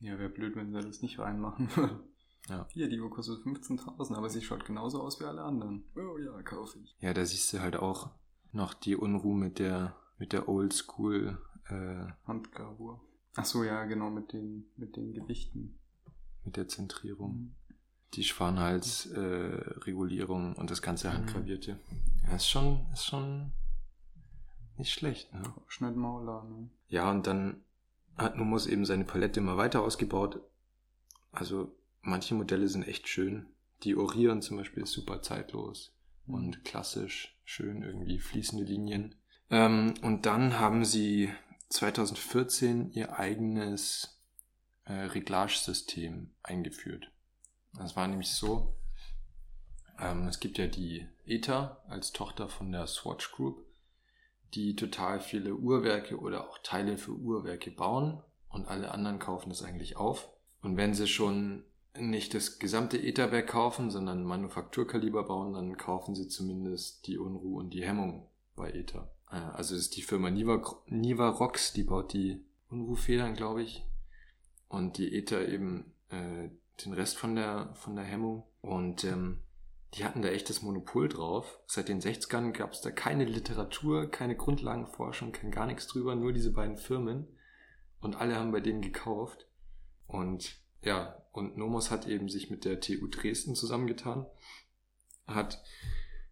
Ja, 0.00 0.18
wäre 0.18 0.28
blöd, 0.28 0.54
wenn 0.54 0.70
sie 0.70 0.80
das 0.80 1.00
nicht 1.00 1.18
reinmachen 1.18 1.74
würden. 1.76 2.00
Ja. 2.48 2.66
Hier, 2.70 2.88
die 2.88 3.00
Uhr 3.00 3.10
kostet 3.10 3.44
15.000, 3.44 4.14
aber 4.16 4.28
sie 4.28 4.42
schaut 4.42 4.64
genauso 4.66 5.00
aus 5.02 5.18
wie 5.20 5.24
alle 5.24 5.42
anderen. 5.42 5.84
Oh 5.96 6.18
ja, 6.18 6.42
kaufe 6.42 6.78
ich. 6.78 6.94
Ja, 7.00 7.14
da 7.14 7.24
siehst 7.24 7.52
du 7.52 7.60
halt 7.60 7.76
auch 7.76 8.10
noch 8.52 8.74
die 8.74 8.96
Unruhe 8.96 9.36
mit 9.36 9.58
der, 9.58 9.96
mit 10.18 10.32
der 10.32 10.48
Oldschool, 10.48 11.38
äh, 11.68 12.06
Handgravur. 12.26 13.00
Ach 13.36 13.44
so, 13.44 13.64
ja, 13.64 13.84
genau, 13.84 14.10
mit 14.10 14.32
den, 14.32 14.66
mit 14.76 14.96
den 14.96 15.12
Gewichten. 15.12 15.78
mit 16.44 16.56
der 16.56 16.68
Zentrierung. 16.68 17.54
Die 18.12 18.22
Schwanhals-Regulierung 18.24 20.54
äh, 20.54 20.58
und 20.58 20.70
das 20.70 20.82
ganze 20.82 21.12
Handgravierte. 21.12 21.80
Ja, 22.28 22.36
ist 22.36 22.48
schon, 22.48 22.86
ist 22.92 23.06
schon 23.06 23.50
nicht 24.76 24.92
schlecht, 24.92 25.32
ne? 25.32 25.42
Schneid 25.66 25.96
Mauler, 25.96 26.44
ne? 26.44 26.68
Ja, 26.88 27.10
und 27.10 27.26
dann 27.26 27.62
hat 28.16 28.36
Numos 28.36 28.66
eben 28.66 28.84
seine 28.84 29.04
Palette 29.04 29.40
immer 29.40 29.56
weiter 29.56 29.82
ausgebaut. 29.82 30.40
Also 31.32 31.74
manche 32.04 32.34
Modelle 32.34 32.68
sind 32.68 32.86
echt 32.86 33.08
schön. 33.08 33.46
Die 33.82 33.96
Orion 33.96 34.42
zum 34.42 34.56
Beispiel 34.56 34.84
ist 34.84 34.92
super 34.92 35.22
zeitlos 35.22 35.94
und 36.26 36.64
klassisch, 36.64 37.36
schön 37.44 37.82
irgendwie 37.82 38.18
fließende 38.18 38.64
Linien. 38.64 39.14
Ähm, 39.50 39.94
und 40.02 40.26
dann 40.26 40.58
haben 40.58 40.84
sie 40.84 41.30
2014 41.68 42.92
ihr 42.92 43.18
eigenes 43.18 44.22
äh, 44.84 44.92
Reglagesystem 44.92 46.30
eingeführt. 46.42 47.10
Das 47.74 47.96
war 47.96 48.06
nämlich 48.06 48.30
so, 48.30 48.76
ähm, 49.98 50.28
es 50.28 50.40
gibt 50.40 50.58
ja 50.58 50.66
die 50.66 51.06
ETA 51.26 51.82
als 51.88 52.12
Tochter 52.12 52.48
von 52.48 52.70
der 52.70 52.86
Swatch 52.86 53.32
Group, 53.32 53.64
die 54.54 54.76
total 54.76 55.20
viele 55.20 55.56
Uhrwerke 55.56 56.18
oder 56.18 56.48
auch 56.48 56.58
Teile 56.62 56.96
für 56.96 57.12
Uhrwerke 57.12 57.70
bauen 57.70 58.22
und 58.48 58.68
alle 58.68 58.92
anderen 58.92 59.18
kaufen 59.18 59.48
das 59.48 59.62
eigentlich 59.62 59.96
auf. 59.96 60.30
Und 60.62 60.76
wenn 60.76 60.94
sie 60.94 61.08
schon 61.08 61.64
nicht 61.98 62.34
das 62.34 62.58
gesamte 62.58 62.98
ETA-Werk 63.00 63.48
kaufen, 63.48 63.90
sondern 63.90 64.24
Manufakturkaliber 64.24 65.24
bauen, 65.24 65.52
dann 65.52 65.76
kaufen 65.76 66.14
sie 66.14 66.28
zumindest 66.28 67.06
die 67.06 67.18
Unruhe 67.18 67.60
und 67.60 67.70
die 67.70 67.84
Hemmung 67.84 68.28
bei 68.56 68.70
ETA. 68.70 69.10
Äh, 69.30 69.36
Also 69.36 69.74
das 69.74 69.84
ist 69.84 69.96
die 69.96 70.02
Firma 70.02 70.30
Niva, 70.30 70.62
Niva 70.86 71.28
Rocks, 71.28 71.72
die 71.72 71.84
baut 71.84 72.12
die 72.12 72.44
Unruhfedern, 72.68 73.34
glaube 73.34 73.62
ich. 73.62 73.84
Und 74.68 74.98
die 74.98 75.14
ETA 75.14 75.42
eben 75.42 75.92
äh, 76.10 76.50
den 76.84 76.92
Rest 76.92 77.16
von 77.16 77.36
der, 77.36 77.72
von 77.74 77.94
der 77.94 78.04
Hemmung. 78.04 78.44
Und 78.60 79.04
ähm, 79.04 79.40
die 79.94 80.04
hatten 80.04 80.22
da 80.22 80.28
echt 80.28 80.50
das 80.50 80.62
Monopol 80.62 81.08
drauf. 81.08 81.60
Seit 81.66 81.88
den 81.88 82.00
60ern 82.00 82.52
gab 82.52 82.72
es 82.72 82.80
da 82.80 82.90
keine 82.90 83.24
Literatur, 83.24 84.10
keine 84.10 84.36
Grundlagenforschung, 84.36 85.30
kein 85.30 85.52
gar 85.52 85.66
nichts 85.66 85.86
drüber, 85.86 86.16
nur 86.16 86.32
diese 86.32 86.52
beiden 86.52 86.76
Firmen. 86.76 87.28
Und 88.00 88.16
alle 88.16 88.34
haben 88.34 88.50
bei 88.50 88.60
denen 88.60 88.82
gekauft. 88.82 89.46
Und 90.08 90.56
ja, 90.82 91.23
und 91.34 91.56
Nomos 91.56 91.90
hat 91.90 92.06
eben 92.06 92.28
sich 92.28 92.48
mit 92.48 92.64
der 92.64 92.80
TU 92.80 93.08
Dresden 93.08 93.54
zusammengetan, 93.56 94.24
hat 95.26 95.62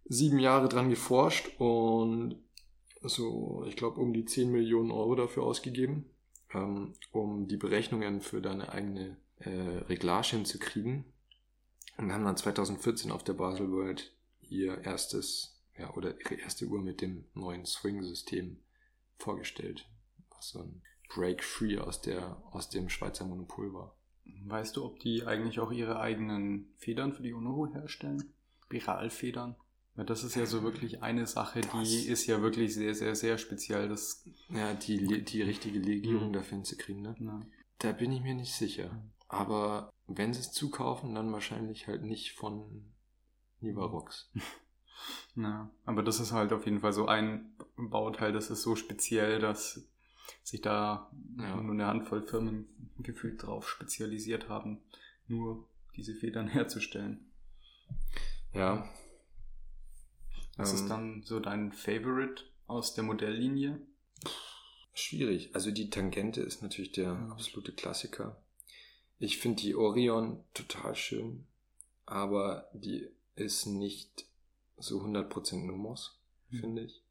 sieben 0.05 0.38
Jahre 0.38 0.68
dran 0.68 0.90
geforscht 0.90 1.50
und 1.59 2.40
so, 3.03 3.64
ich 3.66 3.74
glaube, 3.74 4.00
um 4.00 4.12
die 4.12 4.24
10 4.24 4.53
Millionen 4.53 4.92
Euro 4.92 5.16
dafür 5.16 5.42
ausgegeben, 5.42 6.09
ähm, 6.55 6.94
um 7.11 7.48
die 7.48 7.57
Berechnungen 7.57 8.20
für 8.20 8.40
deine 8.40 8.70
eigene 8.70 9.16
äh, 9.38 9.50
Reglage 9.50 10.36
hinzukriegen. 10.36 11.05
Und 11.98 12.12
haben 12.12 12.24
dann 12.24 12.36
2014 12.36 13.11
auf 13.11 13.24
der 13.24 13.34
Basel 13.34 13.72
World 13.72 14.16
ihr 14.40 14.78
erstes, 14.84 15.61
ja, 15.76 15.92
oder 15.94 16.18
ihre 16.20 16.36
erste 16.36 16.66
Uhr 16.66 16.80
mit 16.80 17.00
dem 17.00 17.24
neuen 17.34 17.66
Swing-System 17.66 18.61
vorgestellt, 19.18 19.88
was 20.30 20.50
so 20.50 20.61
ein 20.61 20.82
Break 21.12 21.42
Free 21.42 21.78
aus 21.78 22.00
der, 22.00 22.40
aus 22.53 22.70
dem 22.70 22.88
Schweizer 22.88 23.24
Monopol 23.24 23.74
war. 23.74 23.96
Weißt 24.25 24.77
du, 24.77 24.85
ob 24.85 24.99
die 25.01 25.25
eigentlich 25.27 25.61
auch 25.61 25.73
ihre 25.73 26.01
eigenen 26.01 26.73
Federn 26.79 27.12
für 27.12 27.23
die 27.23 27.33
Unruhe 27.33 27.73
herstellen? 27.73 28.33
Spiralfedern? 28.64 29.57
Weil 29.95 30.07
das 30.07 30.25
ist 30.25 30.35
ja 30.37 30.47
so 30.47 30.62
wirklich 30.62 31.03
eine 31.03 31.27
Sache, 31.27 31.61
die 31.61 31.66
Das- 31.68 32.07
ist 32.07 32.27
ja 32.27 32.41
wirklich 32.41 32.75
sehr, 32.75 32.95
sehr, 32.95 33.14
sehr 33.14 33.37
speziell. 33.39 33.89
Das, 33.89 34.25
Ja, 34.49 34.73
die, 34.75 35.23
die 35.25 35.43
richtige 35.43 35.79
Legierung 35.79 36.29
Mhm. 36.29 36.33
dafür 36.33 36.57
hinzukriegen, 36.59 37.03
ne? 37.03 37.14
na, 37.18 37.41
Da 37.79 37.93
bin 37.93 38.11
ich 38.12 38.23
mir 38.23 38.35
nicht 38.35 38.55
sicher. 38.55 39.03
Aber 39.29 39.91
wenn 40.07 40.33
sie 40.33 40.41
es 40.41 40.53
zukaufen, 40.53 41.14
dann 41.14 41.33
wahrscheinlich 41.33 41.87
halt 41.89 42.03
nicht 42.03 42.33
von 42.33 42.93
Nivarox. 43.61 44.31
na. 45.35 45.70
Aber 45.85 46.03
das 46.03 46.20
ist 46.20 46.33
halt 46.33 46.53
auf 46.53 46.64
jeden 46.64 46.81
Fall 46.81 46.93
so 46.93 47.07
ein 47.07 47.55
Bauteil, 47.77 48.33
das 48.33 48.51
ist 48.51 48.62
so 48.62 48.77
speziell, 48.77 49.41
dass 49.41 49.87
sich 50.43 50.61
da 50.61 51.11
Ja. 51.39 51.57
nur 51.57 51.73
eine 51.73 51.87
Handvoll 51.87 52.23
Firmen 52.23 52.66
gefühlt 52.99 53.43
drauf 53.43 53.68
spezialisiert 53.68 54.49
haben, 54.49 54.81
nur 55.29 55.68
diese 55.97 56.14
Federn 56.14 56.49
herzustellen. 56.49 57.31
Ja. 58.55 58.89
Was 60.57 60.70
Ähm, 60.70 60.77
ist 60.77 60.89
dann 60.89 61.23
so 61.23 61.41
dein 61.41 61.73
Favorite 61.73 62.45
aus 62.66 62.95
der 62.95 63.05
Modelllinie? 63.05 63.81
Schwierig. 64.95 65.55
Also 65.55 65.70
die 65.70 65.89
Tangente 65.91 66.43
ist 66.43 66.62
natürlich 66.62 66.93
der 66.93 67.14
Mhm. 67.14 67.33
absolute 67.33 67.73
Klassiker. 67.73 68.37
Ich 69.18 69.39
finde 69.39 69.62
die 69.62 69.75
Orion 69.75 70.45
total 70.53 70.95
schön, 70.97 71.47
aber 72.05 72.68
die 72.75 73.09
ist 73.37 73.66
nicht 73.66 74.27
so 74.77 75.01
100% 75.03 75.64
Numos, 75.66 76.20
Mhm. 76.51 76.59
finde 76.61 76.83
ich, 76.83 77.03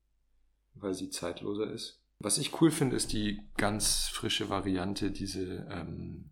weil 0.75 0.93
sie 0.93 1.09
zeitloser 1.09 1.71
ist. 1.71 2.00
Was 2.23 2.37
ich 2.37 2.61
cool 2.61 2.71
finde, 2.71 2.95
ist 2.95 3.13
die 3.13 3.41
ganz 3.57 4.07
frische 4.07 4.49
Variante, 4.49 5.11
diese 5.11 5.67
ähm, 5.71 6.31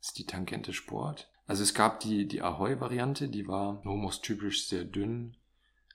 ist 0.00 0.18
die 0.18 0.26
Tangente 0.26 0.72
Sport. 0.72 1.30
Also 1.46 1.62
es 1.62 1.74
gab 1.74 2.00
die, 2.00 2.26
die 2.26 2.42
Ahoy-Variante, 2.42 3.28
die 3.28 3.46
war 3.46 3.80
Nomos 3.84 4.20
typisch 4.20 4.66
sehr 4.66 4.84
dünn, 4.84 5.36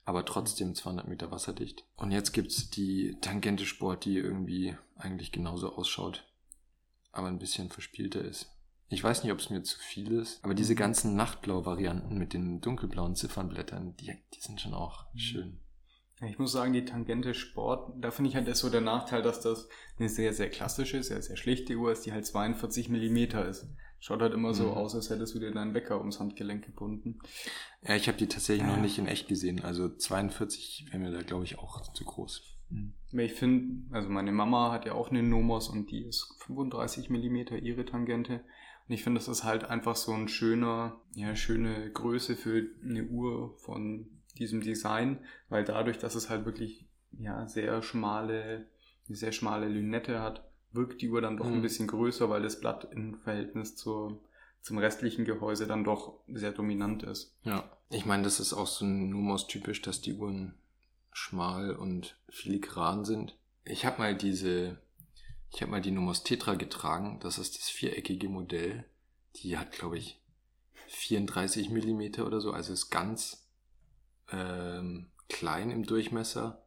aber 0.06 0.26
trotzdem 0.26 0.74
200 0.74 1.08
Meter 1.08 1.30
wasserdicht. 1.30 1.86
Und 1.96 2.12
jetzt 2.12 2.32
gibt's 2.32 2.70
die 2.70 3.18
Tangente 3.22 3.66
Sport, 3.66 4.06
die 4.06 4.16
irgendwie 4.18 4.76
eigentlich 4.96 5.32
genauso 5.32 5.76
ausschaut, 5.76 6.28
aber 7.12 7.28
ein 7.28 7.40
bisschen 7.40 7.70
verspielter 7.70 8.22
ist. 8.22 8.50
Ich 8.88 9.04
weiß 9.04 9.24
nicht, 9.24 9.32
ob 9.32 9.40
es 9.40 9.50
mir 9.50 9.64
zu 9.64 9.78
viel 9.80 10.12
ist, 10.14 10.44
aber 10.44 10.54
diese 10.54 10.76
ganzen 10.76 11.16
Nachtblau-Varianten 11.16 12.18
mit 12.18 12.34
den 12.34 12.60
dunkelblauen 12.60 13.16
Ziffernblättern, 13.16 13.96
die, 13.98 14.14
die 14.34 14.42
sind 14.42 14.60
schon 14.60 14.74
auch 14.74 15.06
Mhm. 15.14 15.20
schön. 15.20 15.60
Ich 16.28 16.38
muss 16.38 16.52
sagen, 16.52 16.74
die 16.74 16.86
Tangente 16.86 17.34
Sport, 17.34 17.94
da 18.00 18.12
finde 18.12 18.30
ich 18.30 18.36
halt 18.36 18.48
ist 18.48 18.60
so 18.60 18.70
der 18.70 18.82
Nachteil, 18.82 19.22
dass 19.24 19.42
das 19.42 19.68
eine 19.98 20.08
sehr, 20.10 20.34
sehr 20.34 20.50
klassische, 20.50 21.02
sehr, 21.04 21.22
sehr 21.22 21.36
schlichte 21.36 21.76
Uhr 21.76 21.92
ist, 21.92 22.06
die 22.06 22.12
halt 22.12 22.26
42 22.26 22.90
Millimeter 22.90 23.48
ist. 23.48 23.68
Schaut 24.00 24.22
halt 24.22 24.34
immer 24.34 24.54
so 24.54 24.66
Mhm. 24.66 24.72
aus, 24.72 24.96
als 24.96 25.10
hättest 25.10 25.36
du 25.36 25.40
dir 25.40 25.52
deinen 25.52 25.74
Wecker 25.74 26.00
ums 26.00 26.20
Handgelenk 26.20 26.66
gebunden. 26.66 27.20
Ja, 27.84 27.96
ich 27.96 28.08
habe 28.08 28.18
die 28.18 28.28
tatsächlich 28.28 28.68
Ja. 28.68 28.76
noch 28.76 28.82
nicht 28.82 28.98
in 28.98 29.08
echt 29.08 29.28
gesehen. 29.28 29.64
Also 29.64 29.90
42 29.90 30.88
wäre 30.90 31.00
mir 31.00 31.12
da, 31.12 31.22
glaube 31.22 31.44
ich, 31.44 31.58
auch 31.60 31.92
zu 31.94 32.04
groß. 32.06 32.42
Aber 33.12 33.22
ich 33.22 33.34
finde, 33.34 33.94
also 33.94 34.08
meine 34.10 34.32
Mama 34.32 34.72
hat 34.72 34.86
ja 34.86 34.94
auch 34.94 35.10
eine 35.10 35.22
Nomos 35.24 35.68
und 35.70 35.92
die 35.92 36.04
ist 36.04 36.36
35 36.46 37.10
Millimeter 37.10 37.58
ihre 37.58 37.84
Tangente. 37.86 38.44
Und 38.88 38.94
ich 38.96 39.04
finde, 39.04 39.20
das 39.20 39.28
ist 39.28 39.44
halt 39.44 39.66
einfach 39.66 39.96
so 39.96 40.14
ein 40.14 40.28
schöner, 40.30 41.00
ja, 41.14 41.36
schöne 41.36 41.92
Größe 41.92 42.36
für 42.36 42.66
eine 42.84 43.04
Uhr 43.06 43.56
von 43.60 44.08
diesem 44.42 44.62
Design, 44.62 45.20
weil 45.50 45.64
dadurch, 45.64 45.98
dass 46.00 46.16
es 46.16 46.30
halt 46.30 46.46
wirklich, 46.46 46.86
ja, 47.12 47.48
sehr 47.48 47.82
schmale, 47.82 48.68
sehr 49.08 49.32
schmale 49.32 49.68
Lünette 49.70 50.22
hat, 50.22 50.44
wirkt 50.74 51.02
die 51.02 51.10
Uhr 51.10 51.22
dann 51.22 51.38
doch 51.38 51.46
ein 51.46 51.58
Mhm. 51.58 51.62
bisschen 51.62 51.88
größer, 51.88 52.30
weil 52.30 52.42
das 52.44 52.60
Blatt 52.60 52.88
im 52.92 53.16
Verhältnis 53.20 53.76
zur, 53.76 54.22
zum 54.62 54.78
restlichen 54.78 55.26
Gehäuse 55.26 55.68
dann 55.68 55.84
doch 55.84 56.20
sehr 56.28 56.52
dominant 56.52 57.04
ist. 57.04 57.36
Ja. 57.44 57.70
Ich 57.90 58.06
meine, 58.06 58.24
das 58.24 58.40
ist 58.40 58.54
auch 58.54 58.68
so 58.68 58.86
ein 58.86 59.10
Numos 59.10 59.48
typisch, 59.48 59.82
dass 59.82 60.02
die 60.02 60.14
Uhren 60.14 60.54
schmal 61.12 61.76
und 61.76 62.16
filigran 62.30 63.04
sind. 63.04 63.38
Ich 63.66 63.86
habe 63.86 64.00
mal 64.00 64.16
diese, 64.16 64.80
ich 65.52 65.62
habe 65.62 65.72
mal 65.72 65.82
die 65.82 65.92
Numos 65.92 66.24
Tetra 66.24 66.56
getragen. 66.56 67.20
Das 67.22 67.38
ist 67.38 67.58
das 67.58 67.70
viereckige 67.70 68.30
Modell. 68.30 68.86
Die 69.36 69.58
hat, 69.58 69.74
glaube 69.74 69.98
ich, 69.98 70.22
34 70.88 71.70
Millimeter 71.70 72.26
oder 72.26 72.40
so. 72.40 72.52
Also 72.52 72.72
ist 72.72 72.90
ganz 72.90 73.41
ähm, 74.32 75.12
klein 75.30 75.72
im 75.72 75.84
Durchmesser, 75.84 76.66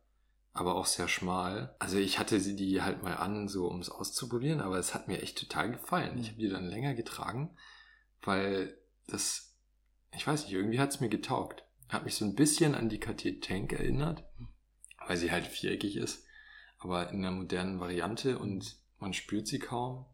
aber 0.53 0.77
auch 0.77 0.87
sehr 0.87 1.09
schmal. 1.09 1.75
Also 1.79 1.99
ich 1.99 2.19
hatte 2.19 2.41
sie 2.41 2.57
die 2.57 2.83
halt 2.83 3.03
mal 3.03 3.17
an, 3.17 3.49
so 3.49 3.67
um 3.67 3.81
es 3.81 3.91
auszuprobieren, 3.91 4.61
aber 4.61 4.79
es 4.79 4.95
hat 4.95 5.09
mir 5.09 5.23
echt 5.23 5.39
total 5.39 5.73
gefallen. 5.73 6.19
Ich 6.19 6.29
habe 6.29 6.39
die 6.39 6.49
dann 6.49 6.69
länger 6.69 6.95
getragen, 6.95 7.57
weil 8.23 8.79
das, 9.07 9.57
ich 10.13 10.27
weiß 10.27 10.45
nicht, 10.45 10.53
irgendwie 10.53 10.79
hat 10.79 10.91
es 10.91 11.01
mir 11.01 11.09
getaugt. 11.09 11.65
Hat 11.89 12.05
mich 12.05 12.15
so 12.15 12.25
ein 12.25 12.35
bisschen 12.35 12.75
an 12.75 12.89
die 12.89 13.01
KT 13.01 13.43
Tank 13.43 13.73
erinnert, 13.73 14.25
weil 15.07 15.17
sie 15.17 15.31
halt 15.31 15.47
viereckig 15.47 15.97
ist, 15.97 16.25
aber 16.79 17.11
in 17.11 17.19
einer 17.19 17.31
modernen 17.31 17.81
Variante 17.81 18.39
und 18.39 18.77
man 18.99 19.13
spürt 19.13 19.47
sie 19.47 19.59
kaum. 19.59 20.07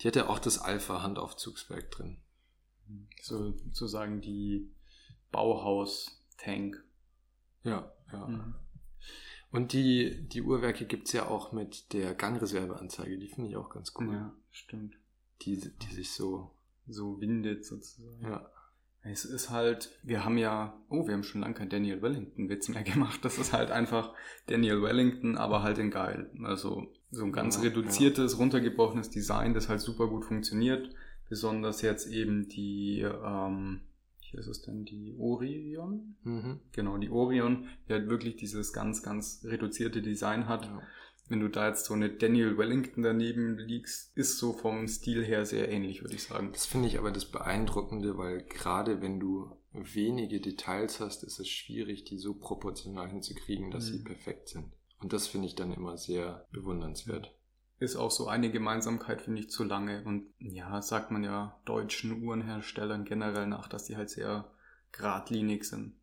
Die 0.00 0.08
hatte 0.08 0.28
auch 0.28 0.38
das 0.38 0.58
Alpha-Handaufzugswerk 0.58 1.90
drin. 1.90 2.22
So, 3.22 3.56
sozusagen 3.56 4.20
die 4.20 4.70
Bauhaus-Tank. 6.38 6.82
Ja, 7.64 7.92
ja. 8.12 8.26
Mhm. 8.26 8.54
Und 9.50 9.72
die, 9.72 10.28
die 10.28 10.42
Uhrwerke 10.42 10.84
gibt's 10.84 11.12
ja 11.12 11.26
auch 11.26 11.52
mit 11.52 11.92
der 11.92 12.14
Gangreserveanzeige, 12.14 13.18
die 13.18 13.28
finde 13.28 13.50
ich 13.50 13.56
auch 13.56 13.70
ganz 13.70 13.94
cool. 13.98 14.12
Ja, 14.12 14.32
stimmt. 14.50 14.96
Die, 15.42 15.56
die 15.56 15.94
sich 15.94 16.12
so. 16.12 16.50
So 16.86 17.20
windet 17.20 17.64
sozusagen. 17.64 18.22
Ja. 18.22 18.50
Es 19.02 19.24
ist 19.24 19.50
halt, 19.50 19.90
wir 20.02 20.24
haben 20.24 20.36
ja, 20.38 20.78
oh, 20.88 21.06
wir 21.06 21.14
haben 21.14 21.22
schon 21.22 21.40
lange 21.40 21.54
kein 21.54 21.68
Daniel 21.68 22.02
Wellington-Witz 22.02 22.68
mehr 22.68 22.82
gemacht. 22.82 23.24
Das 23.24 23.38
ist 23.38 23.52
halt 23.52 23.70
einfach 23.70 24.12
Daniel 24.46 24.82
Wellington, 24.82 25.36
aber 25.36 25.62
halt 25.62 25.78
in 25.78 25.90
geil. 25.90 26.30
Also 26.42 26.92
so 27.10 27.24
ein 27.24 27.32
ganz 27.32 27.56
Ja, 27.56 27.62
reduziertes, 27.62 28.38
runtergebrochenes 28.38 29.10
Design, 29.10 29.54
das 29.54 29.68
halt 29.68 29.80
super 29.80 30.08
gut 30.08 30.24
funktioniert. 30.24 30.90
Besonders 31.28 31.82
jetzt 31.82 32.06
eben 32.06 32.48
die, 32.48 33.00
ähm, 33.00 33.82
wie 34.32 34.38
ist 34.38 34.46
es 34.48 34.62
denn, 34.62 34.84
die 34.84 35.14
Orion? 35.18 36.16
Mhm. 36.22 36.60
Genau, 36.72 36.96
die 36.98 37.10
Orion, 37.10 37.68
die 37.88 37.92
halt 37.92 38.08
wirklich 38.08 38.36
dieses 38.36 38.72
ganz, 38.72 39.02
ganz 39.02 39.42
reduzierte 39.44 40.02
Design 40.02 40.48
hat. 40.48 40.66
ja. 40.66 40.82
Wenn 41.30 41.40
du 41.40 41.48
da 41.48 41.68
jetzt 41.68 41.84
so 41.84 41.92
eine 41.92 42.08
Daniel 42.08 42.56
Wellington 42.56 43.02
daneben 43.02 43.58
liegst, 43.58 44.16
ist 44.16 44.38
so 44.38 44.54
vom 44.54 44.88
Stil 44.88 45.22
her 45.22 45.44
sehr 45.44 45.68
ähnlich, 45.68 46.00
würde 46.02 46.14
ich 46.14 46.22
sagen. 46.22 46.50
Das 46.52 46.64
finde 46.64 46.88
ich 46.88 46.98
aber 46.98 47.10
das 47.10 47.26
Beeindruckende, 47.26 48.16
weil 48.16 48.44
gerade 48.44 49.02
wenn 49.02 49.20
du 49.20 49.50
wenige 49.74 50.40
Details 50.40 51.00
hast, 51.00 51.24
ist 51.24 51.38
es 51.38 51.48
schwierig, 51.48 52.04
die 52.04 52.16
so 52.16 52.32
proportional 52.32 53.10
hinzukriegen, 53.10 53.70
dass 53.70 53.88
sie 53.88 53.98
Mhm. 53.98 54.04
perfekt 54.04 54.48
sind. 54.48 54.72
Und 55.00 55.12
das 55.12 55.26
finde 55.26 55.46
ich 55.48 55.54
dann 55.54 55.72
immer 55.72 55.98
sehr 55.98 56.46
bewundernswert. 56.50 57.34
Ist 57.78 57.96
auch 57.96 58.10
so 58.10 58.28
eine 58.28 58.50
Gemeinsamkeit, 58.50 59.22
finde 59.22 59.40
ich, 59.40 59.50
zu 59.50 59.64
lange. 59.64 60.02
Und 60.04 60.26
ja, 60.38 60.82
sagt 60.82 61.10
man 61.10 61.22
ja 61.22 61.58
deutschen 61.64 62.22
Uhrenherstellern 62.22 63.04
generell 63.04 63.46
nach, 63.46 63.68
dass 63.68 63.84
die 63.84 63.96
halt 63.96 64.10
sehr 64.10 64.50
geradlinig 64.92 65.64
sind. 65.64 65.94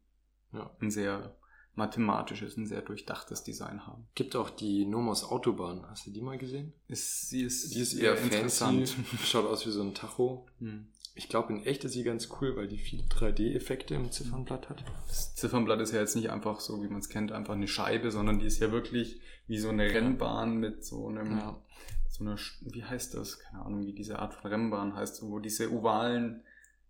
Ja. 0.54 0.72
Ein 0.80 0.92
sehr 0.92 1.36
mathematisches, 1.76 2.56
ein 2.56 2.66
sehr 2.66 2.82
durchdachtes 2.82 3.44
Design 3.44 3.86
haben. 3.86 4.08
Gibt 4.16 4.36
auch 4.36 4.50
die 4.50 4.86
Nomos 4.86 5.24
Autobahn. 5.26 5.86
Hast 5.90 6.08
du 6.08 6.12
die 6.12 6.22
mal 6.22 6.38
gesehen? 6.38 6.74
Ist, 6.88 7.30
sie 7.30 7.44
ist, 7.44 7.74
Die 7.74 7.82
ist 7.82 7.94
eher 7.94 8.16
fancy, 8.16 8.86
schaut 9.24 9.46
aus 9.46 9.66
wie 9.66 9.72
so 9.72 9.82
ein 9.82 9.94
Tacho. 9.94 10.48
Hm. 10.60 10.88
Ich 11.18 11.30
glaube, 11.30 11.54
in 11.54 11.64
echt 11.66 11.84
ist 11.86 11.94
sie 11.94 12.04
ganz 12.04 12.28
cool, 12.42 12.58
weil 12.58 12.68
die 12.68 12.78
viele 12.78 13.04
3D-Effekte 13.04 13.96
im 13.96 14.12
Ziffernblatt 14.12 14.70
hat. 14.70 14.84
Das 15.08 15.34
Ziffernblatt 15.36 15.80
ist 15.80 15.94
ja 15.94 16.02
jetzt 16.02 16.16
nicht 16.16 16.30
einfach 16.30 16.60
so, 16.60 16.84
wie 16.84 16.88
man 16.90 17.00
es 17.00 17.08
kennt, 17.08 17.32
einfach 17.32 17.54
eine 17.54 17.70
Scheibe, 17.70 18.12
sondern 18.12 18.40
die 18.40 18.46
ist 18.46 18.60
ja 18.60 18.72
wirklich 18.72 19.22
wie 19.48 19.58
so 19.58 19.70
eine 19.70 19.84
Rennbahn 19.86 20.58
mit 20.58 20.84
so 20.84 21.08
einem, 21.08 21.38
Ja. 21.38 21.58
so 22.10 22.24
einer, 22.26 22.38
wie 22.62 22.84
heißt 22.84 23.14
das? 23.14 23.40
Keine 23.40 23.64
Ahnung, 23.64 23.86
wie 23.86 23.94
diese 23.94 24.20
Art 24.20 24.34
von 24.34 24.52
Rennbahn 24.52 24.94
heißt, 24.96 25.16
so, 25.16 25.30
wo 25.30 25.40
diese 25.40 25.72
ovalen 25.72 26.42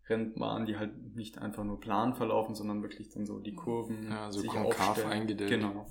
Rennbahnen, 0.09 0.65
die 0.65 0.78
halt 0.78 1.15
nicht 1.15 1.38
einfach 1.38 1.63
nur 1.63 1.80
plan 1.80 2.15
verlaufen, 2.15 2.55
sondern 2.55 2.82
wirklich 2.82 3.09
dann 3.09 3.28
so 3.28 3.39
die 3.39 3.53
Kurven 3.53 4.09
Ja, 4.09 4.32
so 4.32 4.39
sich 4.41 4.49
konkav 4.49 4.89
aufstellen. 4.89 5.11
eingedellt. 5.11 5.49
Genau. 5.51 5.86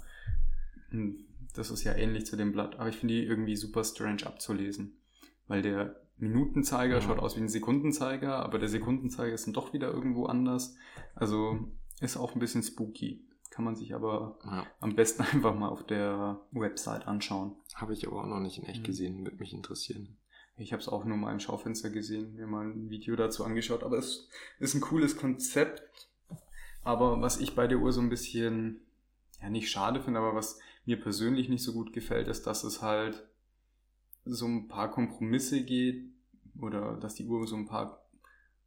Hm, 0.90 1.24
Das 1.54 1.70
ist 1.70 1.84
ja 1.84 1.94
ähnlich 1.94 2.26
zu 2.26 2.34
dem 2.36 2.50
Blatt, 2.50 2.80
aber 2.80 2.88
ich 2.88 2.96
finde 2.96 3.14
die 3.14 3.22
irgendwie 3.24 3.54
super 3.54 3.84
strange 3.84 4.26
abzulesen, 4.26 4.96
weil 5.46 5.62
der 5.62 6.00
Minutenzeiger 6.16 6.96
Ja. 6.96 7.00
schaut 7.00 7.18
aus 7.18 7.36
wie 7.36 7.40
ein 7.40 7.48
Sekundenzeiger, 7.48 8.36
aber 8.36 8.58
der 8.58 8.68
Sekundenzeiger 8.68 9.32
ist 9.34 9.46
dann 9.46 9.54
doch 9.54 9.72
wieder 9.72 9.92
irgendwo 9.92 10.26
anders. 10.26 10.76
Also 11.14 11.58
ist 12.00 12.16
auch 12.16 12.34
ein 12.34 12.38
bisschen 12.40 12.62
spooky. 12.62 13.24
Kann 13.50 13.64
man 13.64 13.76
sich 13.76 13.94
aber 13.94 14.38
Ja. 14.44 14.66
am 14.80 14.94
besten 14.96 15.22
einfach 15.32 15.54
mal 15.54 15.68
auf 15.68 15.84
der 15.86 16.40
Website 16.52 17.06
anschauen. 17.06 17.56
Habe 17.74 17.92
ich 17.92 18.06
aber 18.06 18.22
auch 18.22 18.26
noch 18.26 18.40
nicht 18.40 18.58
in 18.58 18.64
echt 18.64 18.80
Mhm. 18.82 18.86
gesehen, 18.86 19.24
würde 19.24 19.36
mich 19.38 19.52
interessieren. 19.52 20.16
Ich 20.56 20.72
habe 20.72 20.80
es 20.80 20.88
auch 20.88 21.04
nur 21.04 21.16
mal 21.16 21.32
im 21.32 21.40
Schaufenster 21.40 21.90
gesehen, 21.90 22.34
mir 22.36 22.46
mal 22.46 22.64
ein 22.66 22.88
Video 22.88 23.16
dazu 23.16 23.44
angeschaut, 23.44 23.82
aber 23.82 23.98
es 23.98 24.28
ist 24.60 24.74
ein 24.74 24.80
cooles 24.80 25.16
Konzept. 25.16 26.08
Aber 26.84 27.20
was 27.20 27.40
ich 27.40 27.56
bei 27.56 27.66
der 27.66 27.78
Uhr 27.78 27.92
so 27.92 28.00
ein 28.00 28.08
bisschen, 28.08 28.80
ja 29.42 29.50
nicht 29.50 29.68
schade 29.70 30.00
finde, 30.00 30.20
aber 30.20 30.34
was 30.34 30.60
mir 30.84 31.00
persönlich 31.00 31.48
nicht 31.48 31.64
so 31.64 31.72
gut 31.72 31.92
gefällt, 31.92 32.28
ist, 32.28 32.46
dass 32.46 32.62
es 32.62 32.82
halt 32.82 33.26
so 34.24 34.46
ein 34.46 34.68
paar 34.68 34.90
Kompromisse 34.90 35.64
geht 35.64 36.04
oder 36.60 36.96
dass 36.96 37.14
die 37.14 37.26
Uhr 37.26 37.46
so 37.46 37.56
ein 37.56 37.66
paar 37.66 38.04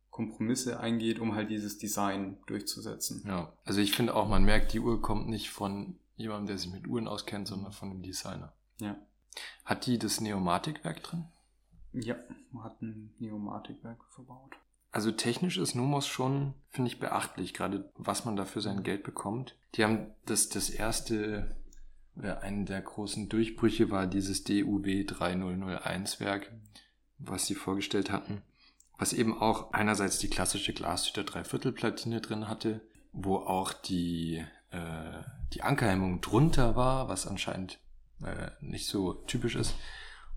Kompromisse 0.09 0.79
eingeht, 0.79 1.19
um 1.19 1.35
halt 1.35 1.49
dieses 1.49 1.77
Design 1.77 2.37
durchzusetzen. 2.47 3.23
Ja. 3.25 3.53
Also 3.65 3.81
ich 3.81 3.91
finde 3.91 4.15
auch, 4.15 4.27
man 4.27 4.43
merkt, 4.43 4.73
die 4.73 4.79
Uhr 4.79 5.01
kommt 5.01 5.27
nicht 5.27 5.49
von 5.49 5.99
jemandem, 6.15 6.47
der 6.47 6.57
sich 6.57 6.71
mit 6.71 6.87
Uhren 6.87 7.07
auskennt, 7.07 7.47
sondern 7.47 7.71
von 7.71 7.89
dem 7.89 8.01
Designer. 8.01 8.53
Ja. 8.79 8.97
Hat 9.65 9.85
die 9.85 9.99
das 9.99 10.19
Neomatikwerk 10.19 11.03
drin? 11.03 11.25
Ja, 11.93 12.15
man 12.51 12.63
hat 12.63 12.81
ein 12.81 13.13
Neomatikwerk 13.19 14.03
verbaut. 14.09 14.55
Also 14.91 15.11
technisch 15.11 15.57
ist 15.57 15.75
Nomos 15.75 16.07
schon, 16.07 16.53
finde 16.69 16.89
ich, 16.89 16.99
beachtlich, 16.99 17.53
gerade 17.53 17.91
was 17.95 18.25
man 18.25 18.35
da 18.35 18.45
für 18.45 18.61
sein 18.61 18.83
Geld 18.83 19.03
bekommt. 19.03 19.55
Die 19.75 19.83
haben 19.83 20.07
das, 20.25 20.49
das 20.49 20.69
erste, 20.69 21.55
oder 22.17 22.41
einen 22.41 22.65
der 22.65 22.81
großen 22.81 23.29
Durchbrüche 23.29 23.91
war 23.91 24.07
dieses 24.07 24.43
DUW 24.43 25.05
3001 25.05 26.19
Werk, 26.19 26.51
was 27.17 27.45
sie 27.45 27.55
vorgestellt 27.55 28.11
hatten, 28.11 28.41
was 28.97 29.13
eben 29.13 29.37
auch 29.39 29.73
einerseits 29.73 30.19
die 30.19 30.29
klassische 30.29 30.73
Glashüter 30.73 31.23
Dreiviertelplatine 31.23 32.21
drin 32.21 32.47
hatte, 32.47 32.81
wo 33.13 33.37
auch 33.37 33.73
die, 33.73 34.43
äh, 34.71 35.23
die 35.53 35.61
Ankerhemmung 35.61 36.21
drunter 36.21 36.75
war, 36.75 37.09
was 37.09 37.27
anscheinend 37.27 37.79
äh, 38.23 38.51
nicht 38.61 38.87
so 38.87 39.13
typisch 39.13 39.55
ist. 39.55 39.75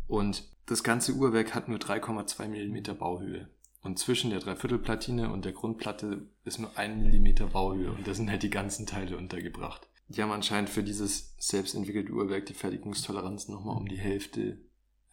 Und 0.07 0.45
das 0.66 0.85
ganze 0.85 1.14
Uhrwerk 1.14 1.55
hat 1.55 1.68
nur 1.68 1.78
3,2 1.78 2.49
Millimeter 2.49 2.95
Bauhöhe. 2.95 3.49
Und 3.83 3.99
zwischen 3.99 4.31
der 4.31 4.41
Dreiviertelplatine 4.41 5.33
und 5.33 5.45
der 5.45 5.53
Grundplatte 5.53 6.26
ist 6.45 6.59
nur 6.59 6.76
ein 6.76 7.01
Millimeter 7.03 7.47
Bauhöhe 7.47 7.91
und 7.91 8.07
da 8.07 8.12
sind 8.12 8.28
halt 8.28 8.43
die 8.43 8.51
ganzen 8.51 8.87
Teile 8.87 9.16
untergebracht. 9.16 9.89
Die 10.11 10.20
haben 10.20 10.32
anscheinend 10.32 10.68
für 10.68 10.82
dieses 10.82 11.36
selbst 11.38 11.76
entwickelte 11.76 12.12
Uhrwerk 12.12 12.44
die 12.46 12.54
Fertigungstoleranz 12.54 13.46
nochmal 13.46 13.76
um 13.76 13.86
die 13.86 13.98
Hälfte 13.98 14.58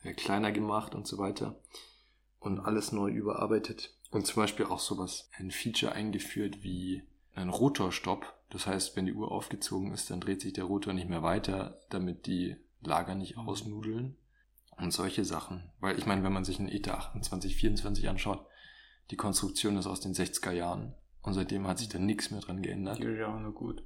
äh, 0.01 0.13
kleiner 0.13 0.51
gemacht 0.51 0.95
und 0.95 1.05
so 1.05 1.19
weiter. 1.19 1.61
Und 2.39 2.59
alles 2.59 2.91
neu 2.91 3.11
überarbeitet. 3.11 3.95
Und 4.09 4.25
zum 4.25 4.41
Beispiel 4.41 4.65
auch 4.65 4.79
sowas, 4.79 5.29
ein 5.37 5.51
Feature 5.51 5.91
eingeführt 5.91 6.63
wie 6.63 7.03
ein 7.35 7.49
Rotorstopp. 7.49 8.25
Das 8.49 8.65
heißt, 8.65 8.95
wenn 8.95 9.05
die 9.05 9.13
Uhr 9.13 9.31
aufgezogen 9.31 9.91
ist, 9.93 10.09
dann 10.09 10.19
dreht 10.19 10.41
sich 10.41 10.53
der 10.53 10.63
Rotor 10.63 10.93
nicht 10.93 11.09
mehr 11.09 11.21
weiter, 11.21 11.79
damit 11.91 12.25
die 12.25 12.55
Lager 12.81 13.13
nicht 13.13 13.37
ausnudeln. 13.37 14.17
Und 14.77 14.93
solche 14.93 15.25
Sachen. 15.25 15.69
Weil 15.79 15.99
ich 15.99 16.07
meine, 16.07 16.23
wenn 16.23 16.33
man 16.33 16.45
sich 16.45 16.57
einen 16.57 16.69
ETA 16.69 17.11
2824 17.13 18.09
anschaut, 18.09 18.47
die 19.11 19.15
Konstruktion 19.15 19.77
ist 19.77 19.85
aus 19.85 20.01
den 20.01 20.15
60er 20.15 20.51
Jahren. 20.51 20.95
Und 21.21 21.33
seitdem 21.33 21.67
hat 21.67 21.77
sich 21.77 21.89
da 21.89 21.99
nichts 21.99 22.31
mehr 22.31 22.41
dran 22.41 22.63
geändert. 22.63 22.99
Ja 22.99 23.39
nur 23.39 23.53
gut. 23.53 23.83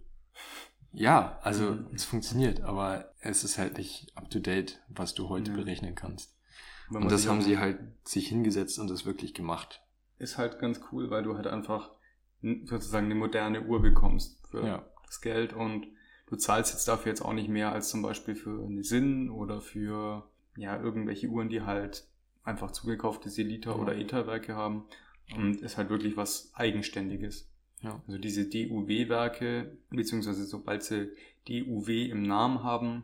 Ja, 0.94 1.40
also 1.42 1.72
Mhm. 1.72 1.88
es 1.94 2.04
funktioniert, 2.04 2.62
aber 2.62 3.14
es 3.22 3.44
ist 3.44 3.58
halt 3.58 3.78
nicht 3.78 4.12
up 4.16 4.30
to 4.30 4.40
date, 4.40 4.82
was 4.90 5.14
du 5.14 5.30
heute 5.30 5.52
Ja. 5.52 5.58
berechnen 5.58 5.96
kannst. 5.96 6.36
Und 6.90 7.10
das 7.12 7.28
haben 7.28 7.42
sie 7.42 7.58
halt 7.58 7.80
sich 8.04 8.28
hingesetzt 8.28 8.78
und 8.80 8.90
das 8.90 9.06
wirklich 9.06 9.34
gemacht. 9.34 9.82
ist 10.18 10.38
halt 10.38 10.60
ganz 10.60 10.80
cool, 10.92 11.10
weil 11.10 11.24
du 11.24 11.36
halt 11.36 11.48
einfach 11.48 11.90
sozusagen 12.66 13.06
eine 13.06 13.16
moderne 13.16 13.64
Uhr 13.66 13.82
bekommst 13.82 14.46
für 14.52 14.64
Ja. 14.66 14.86
das 15.08 15.20
Geld 15.22 15.54
und 15.54 15.88
du 16.28 16.36
zahlst 16.36 16.74
jetzt 16.74 16.88
dafür 16.88 17.12
jetzt 17.12 17.22
auch 17.22 17.34
nicht 17.34 17.50
mehr 17.50 17.72
als 17.72 17.90
zum 17.90 18.02
Beispiel 18.04 18.36
für 18.36 18.64
eine 18.64 18.84
Sinn 18.84 19.30
oder 19.32 19.62
für 19.62 20.30
ja 20.58 20.80
irgendwelche 20.80 21.28
Uhren, 21.28 21.50
die 21.50 21.62
halt 21.62 22.06
einfach 22.44 22.70
zugekaufte 22.72 23.30
Selita 23.32 23.72
Ja. 23.72 23.78
oder 23.78 23.96
ETA-Werke 23.96 24.56
haben 24.56 24.86
und 25.36 25.62
ist 25.62 25.78
halt 25.78 25.90
wirklich 25.90 26.18
was 26.18 26.52
Eigenständiges. 26.54 27.50
Ja. 27.82 28.02
Also 28.08 28.20
diese 28.20 28.48
DUW-Werke, 28.48 29.78
beziehungsweise 29.90 30.46
sobald 30.46 30.84
sie 30.84 31.12
DUW 31.48 32.10
im 32.10 32.24
Namen 32.24 32.64
haben, 32.64 33.04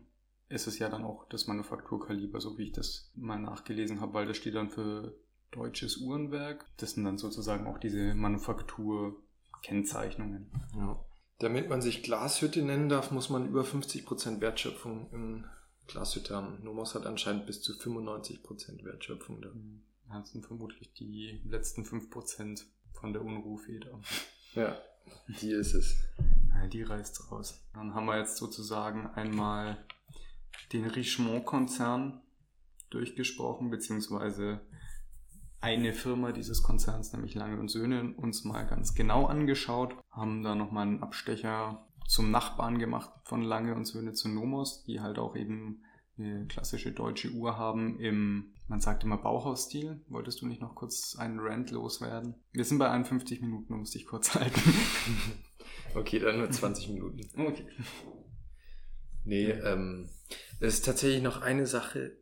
ist 0.50 0.68
es 0.68 0.80
ja 0.80 0.88
dann 0.90 1.04
auch 1.04 1.28
das 1.30 1.48
Manufakturkaliber, 1.48 2.40
so 2.40 2.58
wie 2.58 2.64
ich 2.64 2.72
das 2.72 3.12
mal 3.16 3.38
nachgelesen 3.40 4.00
habe, 4.02 4.14
weil 4.14 4.28
das 4.28 4.38
steht 4.38 4.56
dann 4.56 4.70
für 4.70 5.14
deutsches 5.52 5.98
Uhrenwerk. 5.98 6.66
Das 6.78 6.92
sind 6.92 7.04
dann 7.04 7.18
sozusagen 7.18 7.68
auch 7.68 7.80
diese 7.80 8.16
Manufakturkennzeichnungen. 8.16 10.50
Ja. 10.76 11.04
Damit 11.40 11.68
man 11.70 11.82
sich 11.82 12.04
Glashütte 12.04 12.62
nennen 12.64 12.90
darf, 12.90 13.12
muss 13.12 13.30
man 13.30 13.48
über 13.48 13.64
50% 13.64 14.42
Wertschöpfung 14.42 15.10
in 15.12 15.46
Glashütte 15.88 16.36
haben. 16.36 16.60
Nomos 16.64 16.96
hat 16.96 17.06
anscheinend 17.06 17.46
bis 17.46 17.62
zu 17.62 17.74
95% 17.74 18.84
Wertschöpfung 18.84 19.42
da. 19.42 19.52
Das 20.20 20.32
sind 20.32 20.46
vermutlich 20.46 20.92
die 20.94 21.42
letzten 21.46 21.84
5% 21.84 22.66
von 22.94 23.14
der 23.14 23.24
Unruhfeder. 23.24 24.00
Ja, 24.58 24.76
die 25.40 25.52
ist 25.52 25.76
es. 25.76 25.96
Ja, 26.50 26.66
Die 26.68 26.82
reißt 26.82 27.32
raus. 27.32 27.64
Dann 27.76 27.94
haben 27.94 28.08
wir 28.08 28.18
jetzt 28.18 28.38
sozusagen 28.38 29.06
einmal 29.06 29.78
den 30.74 30.88
Richemont-Konzern 30.88 32.22
durchgesprochen, 32.90 33.70
beziehungsweise 33.70 34.62
eine 35.62 35.94
Firma 35.94 36.32
dieses 36.32 36.64
Konzerns, 36.64 37.14
nämlich 37.14 37.36
Lange 37.36 37.60
und 37.60 37.70
Söhne, 37.70 38.16
uns 38.18 38.46
mal 38.46 38.64
ganz 38.64 38.96
genau 38.96 39.28
angeschaut, 39.28 39.96
haben 40.10 40.42
da 40.42 40.56
nochmal 40.56 40.88
einen 40.88 41.04
Abstecher 41.04 41.88
zum 42.08 42.32
Nachbarn 42.32 42.80
gemacht 42.80 43.12
von 43.26 43.44
Lange 43.44 43.76
und 43.76 43.86
Söhne 43.86 44.14
zu 44.14 44.28
Nomos, 44.28 44.84
die 44.86 45.02
halt 45.02 45.20
auch 45.20 45.36
eben 45.36 45.84
eine 46.18 46.48
klassische 46.48 46.92
deutsche 46.94 47.30
Uhr 47.30 47.58
haben 47.60 48.00
im, 48.00 48.56
man 48.68 48.82
sagt 48.82 49.04
immer 49.04 49.18
Bauhausstil. 49.18 50.02
Wolltest 50.10 50.42
du 50.42 50.48
nicht 50.48 50.62
noch 50.62 50.76
kurz 50.76 51.16
einen 51.16 51.40
Rant 51.40 51.72
loswerden? 51.72 52.36
Wir 52.52 52.66
sind 52.66 52.78
bei 52.78 52.90
51 52.90 53.42
Minuten, 53.42 53.74
du 53.74 53.80
musst 53.80 53.96
dich 53.96 54.06
kurz 54.06 54.36
halten. 54.36 54.62
Okay, 55.96 56.20
dann 56.20 56.38
nur 56.38 56.52
20 56.52 56.90
Minuten. 56.94 57.22
okay. 57.40 57.66
Nee, 59.24 59.52
ähm, 59.52 60.10
es 60.60 60.76
ist 60.76 60.86
tatsächlich 60.86 61.22
noch 61.22 61.42
eine 61.42 61.68
Sache. 61.68 62.18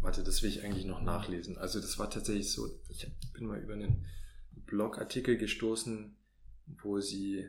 Warte, 0.00 0.22
das 0.22 0.42
will 0.42 0.50
ich 0.50 0.62
eigentlich 0.62 0.84
noch 0.84 1.02
nachlesen. 1.02 1.58
Also 1.58 1.80
das 1.80 1.98
war 1.98 2.10
tatsächlich 2.10 2.52
so, 2.52 2.68
ich 2.88 3.10
bin 3.32 3.46
mal 3.46 3.58
über 3.58 3.74
einen 3.74 4.06
Blogartikel 4.66 5.36
gestoßen, 5.36 6.16
wo 6.82 7.00
sie 7.00 7.48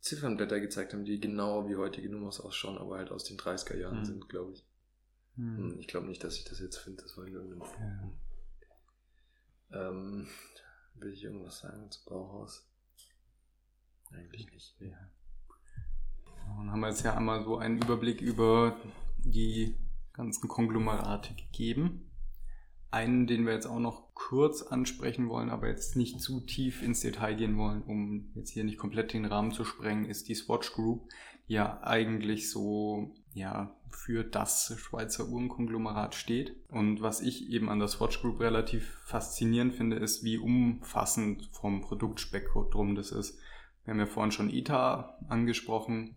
Ziffernblätter 0.00 0.60
gezeigt 0.60 0.92
haben, 0.92 1.04
die 1.04 1.20
genau 1.20 1.68
wie 1.68 1.76
heutige 1.76 2.08
Nummers 2.08 2.40
ausschauen, 2.40 2.78
aber 2.78 2.96
halt 2.96 3.12
aus 3.12 3.24
den 3.24 3.38
30er 3.38 3.76
Jahren 3.76 3.98
hm. 3.98 4.04
sind, 4.04 4.28
glaube 4.28 4.52
ich. 4.52 4.66
Hm. 5.36 5.78
Ich 5.78 5.88
glaube 5.88 6.06
nicht, 6.06 6.22
dass 6.22 6.36
ich 6.36 6.44
das 6.44 6.60
jetzt 6.60 6.76
finde, 6.76 7.02
das 7.02 7.16
war 7.16 7.26
in 7.26 7.34
irgendeinem 7.34 7.62
Forum. 7.62 8.18
Ja. 9.70 9.88
Ähm, 9.88 10.28
will 10.94 11.12
ich 11.12 11.24
irgendwas 11.24 11.60
sagen 11.60 11.90
zu 11.90 12.04
Bauhaus? 12.04 12.68
Eigentlich 14.12 14.50
nicht. 14.52 14.76
Nee. 14.80 14.90
Ja. 14.90 15.10
Dann 16.56 16.70
haben 16.70 16.80
wir 16.80 16.88
jetzt 16.88 17.04
ja 17.04 17.16
einmal 17.16 17.44
so 17.44 17.56
einen 17.56 17.78
Überblick 17.78 18.20
über 18.20 18.76
die 19.24 19.74
ganzen 20.12 20.48
Konglomerate 20.48 21.34
gegeben. 21.34 22.10
Einen, 22.90 23.26
den 23.26 23.46
wir 23.46 23.54
jetzt 23.54 23.66
auch 23.66 23.78
noch 23.78 24.14
kurz 24.14 24.60
ansprechen 24.60 25.30
wollen, 25.30 25.48
aber 25.48 25.68
jetzt 25.68 25.96
nicht 25.96 26.20
zu 26.20 26.40
tief 26.40 26.82
ins 26.82 27.00
Detail 27.00 27.34
gehen 27.34 27.56
wollen, 27.56 27.82
um 27.82 28.30
jetzt 28.34 28.50
hier 28.50 28.64
nicht 28.64 28.76
komplett 28.76 29.14
den 29.14 29.24
Rahmen 29.24 29.52
zu 29.52 29.64
sprengen, 29.64 30.04
ist 30.04 30.28
die 30.28 30.34
Swatch 30.34 30.74
Group, 30.74 31.08
die 31.48 31.54
ja 31.54 31.82
eigentlich 31.82 32.50
so 32.50 33.14
ja 33.34 33.74
für 33.90 34.24
das 34.24 34.74
Schweizer 34.78 35.28
Uhrenkonglomerat 35.28 36.14
steht. 36.14 36.56
Und 36.68 37.02
was 37.02 37.20
ich 37.20 37.50
eben 37.50 37.68
an 37.68 37.78
der 37.78 37.88
Swatch 37.88 38.20
Group 38.20 38.40
relativ 38.40 38.98
faszinierend 39.04 39.74
finde, 39.74 39.96
ist, 39.96 40.24
wie 40.24 40.38
umfassend 40.38 41.48
vom 41.52 41.82
Produktspektrum 41.82 42.94
das 42.94 43.12
ist. 43.12 43.38
Wir 43.84 43.92
haben 43.92 44.00
ja 44.00 44.06
vorhin 44.06 44.32
schon 44.32 44.50
ITA 44.50 45.18
angesprochen 45.28 46.16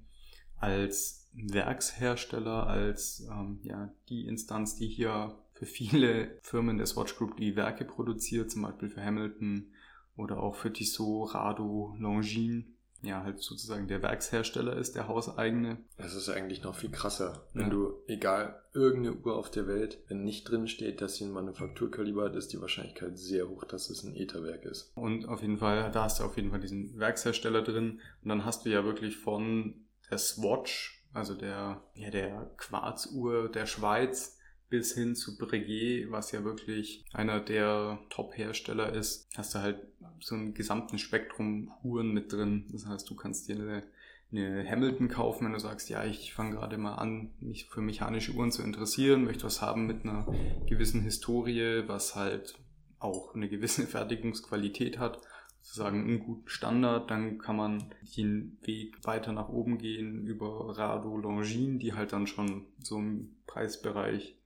als 0.57 1.30
Werkshersteller, 1.34 2.68
als 2.68 3.28
ähm, 3.30 3.59
ja, 3.63 3.93
die 4.09 4.26
Instanz, 4.26 4.76
die 4.76 4.88
hier 4.88 5.38
für 5.51 5.66
viele 5.66 6.39
Firmen 6.41 6.78
der 6.78 6.86
Swatch 6.86 7.18
Group 7.18 7.38
die 7.38 7.55
Werke 7.55 7.86
produziert, 7.86 8.51
zum 8.51 8.61
Beispiel 8.61 8.89
für 8.89 9.03
Hamilton 9.03 9.74
oder 10.16 10.41
auch 10.41 10.55
für 10.55 10.72
Tissot, 10.72 11.34
Rado, 11.34 11.95
Longines 11.99 12.66
ja, 13.06 13.24
halt 13.24 13.39
sozusagen 13.39 13.88
der 13.88 14.01
Werkshersteller 14.01 14.76
ist, 14.76 14.95
der 14.95 15.08
hauseigene. 15.08 15.78
Das 15.97 16.16
ist 16.16 16.30
eigentlich 16.30 16.64
noch 16.64 16.76
viel 16.76 16.91
krasser. 16.91 17.45
Wenn 17.53 17.66
ja. 17.66 17.70
du, 17.70 17.93
egal, 18.08 18.62
irgendeine 18.74 19.16
Uhr 19.18 19.36
auf 19.36 19.51
der 19.51 19.68
Welt, 19.68 19.99
wenn 20.08 20.24
nicht 20.24 20.49
drin 20.49 20.68
steht, 20.68 21.01
dass 21.01 21.16
sie 21.16 21.26
ein 21.26 21.32
Manufakturkaliber 21.32 22.26
hat, 22.26 22.36
ist 22.36 22.53
die 22.53 22.62
Wahrscheinlichkeit 22.62 23.18
sehr 23.18 23.47
hoch, 23.47 23.64
dass 23.64 23.89
es 23.89 24.03
ein 24.03 24.16
Etherwerk 24.16 24.66
ist. 24.66 24.91
Und 24.95 25.28
auf 25.28 25.41
jeden 25.41 25.58
Fall, 25.58 25.91
da 25.91 26.03
hast 26.03 26.20
du 26.20 26.24
auf 26.24 26.36
jeden 26.36 26.51
Fall 26.51 26.60
diesen 26.60 26.97
Werkshersteller 26.99 27.62
drin. 27.62 28.01
Und 28.24 28.30
dann 28.30 28.45
hast 28.45 28.66
du 28.66 28.70
ja 28.70 28.84
wirklich 28.84 29.18
von 29.18 29.86
der 30.10 30.18
Swatch, 30.18 31.03
also 31.14 31.34
der, 31.34 31.82
ja, 31.93 32.10
der 32.10 32.51
Quarzuhr 32.58 33.49
der 33.49 33.66
Schweiz, 33.66 34.34
bis 34.70 34.93
hin 34.93 35.16
zu 35.16 35.38
Breguet, 35.38 36.11
was 36.11 36.32
ja 36.32 36.43
wirklich 36.43 37.05
einer 37.13 37.39
der 37.39 37.99
Top-Hersteller 38.09 38.93
ist, 38.93 39.28
hast 39.36 39.55
du 39.55 39.59
halt 39.59 39.80
so 40.20 40.36
ein 40.36 40.53
gesamten 40.53 40.97
Spektrum 40.97 41.72
Uhren 41.84 42.13
mit 42.13 42.32
drin. 42.32 42.66
Das 42.72 42.86
heißt, 42.86 43.09
du 43.09 43.16
kannst 43.16 43.47
dir 43.47 43.55
eine, 43.55 43.84
eine 44.32 44.68
Hamilton 44.70 45.07
kaufen, 45.07 45.45
wenn 45.45 45.53
du 45.53 45.59
sagst, 45.59 45.89
ja, 45.89 46.03
ich 46.03 46.34
fange 46.34 46.55
gerade 46.55 46.78
mal 46.78 46.95
an, 46.95 47.32
mich 47.39 47.66
für 47.66 47.82
mechanische 47.82 48.34
Uhren 48.34 48.51
zu 48.51 48.63
interessieren, 48.63 49.24
möchte 49.24 49.45
was 49.45 49.61
haben 49.61 49.86
mit 49.86 50.03
einer 50.03 50.26
gewissen 50.68 51.01
Historie, 51.01 51.84
was 51.88 52.16
halt 52.16 52.55
auch 52.99 53.36
eine 53.36 53.49
gewisse 53.49 53.84
Fertigungsqualität 53.88 54.97
hat, 54.97 55.22
sozusagen 55.61 56.01
einen 56.01 56.20
guten 56.20 56.47
Standard, 56.47 57.09
dann 57.09 57.38
kann 57.39 57.55
man 57.55 57.93
den 58.18 58.57
Weg 58.63 58.97
weiter 59.03 59.32
nach 59.32 59.49
oben 59.49 59.78
gehen 59.78 60.26
über 60.26 60.78
Rado 60.78 61.18
Longines, 61.18 61.82
die 61.82 61.93
halt 61.93 62.13
dann 62.13 62.28
schon 62.28 62.66
so 62.80 62.97
im 62.97 63.36
Preisbereich 63.47 64.38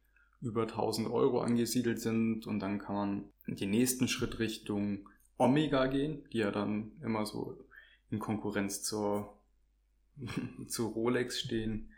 über 0.42 0.64
1000 0.64 1.10
Euro 1.10 1.42
angesiedelt 1.42 2.00
sind 2.00 2.48
und 2.48 2.60
dann 2.60 2.80
kann 2.80 2.96
man 2.96 3.24
den 3.48 3.72
nächsten 3.72 4.08
Schritt 4.08 4.40
Richtung 4.40 5.10
Omega 5.38 5.88
gehen, 5.88 6.24
die 6.32 6.40
ja 6.40 6.52
dann 6.52 6.92
immer 7.04 7.26
so 7.26 7.58
in 8.10 8.20
Konkurrenz 8.20 8.84
zur, 8.84 9.38
zu 10.68 10.88
Rolex 10.88 11.40
stehen. 11.40 11.90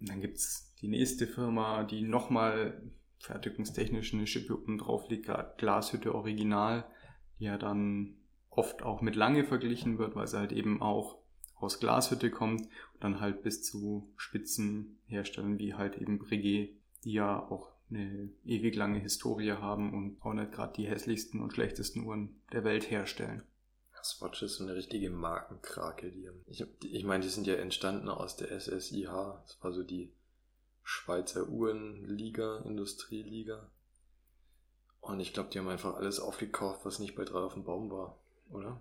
Und 0.00 0.08
dann 0.08 0.20
gibt's 0.20 0.74
die 0.80 0.88
nächste 0.88 1.26
Firma, 1.26 1.84
die 1.84 2.02
nochmal 2.02 2.82
fertigungstechnisch 3.18 4.12
eine 4.14 4.26
Schippe 4.26 4.56
oben 4.56 4.78
drauf 4.78 5.08
liegt, 5.08 5.30
Glashütte 5.58 6.14
Original, 6.14 6.84
die 7.38 7.44
ja 7.44 7.56
dann 7.56 8.16
oft 8.50 8.82
auch 8.82 9.00
mit 9.00 9.16
Lange 9.16 9.44
verglichen 9.44 9.98
wird, 9.98 10.14
weil 10.14 10.26
sie 10.26 10.38
halt 10.38 10.52
eben 10.52 10.82
auch 10.82 11.18
aus 11.56 11.80
Glashütte 11.80 12.30
kommt 12.30 12.62
und 12.62 13.04
dann 13.04 13.20
halt 13.20 13.42
bis 13.42 13.62
zu 13.62 14.12
Spitzenherstellern 14.16 15.58
wie 15.58 15.74
halt 15.74 15.96
eben 15.96 16.18
Breguet 16.18 16.76
die 17.04 17.12
ja 17.12 17.38
auch 17.50 17.70
eine 17.90 18.30
ewig 18.44 18.74
lange 18.74 18.98
Historie 18.98 19.52
haben 19.52 19.92
und 19.92 20.22
auch 20.22 20.32
nicht 20.32 20.52
gerade 20.52 20.72
die 20.74 20.86
hässlichsten 20.86 21.40
und 21.40 21.52
schlechtesten 21.52 22.04
Uhren 22.04 22.40
der 22.52 22.64
Welt 22.64 22.90
herstellen. 22.90 23.42
Swatch 24.04 24.42
ist 24.42 24.56
so 24.56 24.64
eine 24.64 24.74
richtige 24.74 25.10
Markenkrake. 25.10 26.10
Die 26.10 26.28
ich, 26.46 26.64
ich 26.84 27.04
meine, 27.04 27.24
die 27.24 27.30
sind 27.30 27.46
ja 27.46 27.54
entstanden 27.54 28.08
aus 28.08 28.36
der 28.36 28.48
SSIH. 28.48 29.40
Das 29.42 29.56
war 29.62 29.72
so 29.72 29.82
die 29.82 30.12
Schweizer 30.82 31.48
Uhrenliga, 31.48 32.58
Industrieliga. 32.66 33.70
Und 35.00 35.20
ich 35.20 35.32
glaube, 35.32 35.50
die 35.50 35.58
haben 35.58 35.68
einfach 35.68 35.96
alles 35.96 36.20
aufgekauft, 36.20 36.84
was 36.84 36.98
nicht 36.98 37.14
bei 37.14 37.24
drei 37.24 37.40
auf 37.40 37.54
dem 37.54 37.64
Baum 37.64 37.90
war, 37.90 38.18
oder? 38.50 38.80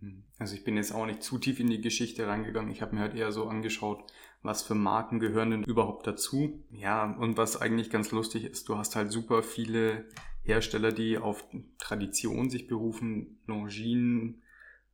Hm. 0.00 0.24
Also 0.38 0.54
ich 0.54 0.64
bin 0.64 0.76
jetzt 0.76 0.92
auch 0.92 1.06
nicht 1.06 1.22
zu 1.22 1.38
tief 1.38 1.60
in 1.60 1.70
die 1.70 1.80
Geschichte 1.80 2.26
reingegangen. 2.26 2.70
Ich 2.70 2.82
habe 2.82 2.94
mir 2.94 3.02
halt 3.02 3.14
eher 3.14 3.32
so 3.32 3.46
angeschaut, 3.48 4.04
was 4.42 4.62
für 4.62 4.74
Marken 4.74 5.20
gehören 5.20 5.50
denn 5.50 5.64
überhaupt 5.64 6.06
dazu. 6.06 6.64
Ja, 6.70 7.04
und 7.04 7.36
was 7.36 7.60
eigentlich 7.60 7.90
ganz 7.90 8.10
lustig 8.10 8.44
ist, 8.44 8.68
du 8.68 8.76
hast 8.76 8.96
halt 8.96 9.12
super 9.12 9.42
viele 9.42 10.06
Hersteller, 10.42 10.92
die 10.92 11.18
auf 11.18 11.44
Tradition 11.78 12.50
sich 12.50 12.66
berufen. 12.66 13.40
Longines 13.46 14.36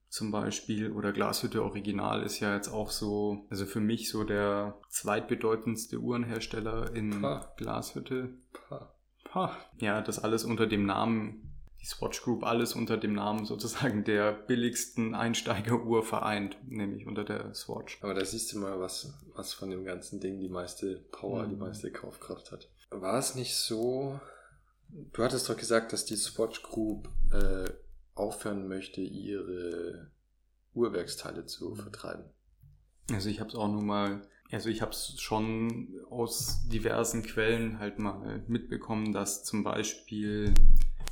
zum 0.09 0.31
Beispiel 0.31 0.93
oder 0.93 1.13
Glashütte 1.13 1.63
Original 1.63 2.23
ist 2.23 2.41
ja 2.41 2.55
jetzt 2.55 2.69
auch 2.69 2.91
so, 2.91 3.47
also 3.51 3.67
für 3.67 3.81
mich 3.81 4.09
so 4.09 4.25
der 4.25 4.81
zweitbedeutendste 4.89 5.99
Uhrenhersteller 5.99 6.95
in 6.95 7.21
Pah. 7.21 7.53
Glashütte. 7.57 8.39
Pah. 8.53 8.95
Pah. 9.25 9.57
Ja, 9.79 10.01
das 10.01 10.23
alles 10.23 10.45
unter 10.45 10.67
dem 10.67 10.87
Namen 10.87 11.56
die 11.81 11.87
Swatch 11.87 12.23
Group 12.23 12.45
alles 12.45 12.75
unter 12.75 12.97
dem 12.97 13.15
Namen 13.15 13.45
sozusagen 13.45 14.05
der 14.05 14.33
billigsten 14.33 15.15
Einsteigeruhr 15.15 16.03
vereint, 16.03 16.57
nämlich 16.67 17.07
unter 17.07 17.25
der 17.25 17.55
Swatch. 17.55 17.99
Aber 18.03 18.15
da 18.15 18.25
siehst 18.25 18.53
du 18.53 18.59
mal, 18.59 18.81
was, 18.81 19.13
was 19.35 19.53
von 19.53 19.71
dem 19.71 19.85
ganzen 19.85 20.21
Ding 20.21 20.41
die 20.41 20.49
meiste 20.49 20.97
Power, 21.13 21.45
mhm. 21.45 21.51
die 21.51 21.57
meiste 21.57 21.91
Kaufkraft 21.91 22.53
hat. 22.53 22.69
War 22.91 23.19
es 23.19 23.35
nicht 23.35 23.57
so, 23.57 24.21
du 24.89 25.23
hattest 25.23 25.49
doch 25.49 25.57
gesagt, 25.57 25.93
dass 25.93 26.05
die 26.05 26.17
Swatch 26.17 26.63
Group 26.63 27.09
äh, 27.33 27.71
aufhören 28.15 28.69
möchte, 28.69 29.01
ihre 29.01 30.11
Uhrwerksteile 30.75 31.47
zu 31.47 31.71
mhm. 31.71 31.77
vertreiben. 31.77 32.25
Also 33.13 33.29
ich 33.29 33.41
habe 33.41 33.51
es 33.51 33.55
auch 33.55 33.69
nur 33.69 33.83
mal, 33.83 34.23
also 34.51 34.69
ich 34.69 34.83
habe 34.83 34.91
es 34.91 35.21
schon 35.21 36.01
aus 36.11 36.67
diversen 36.69 37.23
Quellen 37.23 37.79
halt 37.79 37.99
mal 37.99 38.43
mitbekommen, 38.49 39.13
dass 39.13 39.45
zum 39.45 39.63
Beispiel 39.63 40.53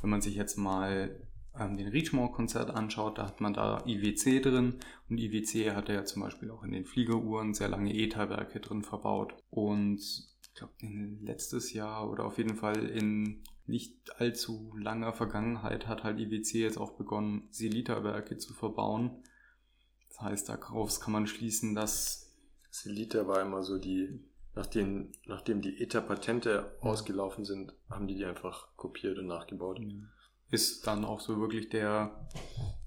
wenn 0.05 0.11
man 0.11 0.21
sich 0.21 0.35
jetzt 0.35 0.59
mal 0.59 1.19
ähm, 1.59 1.79
den 1.79 1.89
Richemont-Konzert 1.89 2.69
anschaut, 2.69 3.17
da 3.17 3.27
hat 3.27 3.41
man 3.41 3.55
da 3.55 3.83
IWC 3.87 4.43
drin 4.43 4.75
und 5.09 5.17
IWC 5.17 5.75
hat 5.75 5.89
ja 5.89 6.05
zum 6.05 6.21
Beispiel 6.21 6.51
auch 6.51 6.63
in 6.63 6.73
den 6.73 6.85
Fliegeruhren 6.85 7.55
sehr 7.55 7.69
lange 7.69 7.95
ETA-Werke 7.95 8.61
drin 8.61 8.83
verbaut. 8.83 9.35
Und 9.49 10.01
ich 10.01 10.55
glaube, 10.55 10.75
letztes 11.23 11.73
Jahr 11.73 12.11
oder 12.11 12.27
auf 12.27 12.37
jeden 12.37 12.55
Fall 12.55 12.85
in 12.85 13.45
nicht 13.65 14.21
allzu 14.21 14.75
langer 14.77 15.15
Vergangenheit 15.15 15.89
hat 15.89 16.05
halt 16.05 16.21
IWC 16.21 16.59
jetzt 16.59 16.77
auch 16.77 16.99
begonnen, 16.99 17.49
Selita-Werke 17.51 18.37
zu 18.37 18.53
verbauen. 18.53 19.23
Das 20.09 20.21
heißt, 20.21 20.49
daraus 20.51 21.01
kann 21.01 21.15
man 21.15 21.27
schließen, 21.27 21.75
dass 21.75 22.31
Selita 22.71 23.27
war 23.27 23.41
immer 23.41 23.63
so 23.63 23.79
die 23.79 24.23
Nachdem, 24.57 25.11
nachdem 25.27 25.61
die 25.61 25.83
ETA-Patente 25.83 26.77
ausgelaufen 26.81 27.45
sind, 27.45 27.75
haben 27.91 28.07
die 28.07 28.15
die 28.15 28.25
einfach 28.25 28.69
kopiert 28.77 29.19
und 29.19 29.27
nachgebaut. 29.27 29.81
Ist 30.51 30.87
dann 30.87 31.05
auch 31.05 31.21
so 31.21 31.41
wirklich 31.41 31.69
der 31.71 32.29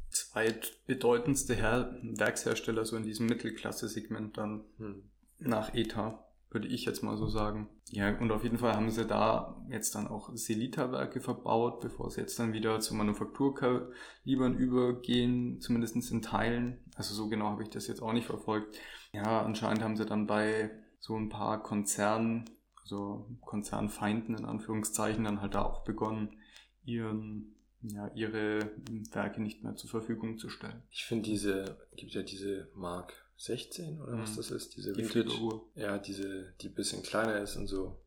zweitbedeutendste 0.09 1.55
Her 1.55 1.99
Werkshersteller 2.01 2.86
so 2.86 2.95
in 2.95 3.03
diesem 3.03 3.28
Mittelklasse-Segment 3.28 4.38
dann 4.38 4.63
hm. 4.78 5.03
nach 5.39 5.74
ETA, 5.74 6.26
würde 6.49 6.70
ich 6.70 6.86
jetzt 6.86 7.03
mal 7.03 7.18
so 7.18 7.28
sagen. 7.28 7.68
Ja, 7.89 8.18
und 8.18 8.32
auf 8.32 8.43
jeden 8.43 8.57
Fall 8.57 8.74
haben 8.74 8.89
sie 8.89 9.05
da 9.05 9.61
jetzt 9.70 9.95
dann 9.95 10.07
auch 10.07 10.30
Selita-Werke 10.34 11.20
verbaut, 11.20 11.82
bevor 11.82 12.09
sie 12.09 12.22
jetzt 12.22 12.39
dann 12.39 12.53
wieder 12.53 12.80
zu 12.80 12.95
Manufakturkalibern 12.95 14.57
übergehen, 14.57 15.59
zumindest 15.59 16.11
in 16.11 16.22
Teilen. 16.22 16.80
Also 16.95 17.13
so 17.13 17.28
genau 17.28 17.49
habe 17.49 17.63
ich 17.63 17.70
das 17.70 17.88
jetzt 17.88 18.01
auch 18.01 18.13
nicht 18.13 18.28
verfolgt. 18.28 18.78
Ja, 19.11 19.41
anscheinend 19.41 19.84
haben 19.84 19.97
sie 19.97 20.05
dann 20.05 20.28
bei 20.28 20.72
so 21.08 21.16
ein 21.16 21.30
paar 21.30 21.64
Konzernen, 21.64 22.49
also 22.82 23.26
Konzernfeinden 23.39 24.36
in 24.38 24.43
Anführungszeichen, 24.43 25.24
dann 25.24 25.39
halt 25.41 25.55
da 25.55 25.64
auch 25.64 25.86
begonnen, 25.86 26.38
ihren, 26.84 27.55
ja, 27.82 28.10
ihre 28.14 28.72
Werke 29.14 29.41
nicht 29.41 29.64
mehr 29.64 29.78
zur 29.78 29.89
Verfügung 29.89 30.38
zu 30.38 30.49
stellen. 30.49 30.84
Ich 30.91 31.05
finde 31.05 31.30
diese, 31.30 31.78
gibt 31.95 32.12
ja 32.12 32.24
diese 32.24 32.70
Mark 32.76 33.14
16 33.38 34.01
oder 34.01 34.20
was 34.20 34.32
Mhm. 34.32 34.36
das 34.36 34.51
ist, 34.51 34.76
diese 34.76 34.91
Die 34.91 35.03
Vintage. 35.03 35.39
Uhr. 35.41 35.70
Ja, 35.76 35.97
diese, 35.97 36.53
die 36.60 36.68
ein 36.68 36.76
bisschen 36.76 37.03
kleiner 37.03 37.39
ist 37.39 37.55
und 37.55 37.68
so 37.68 38.01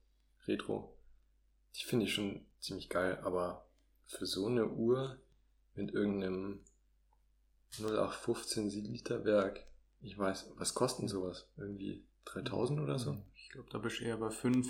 retro. 0.47 0.95
Die 1.77 1.85
finde 1.85 2.05
ich 2.05 2.13
schon 2.13 2.45
ziemlich 2.59 2.91
geil, 2.91 3.19
aber 3.23 3.67
für 4.09 4.27
so 4.27 4.47
eine 4.47 4.69
Uhr 4.69 5.17
mit 5.75 5.93
irgendeinem 5.95 6.61
0815 7.79 8.69
Liter 8.69 9.25
Werk, 9.25 9.65
ich 10.03 10.19
weiß, 10.19 10.51
was 10.57 10.75
kostet 10.75 11.09
sowas? 11.09 11.49
Irgendwie 11.57 12.05
3000 12.25 12.81
oder 12.81 12.99
so? 12.99 13.17
Ich 13.35 13.49
glaube, 13.51 13.69
da 13.71 13.79
bist 13.79 14.01
du 14.01 14.05
eher 14.05 14.17
bei 14.17 14.31
5. 14.31 14.69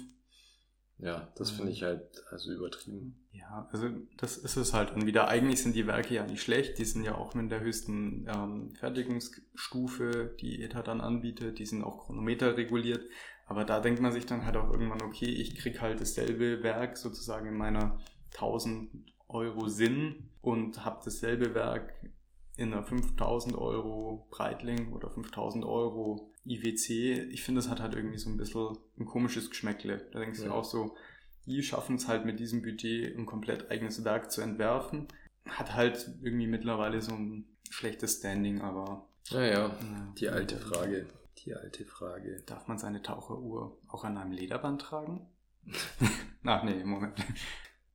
Ja, 0.99 1.33
das 1.37 1.53
Mhm. 1.53 1.57
finde 1.57 1.73
ich 1.73 1.83
halt 1.83 2.23
also 2.31 2.53
übertrieben. 2.53 3.17
Ja, 3.33 3.69
also 3.73 3.89
das 4.19 4.37
ist 4.37 4.57
es 4.57 4.75
halt. 4.75 4.91
Und 4.93 5.07
wieder, 5.07 5.29
eigentlich 5.29 5.63
sind 5.63 5.75
die 5.75 5.87
Werke 5.87 6.15
ja 6.15 6.27
nicht 6.27 6.43
schlecht. 6.43 6.79
Die 6.79 6.85
sind 6.85 7.05
ja 7.05 7.15
auch 7.15 7.35
mit 7.35 7.51
der 7.51 7.61
höchsten 7.61 8.27
ähm, 8.29 8.75
Fertigungsstufe, 8.75 10.37
die 10.41 10.63
ETA 10.63 10.83
dann 10.83 11.01
anbietet. 11.01 11.59
Die 11.59 11.65
sind 11.67 11.83
auch 11.85 12.05
Chronometer 12.05 12.57
reguliert. 12.57 13.03
Aber 13.47 13.65
da 13.65 13.81
denkt 13.81 14.01
man 14.01 14.13
sich 14.13 14.27
dann 14.27 14.45
halt 14.45 14.57
auch 14.57 14.71
irgendwann, 14.71 15.03
okay, 15.03 15.27
ich 15.27 15.57
krieg 15.57 15.81
halt 15.81 16.01
dasselbe 16.01 16.63
Werk 16.63 16.97
sozusagen 16.99 17.49
in 17.49 17.57
meiner 17.57 17.99
1000 18.35 18.91
Euro 19.29 19.69
Sinn 19.69 20.29
und 20.43 20.85
habe 20.85 21.01
dasselbe 21.05 21.55
Werk 21.55 21.93
in 22.61 22.73
einer 22.73 22.85
5000 22.85 23.57
Euro 23.57 24.27
Breitling 24.31 24.93
oder 24.93 25.11
5000 25.11 25.65
Euro 25.65 26.31
IWC. 26.45 27.29
Ich 27.31 27.43
finde, 27.43 27.61
das 27.61 27.71
hat 27.71 27.81
halt 27.81 27.95
irgendwie 27.95 28.19
so 28.19 28.29
ein 28.31 28.37
bisschen 28.37 28.77
ein 28.99 29.07
komisches 29.07 29.49
Geschmäckle. 29.51 30.07
Da 30.13 30.21
denkst 30.21 30.41
du 30.41 30.47
Ja. 30.47 30.53
auch 30.53 30.65
so, 30.65 30.95
die 31.47 31.63
schaffen 31.63 31.97
es 31.97 32.07
halt 32.07 32.25
mit 32.25 32.39
diesem 32.39 32.63
Budget 32.63 33.17
ein 33.17 33.27
komplett 33.27 33.71
eigenes 33.71 34.05
Werk 34.05 34.31
zu 34.31 34.41
entwerfen. 34.43 35.09
Hat 35.49 35.75
halt 35.75 36.11
irgendwie 36.23 36.47
mittlerweile 36.47 37.01
so 37.01 37.13
ein 37.15 37.47
schlechtes 37.71 38.19
Standing, 38.19 38.61
aber 38.61 39.07
Naja, 39.31 39.69
ja, 39.69 40.13
die 40.19 40.29
alte 40.29 40.57
Frage. 40.59 41.07
Die 41.39 41.55
alte 41.55 41.85
Frage. 41.87 42.43
Darf 42.47 42.69
man 42.69 42.79
seine 42.79 43.01
Taucheruhr 43.03 43.79
auch 43.89 44.05
an 44.05 44.19
einem 44.19 44.33
Lederband 44.33 44.83
tragen? 44.83 45.27
Ach 46.45 46.63
nee, 46.63 46.85
Moment. 46.85 47.15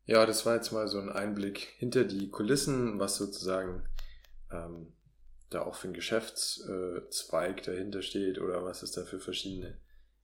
Ja, 0.05 0.26
das 0.26 0.45
war 0.45 0.55
jetzt 0.55 0.72
mal 0.72 0.88
so 0.88 0.99
ein 0.99 1.09
Einblick 1.09 1.59
hinter 1.78 2.03
die 2.03 2.30
Kulissen, 2.30 2.99
was 2.99 3.16
sozusagen 3.18 3.84
ähm, 4.51 4.93
da 5.49 5.61
auch 5.61 5.75
für 5.75 5.87
ein 5.87 5.93
Geschäftszweig 5.93 7.63
dahinter 7.63 8.01
steht 8.01 8.39
oder 8.39 8.63
was 8.63 8.83
es 8.83 8.91
da 8.91 9.03
für 9.03 9.19
verschiedene 9.19 9.77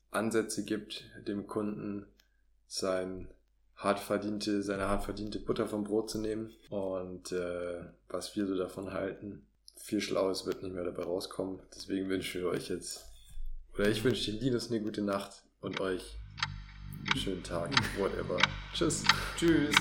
Ansätze 0.09 0.65
gibt, 0.65 1.05
dem 1.27 1.47
Kunden 1.47 2.05
sein 2.67 3.27
hart 3.75 3.99
verdiente, 3.99 4.61
seine 4.61 4.87
hart 4.87 5.03
verdiente 5.03 5.39
Butter 5.39 5.67
vom 5.67 5.83
Brot 5.83 6.09
zu 6.09 6.19
nehmen 6.19 6.53
und 6.69 7.31
äh, 7.31 7.83
was 8.09 8.35
wir 8.35 8.45
so 8.45 8.55
davon 8.55 8.93
halten. 8.93 9.45
Viel 9.75 10.01
Schlaues 10.01 10.45
wird 10.45 10.61
nicht 10.61 10.75
mehr 10.75 10.83
dabei 10.83 11.03
rauskommen. 11.03 11.59
Deswegen 11.75 12.07
wünschen 12.09 12.41
wir 12.41 12.49
euch 12.49 12.69
jetzt, 12.69 13.05
oder 13.73 13.89
ich 13.89 14.03
wünsche 14.03 14.31
den 14.31 14.39
Linus 14.39 14.69
eine 14.69 14.81
gute 14.81 15.01
Nacht 15.01 15.43
und 15.61 15.79
euch 15.79 16.19
einen 17.09 17.19
schönen 17.19 17.43
Tag, 17.43 17.71
whatever. 17.97 18.37
Tschüss. 18.73 19.03
Tschüss. 19.37 19.75